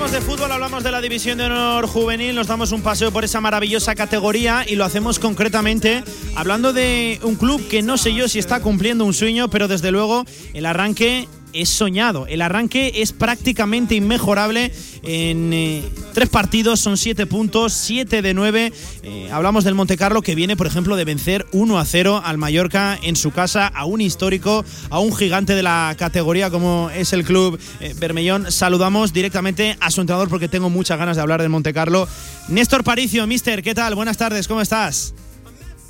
[0.03, 3.23] Hablamos de fútbol, hablamos de la División de Honor Juvenil, nos damos un paseo por
[3.23, 6.03] esa maravillosa categoría y lo hacemos concretamente
[6.35, 9.91] hablando de un club que no sé yo si está cumpliendo un sueño, pero desde
[9.91, 12.27] luego el arranque es soñado.
[12.27, 14.71] El arranque es prácticamente inmejorable.
[15.03, 18.73] En eh, tres partidos son siete puntos, siete de nueve.
[19.03, 22.37] Eh, hablamos del Monte Carlo que viene, por ejemplo, de vencer 1 a 0 al
[22.37, 27.13] Mallorca en su casa, a un histórico, a un gigante de la categoría como es
[27.13, 28.51] el club eh, Bermellón.
[28.51, 32.07] Saludamos directamente a su entrenador porque tengo muchas ganas de hablar del Monte Carlo.
[32.49, 33.95] Néstor Paricio, mister, ¿qué tal?
[33.95, 35.13] Buenas tardes, ¿cómo estás?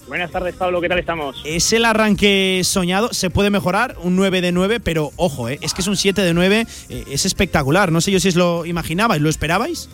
[0.07, 1.41] Buenas tardes, Pablo, ¿qué tal estamos?
[1.45, 5.59] Es el arranque soñado, se puede mejorar, un 9 de 9, pero ojo, ¿eh?
[5.61, 7.89] es que es un 7 de 9, eh, es espectacular.
[7.89, 9.89] No sé yo si os lo imaginabais, ¿lo esperabais?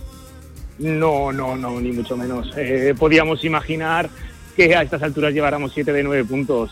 [0.80, 2.52] No, no, no, ni mucho menos.
[2.58, 4.10] Eh, podíamos imaginar
[4.56, 6.72] que a estas alturas lleváramos 7 de 9 puntos.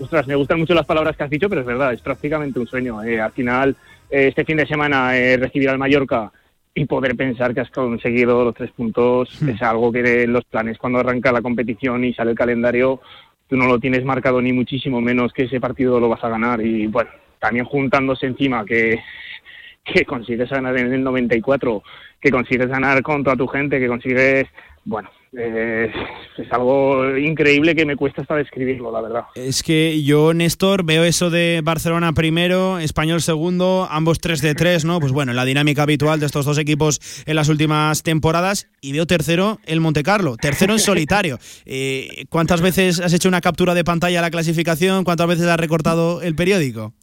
[0.00, 2.66] Ostras, me gustan mucho las palabras que has dicho, pero es verdad, es prácticamente un
[2.66, 2.98] sueño.
[3.00, 3.76] Al final,
[4.08, 6.32] este fin de semana, recibir al Mallorca
[6.78, 10.76] y poder pensar que has conseguido los tres puntos es algo que en los planes
[10.76, 13.00] cuando arranca la competición y sale el calendario
[13.48, 16.60] tú no lo tienes marcado ni muchísimo menos que ese partido lo vas a ganar.
[16.60, 19.00] Y bueno también juntándose encima que
[19.84, 21.82] que consigues ganar en el 94
[22.20, 24.46] que consigues ganar con toda tu gente que consigues
[24.84, 25.90] bueno eh,
[26.38, 29.24] es algo increíble que me cuesta hasta describirlo, la verdad.
[29.34, 34.84] Es que yo, Néstor, veo eso de Barcelona primero, Español segundo, ambos 3 de 3,
[34.84, 35.00] ¿no?
[35.00, 38.68] Pues bueno, la dinámica habitual de estos dos equipos en las últimas temporadas.
[38.80, 41.38] Y veo tercero el Monte Carlo, tercero en solitario.
[41.68, 45.04] Eh, ¿Cuántas veces has hecho una captura de pantalla a la clasificación?
[45.04, 46.94] ¿Cuántas veces has recortado el periódico?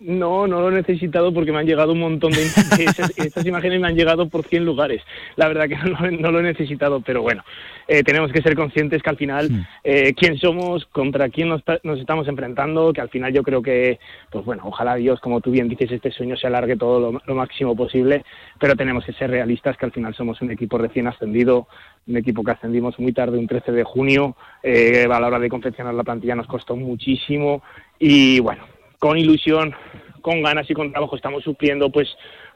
[0.00, 2.42] No, no lo he necesitado porque me han llegado un montón de,
[3.18, 5.02] estas imágenes me han llegado por 100 lugares.
[5.36, 5.76] La verdad que
[6.10, 7.44] no, lo he necesitado, pero bueno,
[7.86, 11.62] eh, tenemos que ser conscientes que al final eh, quién somos, contra quién nos,
[11.98, 13.98] estamos enfrentando, que al final yo creo que,
[14.30, 17.76] pues bueno, ojalá Dios, como tú bien dices, este sueño se alargue todo lo, máximo
[17.76, 18.24] posible,
[18.58, 21.68] pero tenemos que ser realistas que al final somos un equipo recién ascendido,
[22.06, 25.50] un equipo que ascendimos muy tarde, un 13 de junio, eh, a la hora de
[25.50, 27.62] confeccionar la plantilla nos costó muchísimo
[27.98, 28.62] y bueno,
[29.00, 29.74] con ilusión,
[30.20, 32.08] con ganas y con trabajo estamos supliendo pues,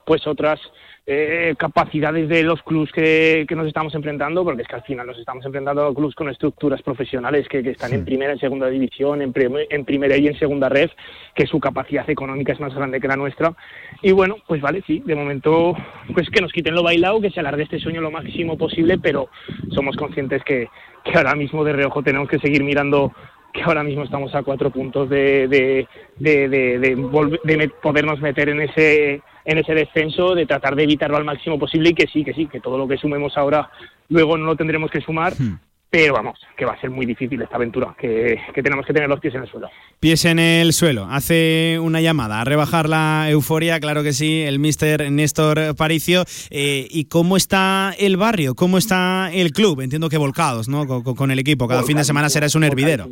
[0.05, 0.61] pues otras
[1.07, 5.19] eh, capacidades de los clubs que, nos estamos enfrentando, porque es que al final nos
[5.19, 9.33] estamos enfrentando a clubs con estructuras profesionales que, están en primera, en segunda división, en,
[9.71, 10.91] en, primera y en segunda red,
[11.35, 13.55] que su capacidad económica es más grande que la nuestra.
[14.03, 15.75] Y bueno, pues vale, sí, de momento,
[16.12, 19.29] pues que nos quiten lo bailado, que se alargue este sueño lo máximo posible, pero
[19.73, 20.69] somos conscientes que,
[21.05, 23.12] que ahora mismo de reojo tenemos que seguir mirando
[23.55, 25.87] que ahora mismo estamos a cuatro puntos de, de,
[26.19, 31.57] de, de, podernos meter en ese, en ese descenso, de tratar de evitarlo al máximo
[31.57, 33.71] posible y que sí, que sí, que todo lo que sumemos ahora
[34.09, 35.35] luego no lo tendremos que sumar.
[35.39, 35.61] Hmm.
[35.89, 39.09] Pero vamos, que va a ser muy difícil esta aventura, que, que, tenemos que tener
[39.09, 39.71] los pies en el suelo.
[40.01, 41.07] Pies en el suelo.
[41.09, 46.25] Hace una llamada a rebajar la euforia, claro que sí, el mister Néstor Paricio.
[46.51, 48.57] Eh, ¿Y cómo está el barrio?
[48.57, 49.83] ¿Cómo está el club?
[49.83, 50.85] Entiendo que volcados, ¿no?
[50.89, 51.69] Con, el equipo.
[51.69, 53.09] Cada fin de semana será un hervidero.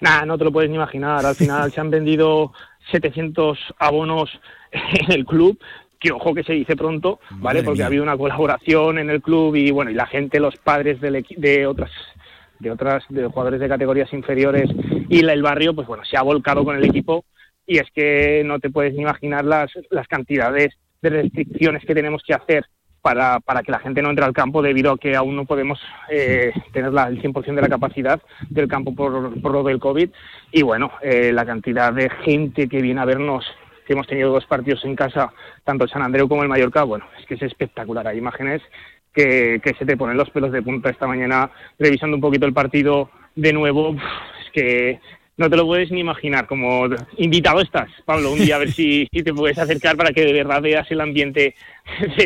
[0.00, 1.24] Nada, no te lo puedes ni imaginar.
[1.24, 2.52] Al final se han vendido
[2.90, 4.30] 700 abonos
[4.72, 5.58] en el club,
[5.98, 7.62] que ojo que se dice pronto, ¿vale?
[7.62, 11.00] Porque ha habido una colaboración en el club y bueno, y la gente, los padres
[11.00, 11.90] de otras
[12.58, 14.70] de otras de jugadores de categorías inferiores
[15.08, 17.24] y el barrio, pues bueno, se ha volcado con el equipo
[17.66, 22.22] y es que no te puedes ni imaginar las, las cantidades de restricciones que tenemos
[22.26, 22.64] que hacer
[23.06, 25.78] para, para que la gente no entre al campo debido a que aún no podemos
[26.10, 28.20] eh, tener la, el 100% de la capacidad
[28.50, 30.10] del campo por, por lo del COVID.
[30.50, 33.46] Y bueno, eh, la cantidad de gente que viene a vernos,
[33.86, 37.04] que hemos tenido dos partidos en casa, tanto el San Andreu como el Mallorca, bueno,
[37.16, 38.08] es que es espectacular.
[38.08, 38.60] Hay imágenes
[39.14, 42.54] que, que se te ponen los pelos de punta esta mañana revisando un poquito el
[42.54, 43.94] partido de nuevo.
[44.44, 44.98] Es que
[45.36, 46.46] no te lo puedes ni imaginar.
[46.46, 46.88] Como
[47.18, 50.32] invitado estás, Pablo, un día a ver si, si, te puedes acercar para que de
[50.32, 51.54] verdad veas el ambiente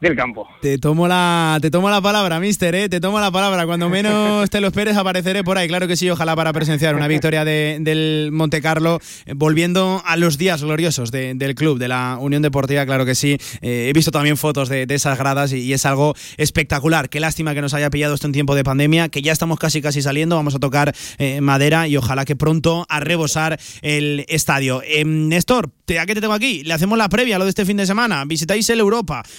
[0.00, 0.48] del, campo.
[0.60, 2.88] Te tomo la te tomo la palabra, mister, ¿eh?
[2.88, 3.66] te tomo la palabra.
[3.66, 5.68] Cuando menos te lo esperes apareceré por ahí.
[5.68, 10.16] Claro que sí, ojalá para presenciar una victoria de, del Monte Carlo, eh, volviendo a
[10.16, 13.38] los días gloriosos del club, de la Unión Deportiva, claro que sí.
[13.60, 17.08] Eh, he visto también fotos de, esas gradas y, es algo espectacular.
[17.08, 19.82] Qué lástima que nos haya pillado esto en tiempo de pandemia, que ya estamos casi
[19.82, 20.94] casi saliendo, vamos a tocar
[21.40, 24.82] madera y ojalá que pronto a rebosar el estadio.
[25.04, 26.62] Néstor, ¿a qué te tengo aquí?
[26.64, 28.24] Le hacemos la previa a lo de este fin de semana.
[28.24, 28.91] Visitáis el Europa,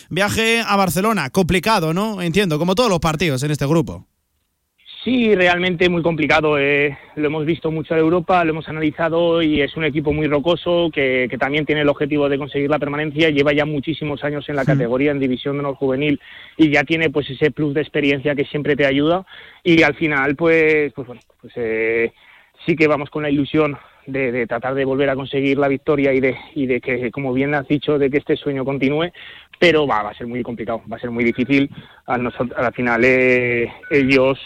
[0.09, 2.21] viaje a Barcelona, complicado, ¿no?
[2.21, 4.07] Entiendo, como todos los partidos en este grupo.
[5.03, 6.57] Sí, realmente muy complicado.
[6.57, 6.97] Eh.
[7.15, 10.89] Lo hemos visto mucho en Europa, lo hemos analizado y es un equipo muy rocoso
[10.93, 13.30] que, también tiene el objetivo de conseguir la permanencia.
[13.30, 16.21] Lleva ya muchísimos años en la categoría, en División de Honor Juvenil
[16.55, 19.25] y ya tiene pues ese plus de experiencia que siempre te ayuda.
[19.61, 22.13] Y al final, pues, pues bueno, pues eh,
[22.65, 26.19] sí que vamos con la ilusión de, tratar de volver a conseguir la victoria y
[26.19, 29.11] de, y de que, como bien has dicho, de que este sueño continúe,
[29.64, 31.69] pero va, va a ser muy complicado, va a ser muy difícil.
[32.06, 34.38] Al, al final eh, ellos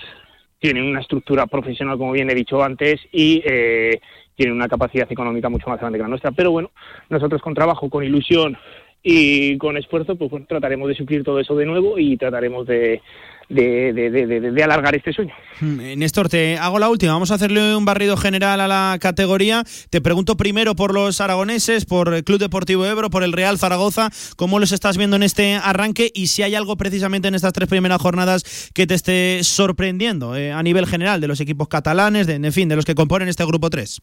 [0.60, 4.00] tienen una estructura profesional, como bien he dicho antes, y eh,
[4.36, 6.32] tienen una capacidad económica mucho más grande que la nuestra.
[6.34, 6.70] Pero bueno,
[7.10, 8.60] nosotros con trabajo, con ilusión
[9.02, 13.02] y con esfuerzo, pues trataremos de suplir todo eso de nuevo y trataremos de,
[13.50, 15.34] de, de, alargar este sueño.
[15.62, 17.14] Hmm, eh, Néstor, te hago la última.
[17.14, 19.64] Vamos a hacerle un barrido general a la categoría.
[19.90, 24.10] Te pregunto primero por los aragoneses, por el Club Deportivo Ebro, por el Real Zaragoza.
[24.36, 26.12] ¿Cómo los estás viendo en este arranque?
[26.14, 30.52] Y si hay algo precisamente en estas tres primeras jornadas que te esté sorprendiendo eh,
[30.52, 33.46] a nivel general de los equipos catalanes, de, en fin, de los que componen este
[33.46, 34.02] grupo 3.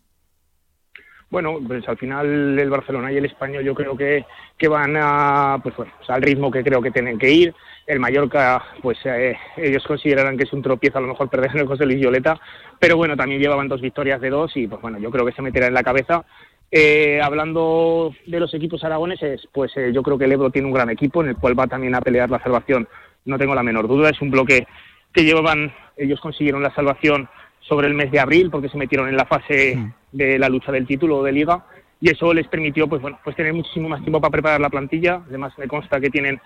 [1.30, 4.24] Bueno, pues al final el Barcelona y el Español yo creo que,
[4.56, 7.54] que van a, pues bueno, al ritmo que creo que tienen que ir
[7.86, 11.60] el Mallorca, pues eh, ellos considerarán que es un tropiezo a lo mejor perder en
[11.60, 12.40] el José Luis Violeta,
[12.78, 15.42] pero bueno, también llevaban dos victorias de dos y pues bueno, yo creo que se
[15.42, 16.24] meterá en la cabeza.
[16.70, 20.74] Eh, hablando de los equipos aragoneses, pues eh, yo creo que el Ebro tiene un
[20.74, 22.88] gran equipo en el cual va también a pelear la salvación,
[23.26, 24.66] no tengo la menor duda, es un bloque
[25.12, 27.28] que llevaban, ellos consiguieron la salvación
[27.60, 30.86] sobre el mes de abril porque se metieron en la fase de la lucha del
[30.86, 31.64] título de liga
[32.00, 35.22] y eso les permitió pues bueno pues tener muchísimo más tiempo para preparar la plantilla
[35.26, 36.40] además me consta que tienen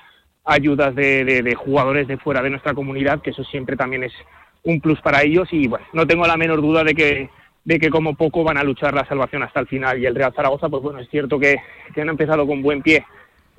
[0.44, 4.12] ayudas de, jugadores de fuera de nuestra comunidad, que eso siempre también es
[4.62, 5.48] un plus para ellos.
[5.52, 7.30] Y bueno, no tengo la menor duda de que
[7.64, 9.98] de que como poco van a luchar la salvación hasta el final.
[9.98, 11.56] Y el Real Zaragoza, pues bueno, es cierto que,
[11.94, 13.04] que han empezado con buen pie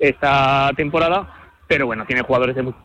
[0.00, 1.32] esta temporada,
[1.68, 2.78] pero bueno, tiene jugadores de mucho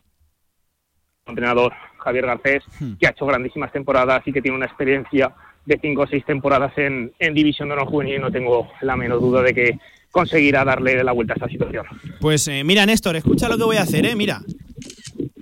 [1.26, 2.94] entrenador Javier Garcés, hmm.
[3.00, 5.34] que ha hecho grandísimas temporadas y que tiene una experiencia
[5.66, 8.22] de cinco o seis temporadas en, en División de Honor Juvenil.
[8.22, 9.80] No tengo la menor duda de que
[10.16, 11.86] conseguirá darle la vuelta a esta situación.
[12.22, 14.16] Pues eh, mira, Néstor, escucha lo que voy a hacer, ¿eh?
[14.16, 14.42] Mira.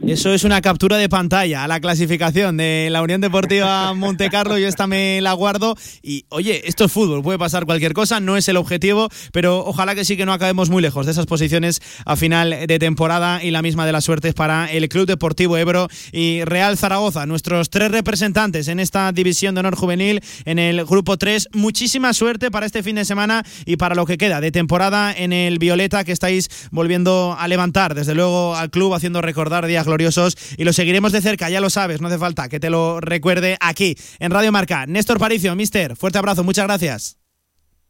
[0.06, 4.58] Eso es una captura de pantalla a la clasificación de la Unión Deportiva Montecarlo.
[4.58, 5.78] Yo esta me la guardo.
[6.02, 9.96] Y oye, esto es fútbol, puede pasar cualquier cosa, no es el objetivo, pero ojalá
[9.96, 13.52] que sí que no acabemos muy lejos de esas posiciones a final de temporada y
[13.52, 17.90] la misma de las suertes para el Club Deportivo Ebro y Real Zaragoza, nuestros tres
[17.90, 21.48] representantes en esta división de honor juvenil en el grupo 3.
[21.54, 25.32] Muchísima suerte para este fin de semana y para lo que queda de temporada en
[25.32, 30.36] el Violeta que estáis volviendo a levantar, desde luego al club haciendo recordar días gloriosos
[30.58, 33.58] y lo seguiremos de cerca, ya lo sabes, no hace falta que te lo recuerde
[33.60, 34.86] aquí en Radio Marca.
[34.88, 37.18] Néstor Paricio, mister, fuerte abrazo, muchas gracias.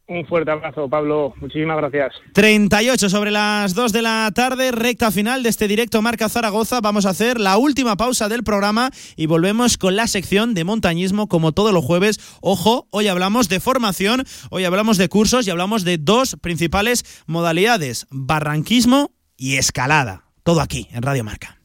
[0.06, 1.32] Un fuerte abrazo, Pablo.
[1.40, 2.12] Muchísimas gracias.
[2.34, 6.82] 38 sobre las 2 de la tarde, recta final de este directo Marca Zaragoza.
[6.82, 11.26] Vamos a hacer la última pausa del programa y volvemos con la sección de montañismo
[11.26, 12.38] como todos los jueves.
[12.42, 18.06] Ojo, hoy hablamos de formación, hoy hablamos de cursos y hablamos de dos principales modalidades,
[18.10, 20.24] barranquismo y escalada.
[20.42, 21.63] Todo aquí en Radio Marca.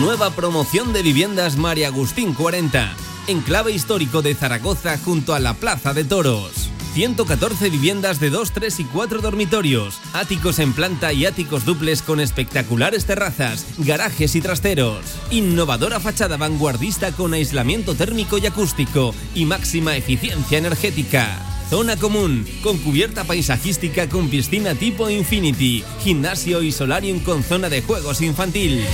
[0.00, 2.94] Nueva promoción de viviendas María Agustín 40,
[3.28, 6.70] enclave histórico de Zaragoza junto a la Plaza de Toros.
[6.94, 12.20] 114 viviendas de 2, 3 y 4 dormitorios, áticos en planta y áticos duples con
[12.20, 15.00] espectaculares terrazas, garajes y trasteros.
[15.30, 21.38] Innovadora fachada vanguardista con aislamiento térmico y acústico y máxima eficiencia energética.
[21.68, 27.82] Zona común, con cubierta paisajística con piscina tipo Infinity, gimnasio y solarium con zona de
[27.82, 28.86] juegos infantil.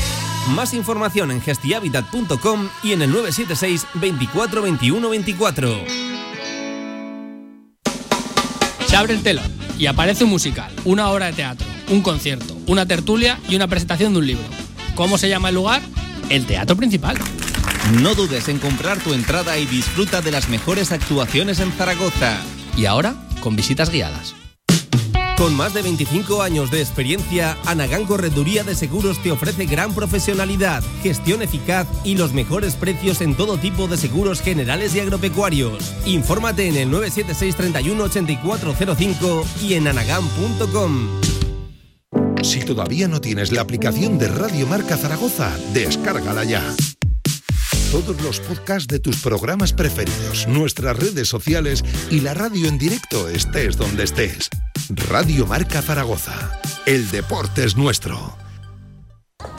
[0.48, 5.84] Más información en gestihabitat.com y en el 976 24 21 24.
[8.86, 9.44] Se abre el telón
[9.78, 14.12] y aparece un musical, una obra de teatro, un concierto, una tertulia y una presentación
[14.12, 14.44] de un libro.
[14.94, 15.80] ¿Cómo se llama el lugar?
[16.28, 17.16] El Teatro Principal.
[18.00, 22.36] No dudes en comprar tu entrada y disfruta de las mejores actuaciones en Zaragoza.
[22.76, 24.34] Y ahora, con visitas guiadas.
[25.42, 30.84] Con más de 25 años de experiencia, Anagán Correduría de Seguros te ofrece gran profesionalidad,
[31.02, 35.94] gestión eficaz y los mejores precios en todo tipo de seguros generales y agropecuarios.
[36.06, 41.08] Infórmate en el 976 31 8405 y en anagán.com.
[42.44, 46.62] Si todavía no tienes la aplicación de Radio Marca Zaragoza, descárgala ya.
[47.90, 53.28] Todos los podcasts de tus programas preferidos, nuestras redes sociales y la radio en directo
[53.28, 54.48] estés donde estés.
[54.88, 56.32] Radio Marca Zaragoza.
[56.86, 58.38] El deporte es nuestro.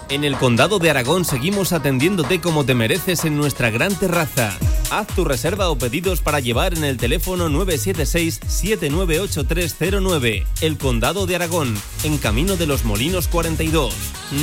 [0.09, 4.57] En el Condado de Aragón seguimos atendiéndote como te mereces en nuestra gran terraza.
[4.91, 10.45] Haz tu reserva o pedidos para llevar en el teléfono 976-798309.
[10.61, 13.93] El Condado de Aragón, en Camino de los Molinos 42.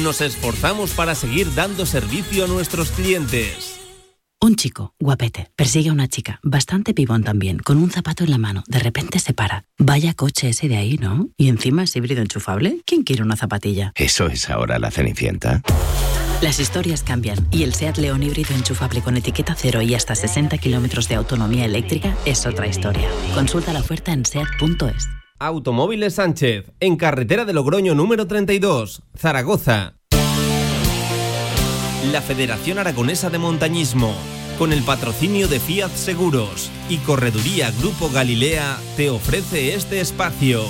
[0.02, 3.79] Nos esforzamos para seguir dando servicio a nuestros clientes.
[4.42, 8.38] Un chico, guapete, persigue a una chica, bastante pibón también, con un zapato en la
[8.38, 8.64] mano.
[8.68, 9.64] De repente se para.
[9.78, 11.28] Vaya coche ese de ahí, ¿no?
[11.36, 12.80] Y encima es híbrido enchufable.
[12.86, 13.92] ¿Quién quiere una zapatilla?
[13.96, 15.60] ¿Eso es ahora la Cenicienta?
[16.40, 20.56] Las historias cambian y el SEAT León híbrido enchufable con etiqueta cero y hasta 60
[20.56, 23.10] kilómetros de autonomía eléctrica es otra historia.
[23.34, 25.06] Consulta la oferta en SEAT.es.
[25.38, 29.99] Automóviles Sánchez, en carretera de Logroño número 32, Zaragoza.
[32.04, 34.14] La Federación Aragonesa de Montañismo,
[34.58, 40.64] con el patrocinio de Fiat Seguros y Correduría Grupo Galilea, te ofrece este espacio.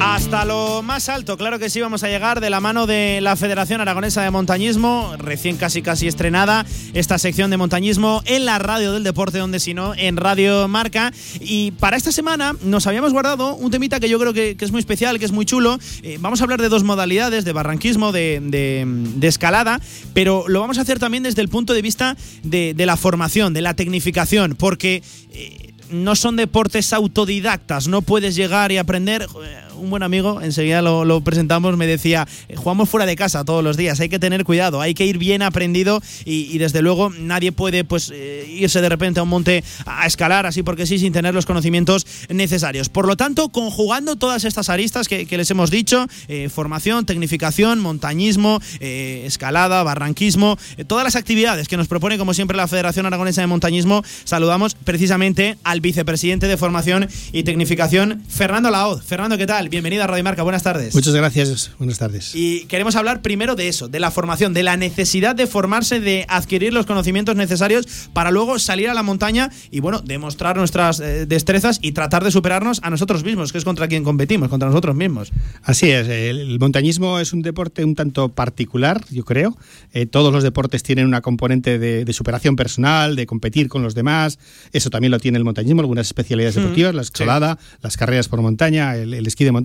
[0.00, 3.36] Hasta lo más alto, claro que sí, vamos a llegar de la mano de la
[3.36, 6.64] Federación Aragonesa de Montañismo, recién casi casi estrenada
[6.94, 11.12] esta sección de montañismo en la radio del deporte, donde si no, en Radio Marca.
[11.38, 14.80] Y para esta semana nos habíamos guardado un temita que yo creo que, es muy
[14.80, 15.78] especial, que es muy chulo.
[16.02, 19.82] Eh, vamos a hablar de dos modalidades, de barranquismo, de, escalada,
[20.14, 23.52] pero lo vamos a hacer también desde el punto de vista de, de la formación,
[23.52, 25.02] de la tecnificación, porque...
[25.32, 29.26] Eh, no son deportes autodidactas, no puedes llegar y aprender.
[29.80, 33.78] Un buen amigo, enseguida lo, lo, presentamos, me decía, jugamos fuera de casa todos los
[33.78, 37.82] días, hay que tener cuidado, hay que ir bien aprendido y, desde luego nadie puede
[37.84, 41.32] pues eh, irse de repente a un monte a escalar así porque sí sin tener
[41.32, 42.90] los conocimientos necesarios.
[42.90, 48.60] Por lo tanto, conjugando todas estas aristas que, les hemos dicho, eh, formación, tecnificación, montañismo,
[48.80, 53.46] eh, escalada, barranquismo, todas las actividades que nos propone como siempre la Federación Aragonesa de
[53.46, 59.02] Montañismo, saludamos precisamente al vicepresidente de formación y tecnificación, Fernando Laoz.
[59.02, 59.69] Fernando, ¿qué tal?
[59.70, 60.94] Bienvenido a Radio Marca, buenas tardes.
[60.94, 62.34] Muchas gracias, buenas tardes.
[62.34, 66.26] Y queremos hablar primero de eso, de la formación, de la necesidad de formarse, de
[66.28, 71.24] adquirir los conocimientos necesarios para luego salir a la montaña y, bueno, demostrar nuestras eh,
[71.24, 74.96] destrezas y tratar de superarnos a nosotros mismos, que es contra quien competimos, contra nosotros
[74.96, 75.32] mismos.
[75.62, 79.56] Así es, el montañismo es un deporte un tanto particular, yo creo.
[79.92, 84.40] Eh, todos los deportes tienen una componente de, superación personal, de competir con los demás.
[84.72, 88.42] Eso también lo tiene el montañismo, algunas especialidades mm, deportivas, la escalada, las carreras por
[88.42, 89.59] montaña, el, el esquí de montaña.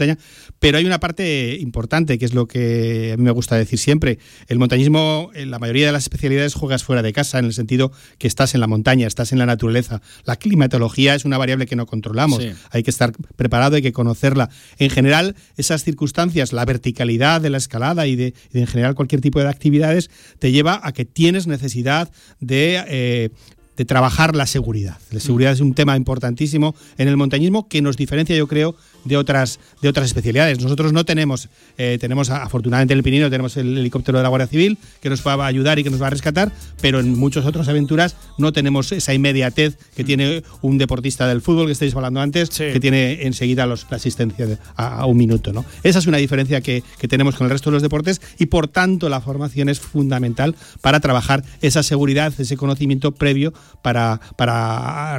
[0.59, 4.19] Pero hay una parte importante, que es lo que a mí me gusta decir siempre.
[4.47, 7.91] El montañismo, en la mayoría de las especialidades juegas fuera de casa, en el sentido
[8.17, 10.01] que estás en la montaña, estás en la naturaleza.
[10.23, 12.45] La climatología es una variable que no controlamos.
[12.71, 14.49] Hay que estar preparado, hay que conocerla.
[14.77, 19.39] En general, esas circunstancias, la verticalidad de la escalada y de, en general cualquier tipo
[19.39, 20.09] de actividades,
[20.39, 23.29] te lleva a que tienes necesidad de eh,
[23.77, 24.97] de trabajar la seguridad.
[25.11, 28.75] La seguridad es un tema importantísimo en el montañismo que nos diferencia, yo creo,
[29.05, 30.59] de otras, de otras especialidades.
[30.61, 34.47] Nosotros no tenemos, eh, tenemos afortunadamente en el Pirineo tenemos el helicóptero de la Guardia
[34.47, 36.51] Civil que nos va a ayudar y que nos va a rescatar,
[36.81, 40.05] pero en muchas otras aventuras no tenemos esa inmediatez que mm.
[40.05, 45.05] tiene un deportista del fútbol que estáis hablando antes, que tiene enseguida la asistencia a,
[45.05, 45.53] un minuto.
[45.53, 45.65] ¿no?
[45.83, 48.67] Esa es una diferencia que, que tenemos con el resto de los deportes y por
[48.67, 55.15] tanto la formación es fundamental para trabajar esa seguridad, ese conocimiento previo para, para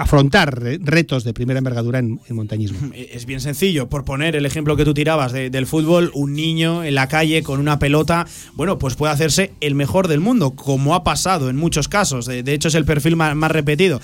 [0.00, 2.92] afrontar retos de primera envergadura en, montañismo.
[2.94, 6.94] Es bien sencillo, por poner el ejemplo que tú tirabas del fútbol, un niño en
[6.94, 11.04] la calle con una pelota, bueno, pues puede hacerse el mejor del mundo, como ha
[11.04, 12.26] pasado en muchos casos.
[12.26, 14.00] De, hecho, es el perfil más, repetido.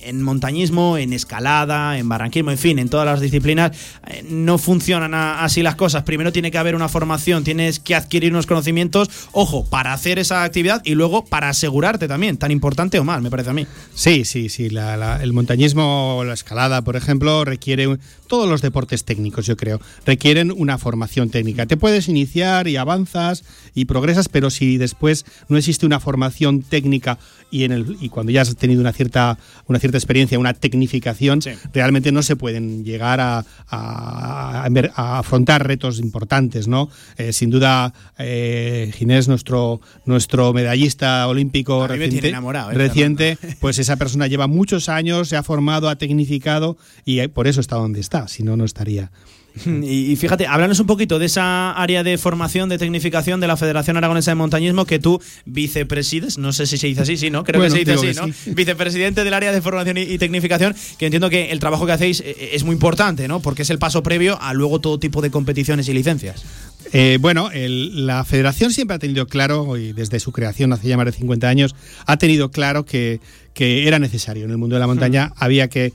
[0.00, 3.72] En montañismo, en escalada, en barranquismo, en fin, en todas las disciplinas,
[4.06, 6.02] eh, no funcionan así las cosas.
[6.04, 10.42] Primero tiene que haber una formación, tienes que adquirir unos conocimientos, ojo, para hacer esa
[10.42, 13.66] actividad y luego para asegurarte también, tan importante o más, me parece a mí.
[13.94, 14.68] Sí, sí, sí.
[14.68, 17.98] el montañismo, la escalada, por ejemplo, requiere
[18.30, 21.66] todos los deportes técnicos, yo creo, requieren una formación técnica.
[21.66, 23.42] Te puedes iniciar y avanzas
[23.74, 27.18] y progresas, pero si después no existe una formación técnica
[27.50, 29.36] y en el y cuando ya has tenido una cierta
[29.66, 31.40] una cierta experiencia, una tecnificación,
[31.72, 34.68] realmente no se pueden llegar a, a,
[35.18, 36.88] afrontar retos importantes, ¿no?
[37.18, 42.74] Eh, sin duda, eh, Ginés, nuestro nuestro medallista olímpico reciente, enamorado, ¿eh?
[42.74, 47.60] reciente pues esa persona lleva muchos años, se ha formado, ha tecnificado y por eso
[47.60, 49.10] está donde está, si no, no estaría.
[49.82, 53.96] Y, fíjate, háblanos un poquito de esa área de formación, de tecnificación de la Federación
[53.96, 57.44] Aragonesa de Montañismo que tú vicepresides, no sé si se dice así, sí, ¿no?
[57.44, 58.32] Creo que se dice así, ¿no?
[58.54, 62.50] Vicepresidente del área de formación y, tecnificación, que entiendo que el trabajo que hacéis eh,
[62.52, 63.40] es muy importante, ¿no?
[63.40, 66.44] Porque es el paso previo a luego todo tipo de competiciones y licencias.
[66.92, 71.06] Eh, bueno, la federación siempre ha tenido claro, y desde su creación hace ya más
[71.06, 71.74] de 50 años,
[72.06, 73.20] ha tenido claro que,
[73.60, 75.92] que era necesario en el mundo de la montaña, había que,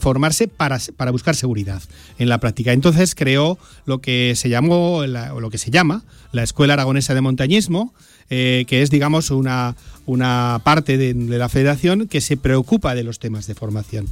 [0.00, 1.82] formarse para, para, buscar seguridad
[2.18, 2.72] en la práctica.
[2.72, 7.20] Entonces creó lo que se llamó, o lo que se llama, la Escuela Aragonesa de
[7.20, 7.92] Montañismo,
[8.30, 9.76] eh, que es, digamos, una,
[10.06, 14.08] una parte de la federación que se preocupa de los temas de formación.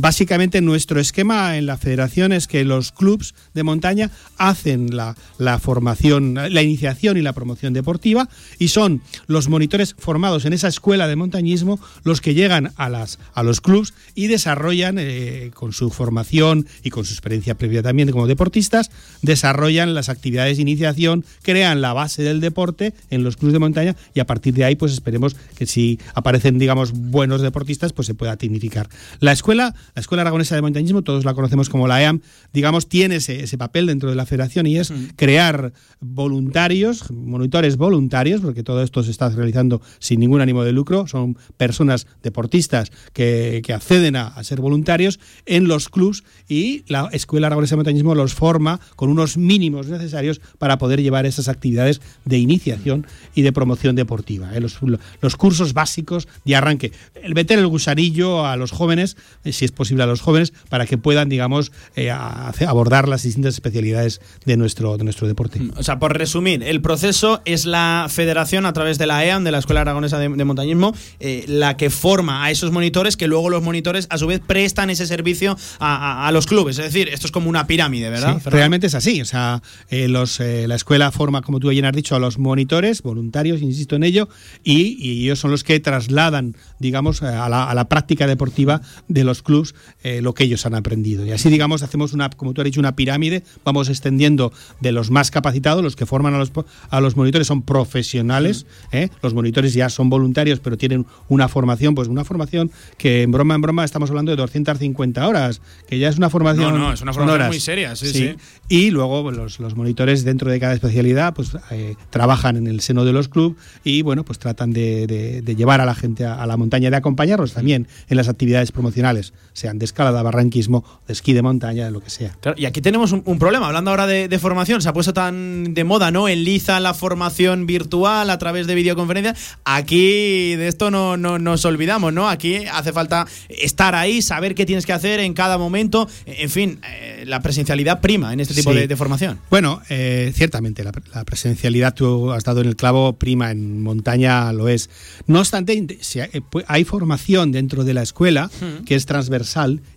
[0.00, 5.14] Básicamente nuestro esquema en la federación es que los clubs de montaña hacen la,
[5.58, 8.26] formación, la iniciación y la promoción deportiva
[8.58, 13.18] y son los monitores formados en esa escuela de montañismo los que llegan a, las,
[13.34, 18.10] a los clubs y desarrollan eh, con su formación y con su experiencia previa también
[18.10, 18.90] como deportistas,
[19.20, 23.96] desarrollan las actividades de iniciación, crean la base del deporte en los clubs de montaña
[24.14, 28.14] y a partir de ahí pues esperemos que si aparecen digamos buenos deportistas pues se
[28.14, 28.88] pueda tecnificar.
[29.18, 32.20] La escuela la Escuela Aragonesa de Montañismo, todos la conocemos como la EAM,
[32.52, 38.62] digamos, tiene ese, papel dentro de la federación y es crear voluntarios, monitores voluntarios, porque
[38.62, 44.16] todo esto se está realizando sin ningún ánimo de lucro, son personas deportistas que, acceden
[44.16, 49.10] a, ser voluntarios en los clubs y la Escuela Aragonesa de Montañismo los forma con
[49.10, 54.54] unos mínimos necesarios para poder llevar esas actividades de iniciación y de promoción deportiva.
[54.54, 54.60] ¿eh?
[54.60, 56.92] Los, cursos básicos de arranque.
[57.22, 60.86] El meter el gusarillo a los jóvenes, eh, si es posible a los jóvenes para
[60.86, 65.60] que puedan, digamos, eh, abordar las distintas especialidades de nuestro, de nuestro deporte.
[65.76, 69.52] O sea, por resumir, el proceso es la federación a través de la EAM, de
[69.52, 73.62] la Escuela Aragonesa de, Montañismo, eh, la que forma a esos monitores, que luego los
[73.62, 76.78] monitores a su vez prestan ese servicio a, los clubes.
[76.78, 78.40] Es decir, esto es como una pirámide, ¿verdad?
[78.44, 79.20] realmente es así.
[79.20, 83.02] O sea, eh, los, la escuela forma, como tú bien has dicho, a los monitores,
[83.02, 84.28] voluntarios, insisto en ello,
[84.62, 89.42] y, ellos son los que trasladan, digamos, a la, a la práctica deportiva de los
[89.42, 89.59] clubes
[90.02, 91.24] eh, lo que ellos han aprendido.
[91.24, 95.10] Y así, digamos, hacemos una, como tú has dicho, una pirámide, vamos extendiendo de los
[95.10, 96.52] más capacitados, los que forman a los,
[96.90, 99.08] a los monitores son profesionales, ¿eh?
[99.22, 103.54] los monitores ya son voluntarios, pero tienen una formación, pues una formación que en broma,
[103.54, 106.72] en broma, estamos hablando de 250 horas, que ya es una formación.
[106.72, 107.48] No, no, es una formación horas.
[107.48, 108.34] muy seria, sí, sí.
[108.68, 113.04] Y luego los, los monitores dentro de cada especialidad, pues eh, trabajan en el seno
[113.04, 116.34] de los clubes y bueno, pues tratan de, de- de llevar a la gente a,
[116.42, 121.12] a la montaña, de acompañarlos también en las actividades promocionales, sean de escalada, barranquismo, de
[121.12, 122.36] esquí de montaña, de lo que sea.
[122.40, 125.12] Claro, y aquí tenemos un, un problema, hablando ahora de, de formación, se ha puesto
[125.12, 126.28] tan de moda, ¿no?
[126.28, 129.34] En Liza la formación virtual a través de videoconferencia.
[129.64, 132.28] Aquí de esto no, no nos olvidamos, ¿no?
[132.28, 136.08] Aquí hace falta estar ahí, saber qué tienes que hacer en cada momento.
[136.26, 138.78] En fin, eh, la presencialidad prima en este tipo Sí.
[138.78, 139.40] de, de formación.
[139.50, 144.52] Bueno, eh, ciertamente la, la presencialidad, tú has dado en el clavo, prima en montaña
[144.52, 144.90] lo es.
[145.26, 148.50] No obstante, si hay, eh, hay formación dentro de la escuela
[148.86, 149.39] que es transversal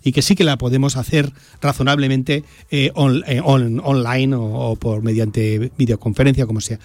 [0.02, 4.76] y que sí que la podemos hacer razonablemente eh, on- eh, on- online o, o
[4.76, 6.78] por mediante videoconferencia, como sea.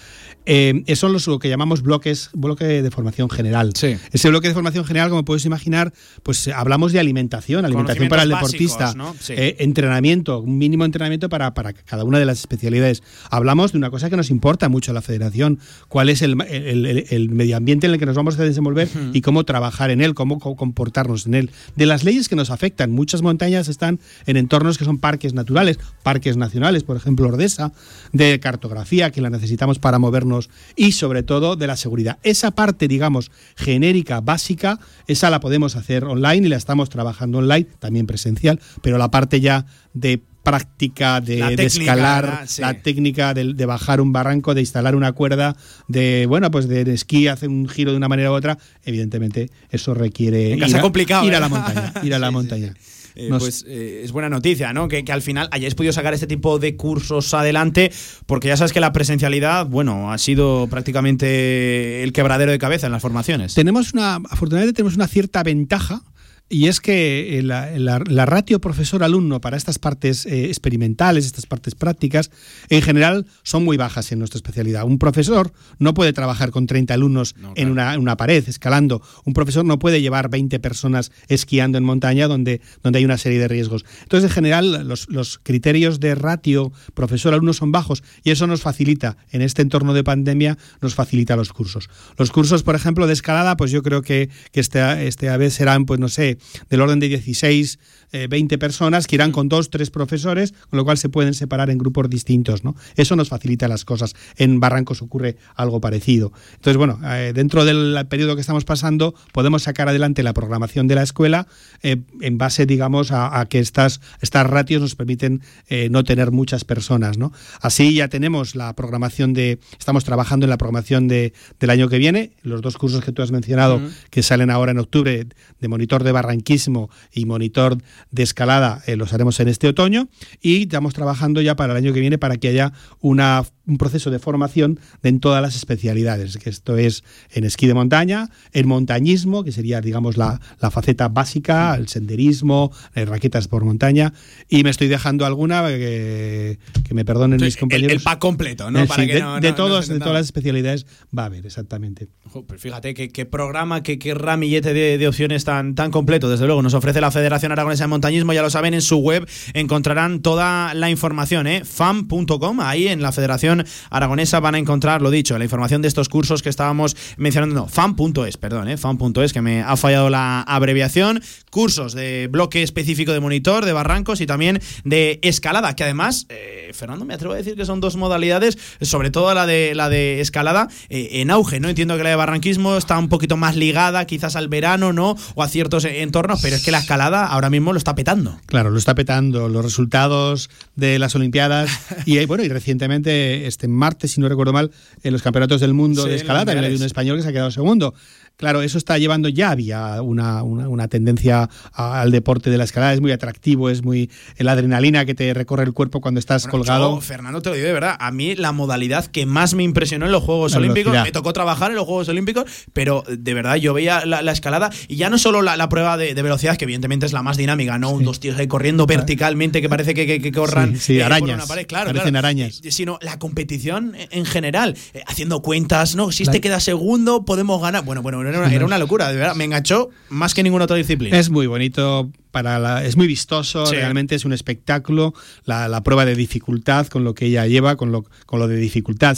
[0.45, 3.71] Eh, son los lo que llamamos bloques, bloque de formación general.
[4.11, 8.29] Ese bloque de formación general, como puedes imaginar, pues hablamos de alimentación, alimentación para el
[8.29, 9.15] deportista, básicos, ¿no?
[9.19, 9.33] Sí.
[9.37, 13.03] eh, entrenamiento, un mínimo entrenamiento para, para cada una de las especialidades.
[13.29, 16.85] Hablamos de una cosa que nos importa mucho a la federación, cuál es el, el-
[16.85, 20.01] el- el medio ambiente en el que nos vamos a desenvolver y cómo trabajar en
[20.01, 21.51] él, cómo co- comportarnos en él.
[21.75, 25.79] De las leyes que nos afectan, muchas montañas están en entornos que son parques naturales,
[26.03, 27.71] parques nacionales, por ejemplo Ordesa,
[28.13, 32.17] de cartografía, que la necesitamos para movernos, y sobre todo de la seguridad.
[32.23, 37.67] Esa parte, digamos, genérica, básica, esa la podemos hacer online y la estamos trabajando online,
[37.79, 44.01] también presencial, pero la parte ya de práctica de, escalar, la técnica de, de bajar
[44.01, 45.55] un barranco, de instalar una cuerda,
[45.87, 49.49] de bueno, pues de, de esquí hacer un giro de una manera u otra, evidentemente
[49.69, 51.41] eso requiere ir, a, complicado, ir a ¿eh?
[51.41, 52.73] la montaña, ir a la montaña.
[53.15, 54.87] Eh, Nos- pues eh, es buena noticia, ¿no?
[54.87, 57.91] Que, que al final hayáis podido sacar este tipo de cursos adelante,
[58.25, 62.93] porque ya sabes que la presencialidad, bueno, ha sido prácticamente el quebradero de cabeza en
[62.93, 63.55] las formaciones.
[63.55, 66.01] Tenemos una, afortunadamente tenemos una cierta ventaja
[66.49, 71.45] y es que eh, la, la- la ratio profesor-alumno para estas partes eh, experimentales, estas
[71.45, 72.31] partes prácticas,
[72.69, 74.83] en general son muy bajas en nuestra especialidad.
[74.85, 79.01] Un profesor no puede trabajar con 30 alumnos en, una, en una pared, escalando.
[79.25, 83.37] Un profesor no puede llevar 20 personas esquiando en montaña donde, donde hay una serie
[83.37, 83.85] de riesgos.
[84.01, 89.17] Entonces, en general, los, los criterios de ratio profesor-alumno son bajos y eso nos facilita,
[89.31, 91.89] en este entorno de pandemia, nos facilita los cursos.
[92.17, 95.85] Los cursos, por ejemplo, de escalada, pues yo creo que, que este, este vez serán,
[95.85, 96.38] pues no sé,
[96.69, 97.79] del orden de 16,
[98.11, 101.69] eh, 20 personas que irán con dos, tres profesores, con lo cual se pueden separar
[101.69, 102.75] en grupos distintos, ¿no?
[102.95, 104.15] Eso nos facilita las cosas.
[104.37, 106.31] En Barrancos ocurre algo parecido.
[106.55, 110.95] Entonces, bueno, eh, dentro del periodo que estamos pasando, podemos sacar adelante la programación de
[110.95, 111.47] la escuela
[111.83, 116.31] eh, en base, digamos, a, a que estas, estas ratios nos permiten eh, no tener
[116.31, 117.31] muchas personas, ¿no?
[117.61, 121.97] Así ya tenemos la programación de, estamos trabajando en la programación de, del año que
[121.97, 125.27] viene, los dos cursos que tú has mencionado, que salen ahora en octubre,
[125.59, 127.77] de monitor de barranquismo y monitor
[128.11, 130.09] de escalada, eh, los haremos en este otoño
[130.41, 134.11] y estamos trabajando ya para el año que viene para que haya una, un proceso
[134.11, 139.43] de formación en todas las especialidades, que esto es en esquí de montaña, en montañismo,
[139.43, 144.13] que sería, digamos, la, la faceta básica, el senderismo, eh, raquetas por montaña,
[144.47, 147.91] y me estoy dejando alguna que, que me perdonen Sí, mis compañeros.
[147.93, 148.79] el pack completo, ¿no?
[148.83, 150.85] Eh, Para sí, que de, no- de no- no todos, de todas las especialidades
[151.17, 152.07] va a haber, exactamente.
[152.47, 156.18] Pues fíjate qué, programa, qué, qué ramillete de, de opciones tan, tan completo.
[156.27, 158.33] Desde luego, nos ofrece la Federación Aragonesa de Montañismo.
[158.33, 161.63] Ya lo saben, en su web encontrarán toda la información, ¿eh?
[161.63, 162.59] fam.com.
[162.59, 166.41] Ahí en la Federación Aragonesa van a encontrar, lo dicho, la información de estos cursos
[166.41, 167.55] que estábamos mencionando.
[167.55, 168.77] No, fam.es, perdón, ¿eh?
[168.77, 171.21] fam.es, que me ha fallado la abreviación.
[171.51, 176.71] Cursos de bloque específico de monitor, de barrancos y también de escalada, que además, eh,
[176.73, 180.21] Fernando, me atrevo a decir que son dos modalidades, sobre todo la de, la de
[180.21, 181.69] escalada, eh, en auge, ¿no?
[181.69, 185.15] Entiendo que la de barranquismo está un poquito más ligada quizás al verano, ¿no?
[185.35, 188.39] O a ciertos entornos, pero es que la escalada ahora mismo lo está petando.
[188.47, 189.47] Claro, lo está petando.
[189.47, 191.69] Los resultados de las Olimpiadas
[192.05, 194.71] y eh, bueno, y recientemente, este martes, si no recuerdo mal,
[195.03, 197.31] en los campeonatos del mundo Sí, de escalada, también hay un español que se ha
[197.31, 197.93] quedado segundo.
[198.39, 202.63] Claro, eso está llevando, ya había una, una, una tendencia a- al deporte de la
[202.63, 206.47] escalada, es muy atractivo, es muy la adrenalina que te recorre el cuerpo cuando estás
[206.47, 206.95] colgado.
[206.95, 207.97] Yo, Fernando, te lo digo de verdad.
[207.99, 211.03] A mí la modalidad que más me impresionó en los Juegos La Olímpicos, velocidad.
[211.03, 214.69] me tocó trabajar en los Juegos Olímpicos, pero de verdad yo veía la, la escalada
[214.87, 217.35] y ya no solo la, la prueba de, de velocidad, que evidentemente es la más
[217.35, 217.89] dinámica, ¿no?
[217.89, 221.03] Un dos tíos ahí corriendo verticalmente que parece que, que- que corran Sí, sí, eh,
[221.03, 221.35] por arañas.
[221.35, 222.25] una pared, claro, Parecen claro.
[222.27, 222.61] arañas.
[222.63, 226.13] Eh, Sino la competición en general, eh, haciendo cuentas, ¿no?
[226.13, 227.83] Si este queda segundo, podemos ganar.
[227.83, 229.35] Bueno, bueno, era una, era una locura, de verdad.
[229.35, 231.17] Me enganchó más que ninguna otra disciplina.
[231.17, 232.09] Es muy bonito.
[232.31, 233.75] Para la, es muy vistoso, Sí.
[233.75, 235.13] realmente es un espectáculo,
[235.45, 238.55] la, la prueba de dificultad con lo que ella lleva, con lo, con lo de
[238.57, 239.17] dificultad.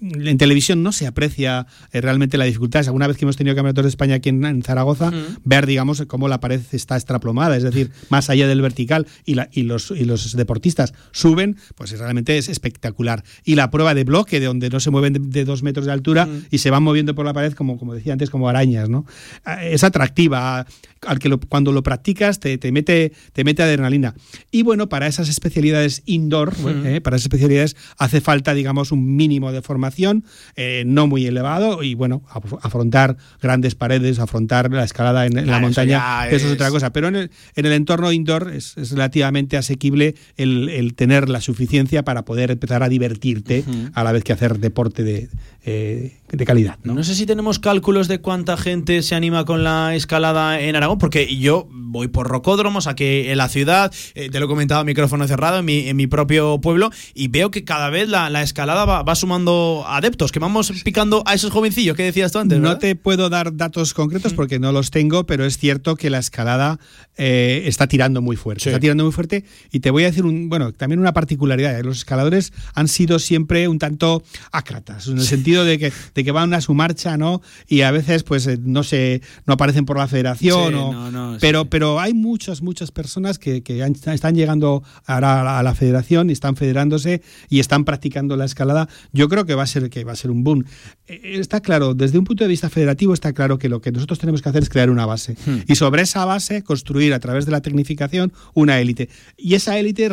[0.00, 2.84] En televisión no se aprecia eh, realmente la dificultad.
[2.86, 5.12] Alguna vez que hemos tenido campeonatos de España aquí en, en Zaragoza,
[5.44, 9.48] ver, digamos, cómo la pared está extraplomada, es decir, más allá del vertical y, la,
[9.52, 13.22] y, los, y los deportistas suben, pues realmente es espectacular.
[13.44, 15.92] Y la prueba de bloque, de donde no se mueven de, de dos metros de
[15.92, 19.04] altura y se van moviendo por la pared, como, como decía antes, como arañas, ¿no?
[19.46, 20.66] Eh, Es atractiva.
[21.06, 24.14] Al que lo- cuando lo practicas te, te mete, te mete adrenalina.
[24.50, 26.52] Y bueno, para esas especialidades indoor,
[26.84, 30.24] eh, para esas especialidades hace falta, digamos, un mínimo de formación,
[30.56, 35.46] eh, no muy elevado, y bueno, af- afrontar grandes paredes, afrontar la escalada en, en
[35.46, 36.92] la eso montaña, eso es es- otra cosa.
[36.92, 41.40] Pero en el, en el entorno indoor es, es relativamente asequible el, el tener la
[41.40, 43.64] suficiencia para poder empezar a divertirte
[43.94, 45.28] a la vez que hacer deporte de,
[45.64, 46.78] eh, de calidad.
[46.82, 46.94] ¿no?
[46.94, 50.98] No sé si tenemos cálculos de cuánta gente se anima con la escalada en Aragón,
[50.98, 54.84] porque yo voy por rocódromos aquí en la ciudad, eh, te lo he comentado a
[54.84, 58.42] micrófono cerrado, en mi, en mi propio pueblo, y veo que cada vez la, la
[58.42, 62.58] escalada va, va sumando adeptos, que vamos picando a esos jovencillos que decías tú antes.
[62.58, 66.18] No te puedo dar datos concretos porque no los tengo, pero es cierto que la
[66.18, 66.78] escalada
[67.16, 68.64] eh, está tirando muy fuerte.
[68.64, 68.68] Sí.
[68.70, 71.78] Está tirando muy fuerte y te voy a decir un, bueno, también una particularidad.
[71.78, 71.82] ¿eh?
[71.82, 74.22] Los escaladores han sido siempre un tanto
[74.52, 77.42] ácratas, en el sentido de que, de que van a su marcha, ¿no?
[77.68, 81.10] Y a veces, pues, eh, no se, no aparecen por la federación, Sí, o- no,
[81.10, 81.38] no, sí.
[81.40, 85.62] pero, pero hay muchas, muchas personas que, que han- están llegando ahora a la, a
[85.62, 88.88] la federación y están federándose y están practicando la escalada.
[89.12, 90.64] Yo creo que va a ser, que va a ser un boom.
[91.06, 94.18] Eh, Está claro, desde un punto de vista federativo está claro que lo que nosotros
[94.18, 95.36] tenemos que hacer es crear una base.
[95.46, 95.58] Hmm.
[95.68, 99.08] Y sobre esa base construir a través de la tecnificación una élite.
[99.36, 100.08] Y esa élite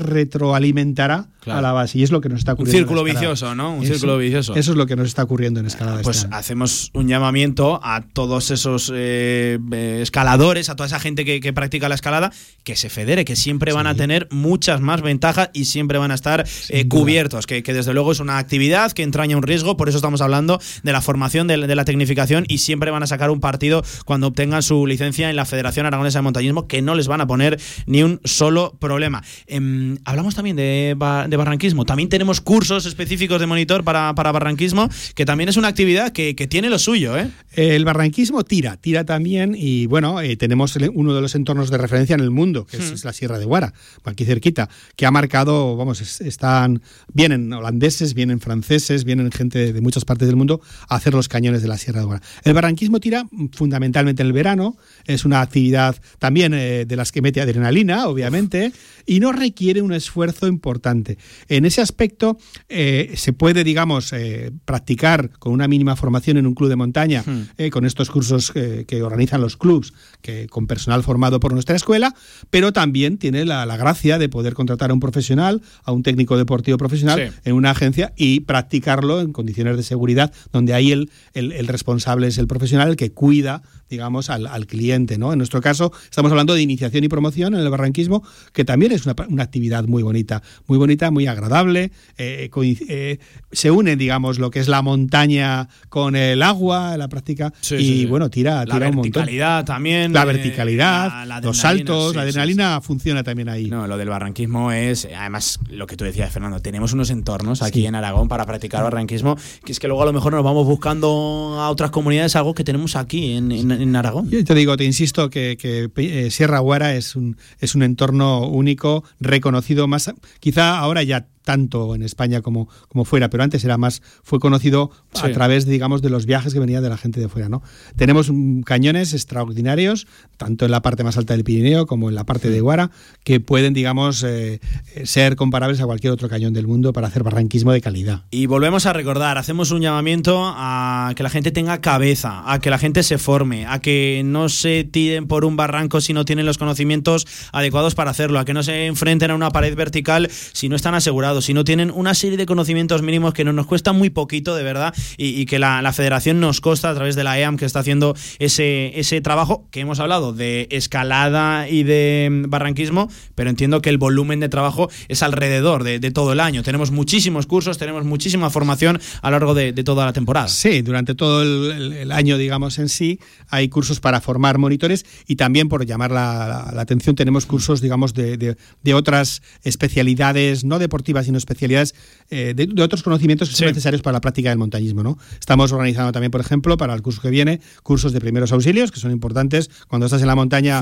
[0.48, 1.60] retroalimentará Claro.
[1.60, 2.00] a la base.
[2.00, 2.78] Y es lo que nos está Un ocurriendo.
[2.78, 3.74] en círculo vicioso, ¿no?
[3.76, 4.56] Un Eso- círculo vicioso.
[4.56, 5.98] Eso es lo que nos está ocurriendo en escalada.
[5.98, 6.36] este Pues año.
[6.38, 11.52] hacemos un llamamiento a todos esos eh, eh, escaladores, a toda esa gente que, que
[11.52, 12.32] practica la escalada,
[12.64, 16.16] que se federe, que siempre van a tener muchas más ventajas y siempre van a
[16.16, 19.90] estar eh, cubiertos, que, que desde luego es una actividad que entraña un riesgo, por
[19.90, 23.30] eso estamos hablando de la formación, de, de la tecnificación y siempre van a sacar
[23.30, 27.08] un partido cuando obtengan su licencia en la Federación Aragonesa de Montañismo, que no les
[27.08, 29.24] van a poner ni un solo problema.
[29.48, 30.96] Em, hablamos también de,
[31.30, 35.68] de barranquismo, también tenemos cursos específicos de monitor para, para barranquismo, que también es una
[35.70, 37.30] actividad que, que tiene lo suyo, ¿eh?
[37.54, 42.14] El barranquismo tira, tira también y bueno, eh, tenemos uno de los entornos de referencia
[42.16, 42.94] en el mundo, que es, Hmm.
[42.96, 43.74] es la Sierra de Guara,
[44.04, 46.82] aquí cerquita, que ha marcado, vamos, es- están,
[47.14, 51.28] vienen holandeses, vienen franceses, vienen gente de, de muchas partes del mundo a hacer los
[51.28, 52.22] cañones de la Sierra de Guara.
[52.44, 57.12] El barranquismo tira mm, fundamentalmente en el verano, es una actividad también eh, de las
[57.12, 58.72] que mete adrenalina, obviamente,
[59.06, 61.18] y no requiere un esfuerzo importante.
[61.48, 62.38] En ese aspecto
[62.70, 67.24] eh, se puede, digamos, eh, practicar con una mínima formación en un club de montaña,
[67.26, 67.42] Hmm.
[67.58, 72.14] eh, con estos cursos que organizan los clubs, que con personal formado por nuestra escuela,
[72.50, 76.38] pero también tiene la, la gracia de poder contratar a un profesional, a un técnico
[76.38, 77.36] deportivo profesional Sí.
[77.46, 82.28] en una agencia y practicarlo en condiciones de seguridad, donde ahí el, el- el responsable
[82.28, 83.62] es el profesional, el que cuida,
[83.94, 85.18] digamos, al, al cliente.
[85.18, 85.32] ¿no?
[85.32, 89.06] En nuestro caso, estamos hablando de iniciación y promoción en el barranquismo, que también es
[89.06, 91.92] una, una actividad muy bonita, muy bonita, muy agradable.
[92.18, 92.50] eh,
[92.90, 93.20] eh,
[93.52, 97.80] se une, digamos, lo que es la montaña con el agua, la práctica, Sí, y
[98.02, 99.12] sí, bueno, tira, La tira un montón.
[99.22, 100.12] verticalidad también.
[100.14, 103.66] La eh, verticalidad, la- la los saltos, sí, la adrenalina funciona también ahí.
[103.70, 107.86] No, lo del barranquismo es, además, lo que tú decías, Fernando, tenemos unos entornos aquí
[107.86, 111.58] en Aragón para practicar barranquismo, que es que luego a lo mejor nos vamos buscando
[111.60, 114.30] a otras comunidades algo que tenemos aquí en, en- en Aragón.
[114.30, 118.48] Yo te digo, te insisto que, que, eh, Sierra Guara es un, es un entorno
[118.48, 123.78] único, reconocido más, quizá ahora ya tanto en España como, como fuera, pero antes era
[123.78, 124.92] más, fue conocido
[125.22, 127.62] a través, digamos, de los viajes que venían de la gente de fuera, ¿no?
[127.96, 128.32] Tenemos
[128.66, 130.08] cañones extraordinarios,
[130.38, 132.92] tanto en la parte más alta del Pirineo como en la parte de Guara,
[133.24, 134.60] que pueden, digamos, eh,
[134.96, 138.24] eh, ser comparables a cualquier otro cañón del mundo para hacer barranquismo de calidad.
[138.32, 142.70] Y volvemos a recordar, hacemos un llamamiento a que la gente tenga cabeza, a que
[142.70, 146.46] la gente se forme, a que no se tiren por un barranco si no tienen
[146.46, 150.70] los conocimientos adecuados para hacerlo, a que no se enfrenten a una pared vertical si
[150.70, 153.94] no están asegurados, si no tienen una serie de conocimientos mínimos que nos, nos cuesta
[153.94, 157.58] muy poquito, de verdad, y, que la, federación nos costa a través de la EAM
[157.58, 163.10] que está haciendo ese, ese trabajo que hemos hablado de escalada y de mm, barranquismo,
[163.36, 166.64] pero entiendo que el volumen de trabajo es alrededor de, todo el año.
[166.64, 170.48] Tenemos muchísimos cursos, tenemos muchísima formación a lo largo de, toda la temporada.
[170.48, 173.20] Sí, durante todo el, año, digamos, en sí,
[173.50, 178.38] hay cursos para formar monitores y también, por llamar la, atención, tenemos cursos, digamos, de-
[178.38, 181.96] de otras especialidades no deportivas sino especialidades
[182.30, 185.04] eh, de, de, otros conocimientos que son necesarios para la práctica del montañismo.
[185.04, 185.18] ¿no?
[185.40, 189.00] Estamos organizando también, por ejemplo, para el curso que viene, cursos de primeros auxilios, que
[189.00, 189.70] son importantes.
[189.88, 190.82] Cuando estás en la montaña,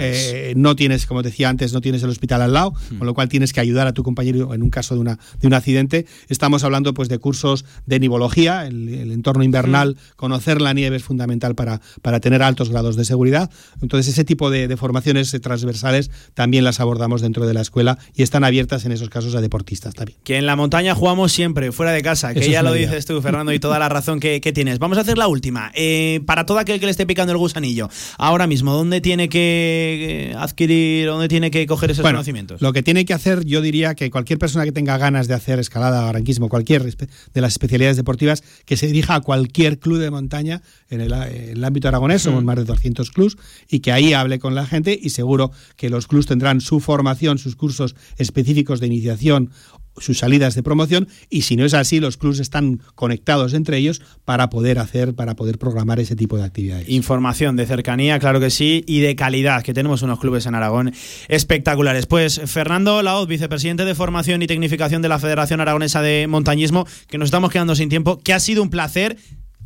[0.00, 2.98] eh, no tienes, como decía antes, no tienes el hospital al lado, mm.
[2.98, 5.46] con lo cual tienes que ayudar a tu compañero en un caso de, una, de
[5.46, 6.06] un accidente.
[6.28, 10.16] Estamos hablando pues de cursos de nivología, el, entorno invernal, mm.
[10.16, 13.50] conocer la nieve es fundamental para, para tener altos grados de seguridad.
[13.80, 18.22] Entonces, ese tipo de, de formaciones transversales también las abordamos dentro de la escuela y
[18.22, 19.81] están abiertas en esos casos a deportistas
[20.24, 23.52] Que en la montaña jugamos siempre, fuera de casa, que ya lo dices tú, Fernando,
[23.52, 24.78] y toda la razón que, tienes.
[24.78, 25.72] Vamos a hacer la última.
[25.74, 27.88] Eh, para todo aquel que le esté picando el gusanillo,
[28.18, 32.60] ahora mismo, ¿dónde tiene que adquirir, dónde tiene que coger esos conocimientos?
[32.60, 35.58] Lo que tiene que hacer, yo diría que cualquier persona que tenga ganas de hacer
[35.58, 40.62] escalada, arranquismo, cualquier de las especialidades deportivas, que se dirija a cualquier club de montaña
[40.90, 43.36] en el, ámbito aragonés, somos más de 200 clubs,
[43.68, 47.38] y que ahí hable con la gente y seguro que los clubs tendrán su formación,
[47.38, 49.50] sus cursos específicos de iniciación
[49.98, 54.02] sus salidas de promoción y si no es así los clubs están conectados entre ellos
[54.24, 56.88] para poder hacer para poder programar ese tipo de actividades.
[56.88, 60.92] Información de cercanía, claro que sí, y de calidad, que tenemos unos clubes en Aragón
[61.28, 62.06] espectaculares.
[62.06, 67.18] Pues Fernando Laoz, vicepresidente de Formación y Tecnificación de la Federación Aragonesa de Montañismo, que
[67.18, 69.16] nos estamos quedando sin tiempo, que ha sido un placer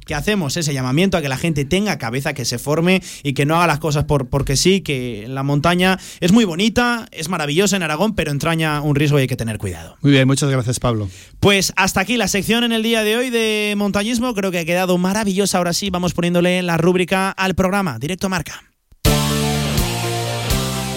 [0.06, 3.44] que hacemos ese llamamiento a que la gente tenga cabeza, que se forme y que
[3.44, 7.76] no haga las cosas por, porque sí, que la montaña es muy bonita, es maravillosa
[7.76, 9.96] en Aragón, pero entraña un riesgo y hay que tener cuidado.
[10.00, 11.08] Muy bien, muchas gracias Pablo.
[11.40, 14.64] Pues hasta aquí la sección en el día de hoy de montañismo, creo que ha
[14.64, 15.58] quedado maravillosa.
[15.58, 18.62] Ahora sí, vamos poniéndole la rúbrica al programa, directo marca.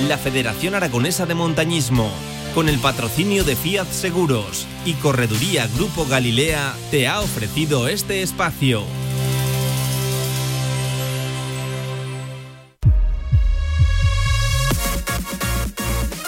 [0.08, 2.10] La Federación Aragonesa de Montañismo
[2.54, 8.84] con el patrocinio de Fiat Seguros y Correduría Grupo Galilea, te ha ofrecido este espacio.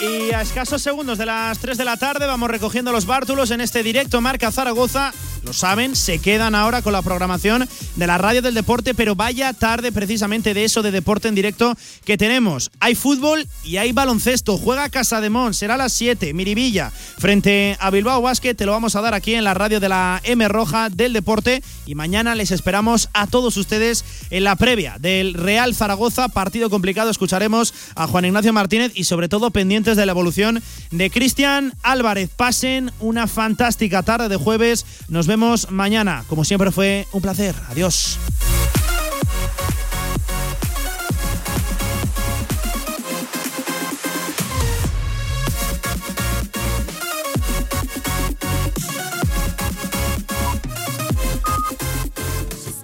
[0.01, 3.61] Y a escasos segundos de las 3 de la tarde vamos recogiendo los bártulos en
[3.61, 5.13] este directo Marca Zaragoza.
[5.43, 9.53] Lo saben, se quedan ahora con la programación de la radio del deporte, pero vaya
[9.53, 11.75] tarde precisamente de eso de deporte en directo
[12.05, 12.71] que tenemos.
[12.79, 14.57] Hay fútbol y hay baloncesto.
[14.57, 18.53] Juega Casa de Mon, será a las 7, Miribilla, frente a Bilbao Basket.
[18.53, 21.63] Te lo vamos a dar aquí en la radio de la M Roja del deporte.
[21.87, 26.29] Y mañana les esperamos a todos ustedes en la previa del Real Zaragoza.
[26.29, 27.09] Partido complicado.
[27.09, 29.49] Escucharemos a Juan Ignacio Martínez y sobre todo
[29.97, 30.61] de la evolución
[30.91, 32.29] de Cristian Álvarez.
[32.35, 34.85] Pasen una fantástica tarde de jueves.
[35.07, 36.23] Nos vemos mañana.
[36.27, 37.55] Como siempre fue un placer.
[37.69, 38.17] Adiós.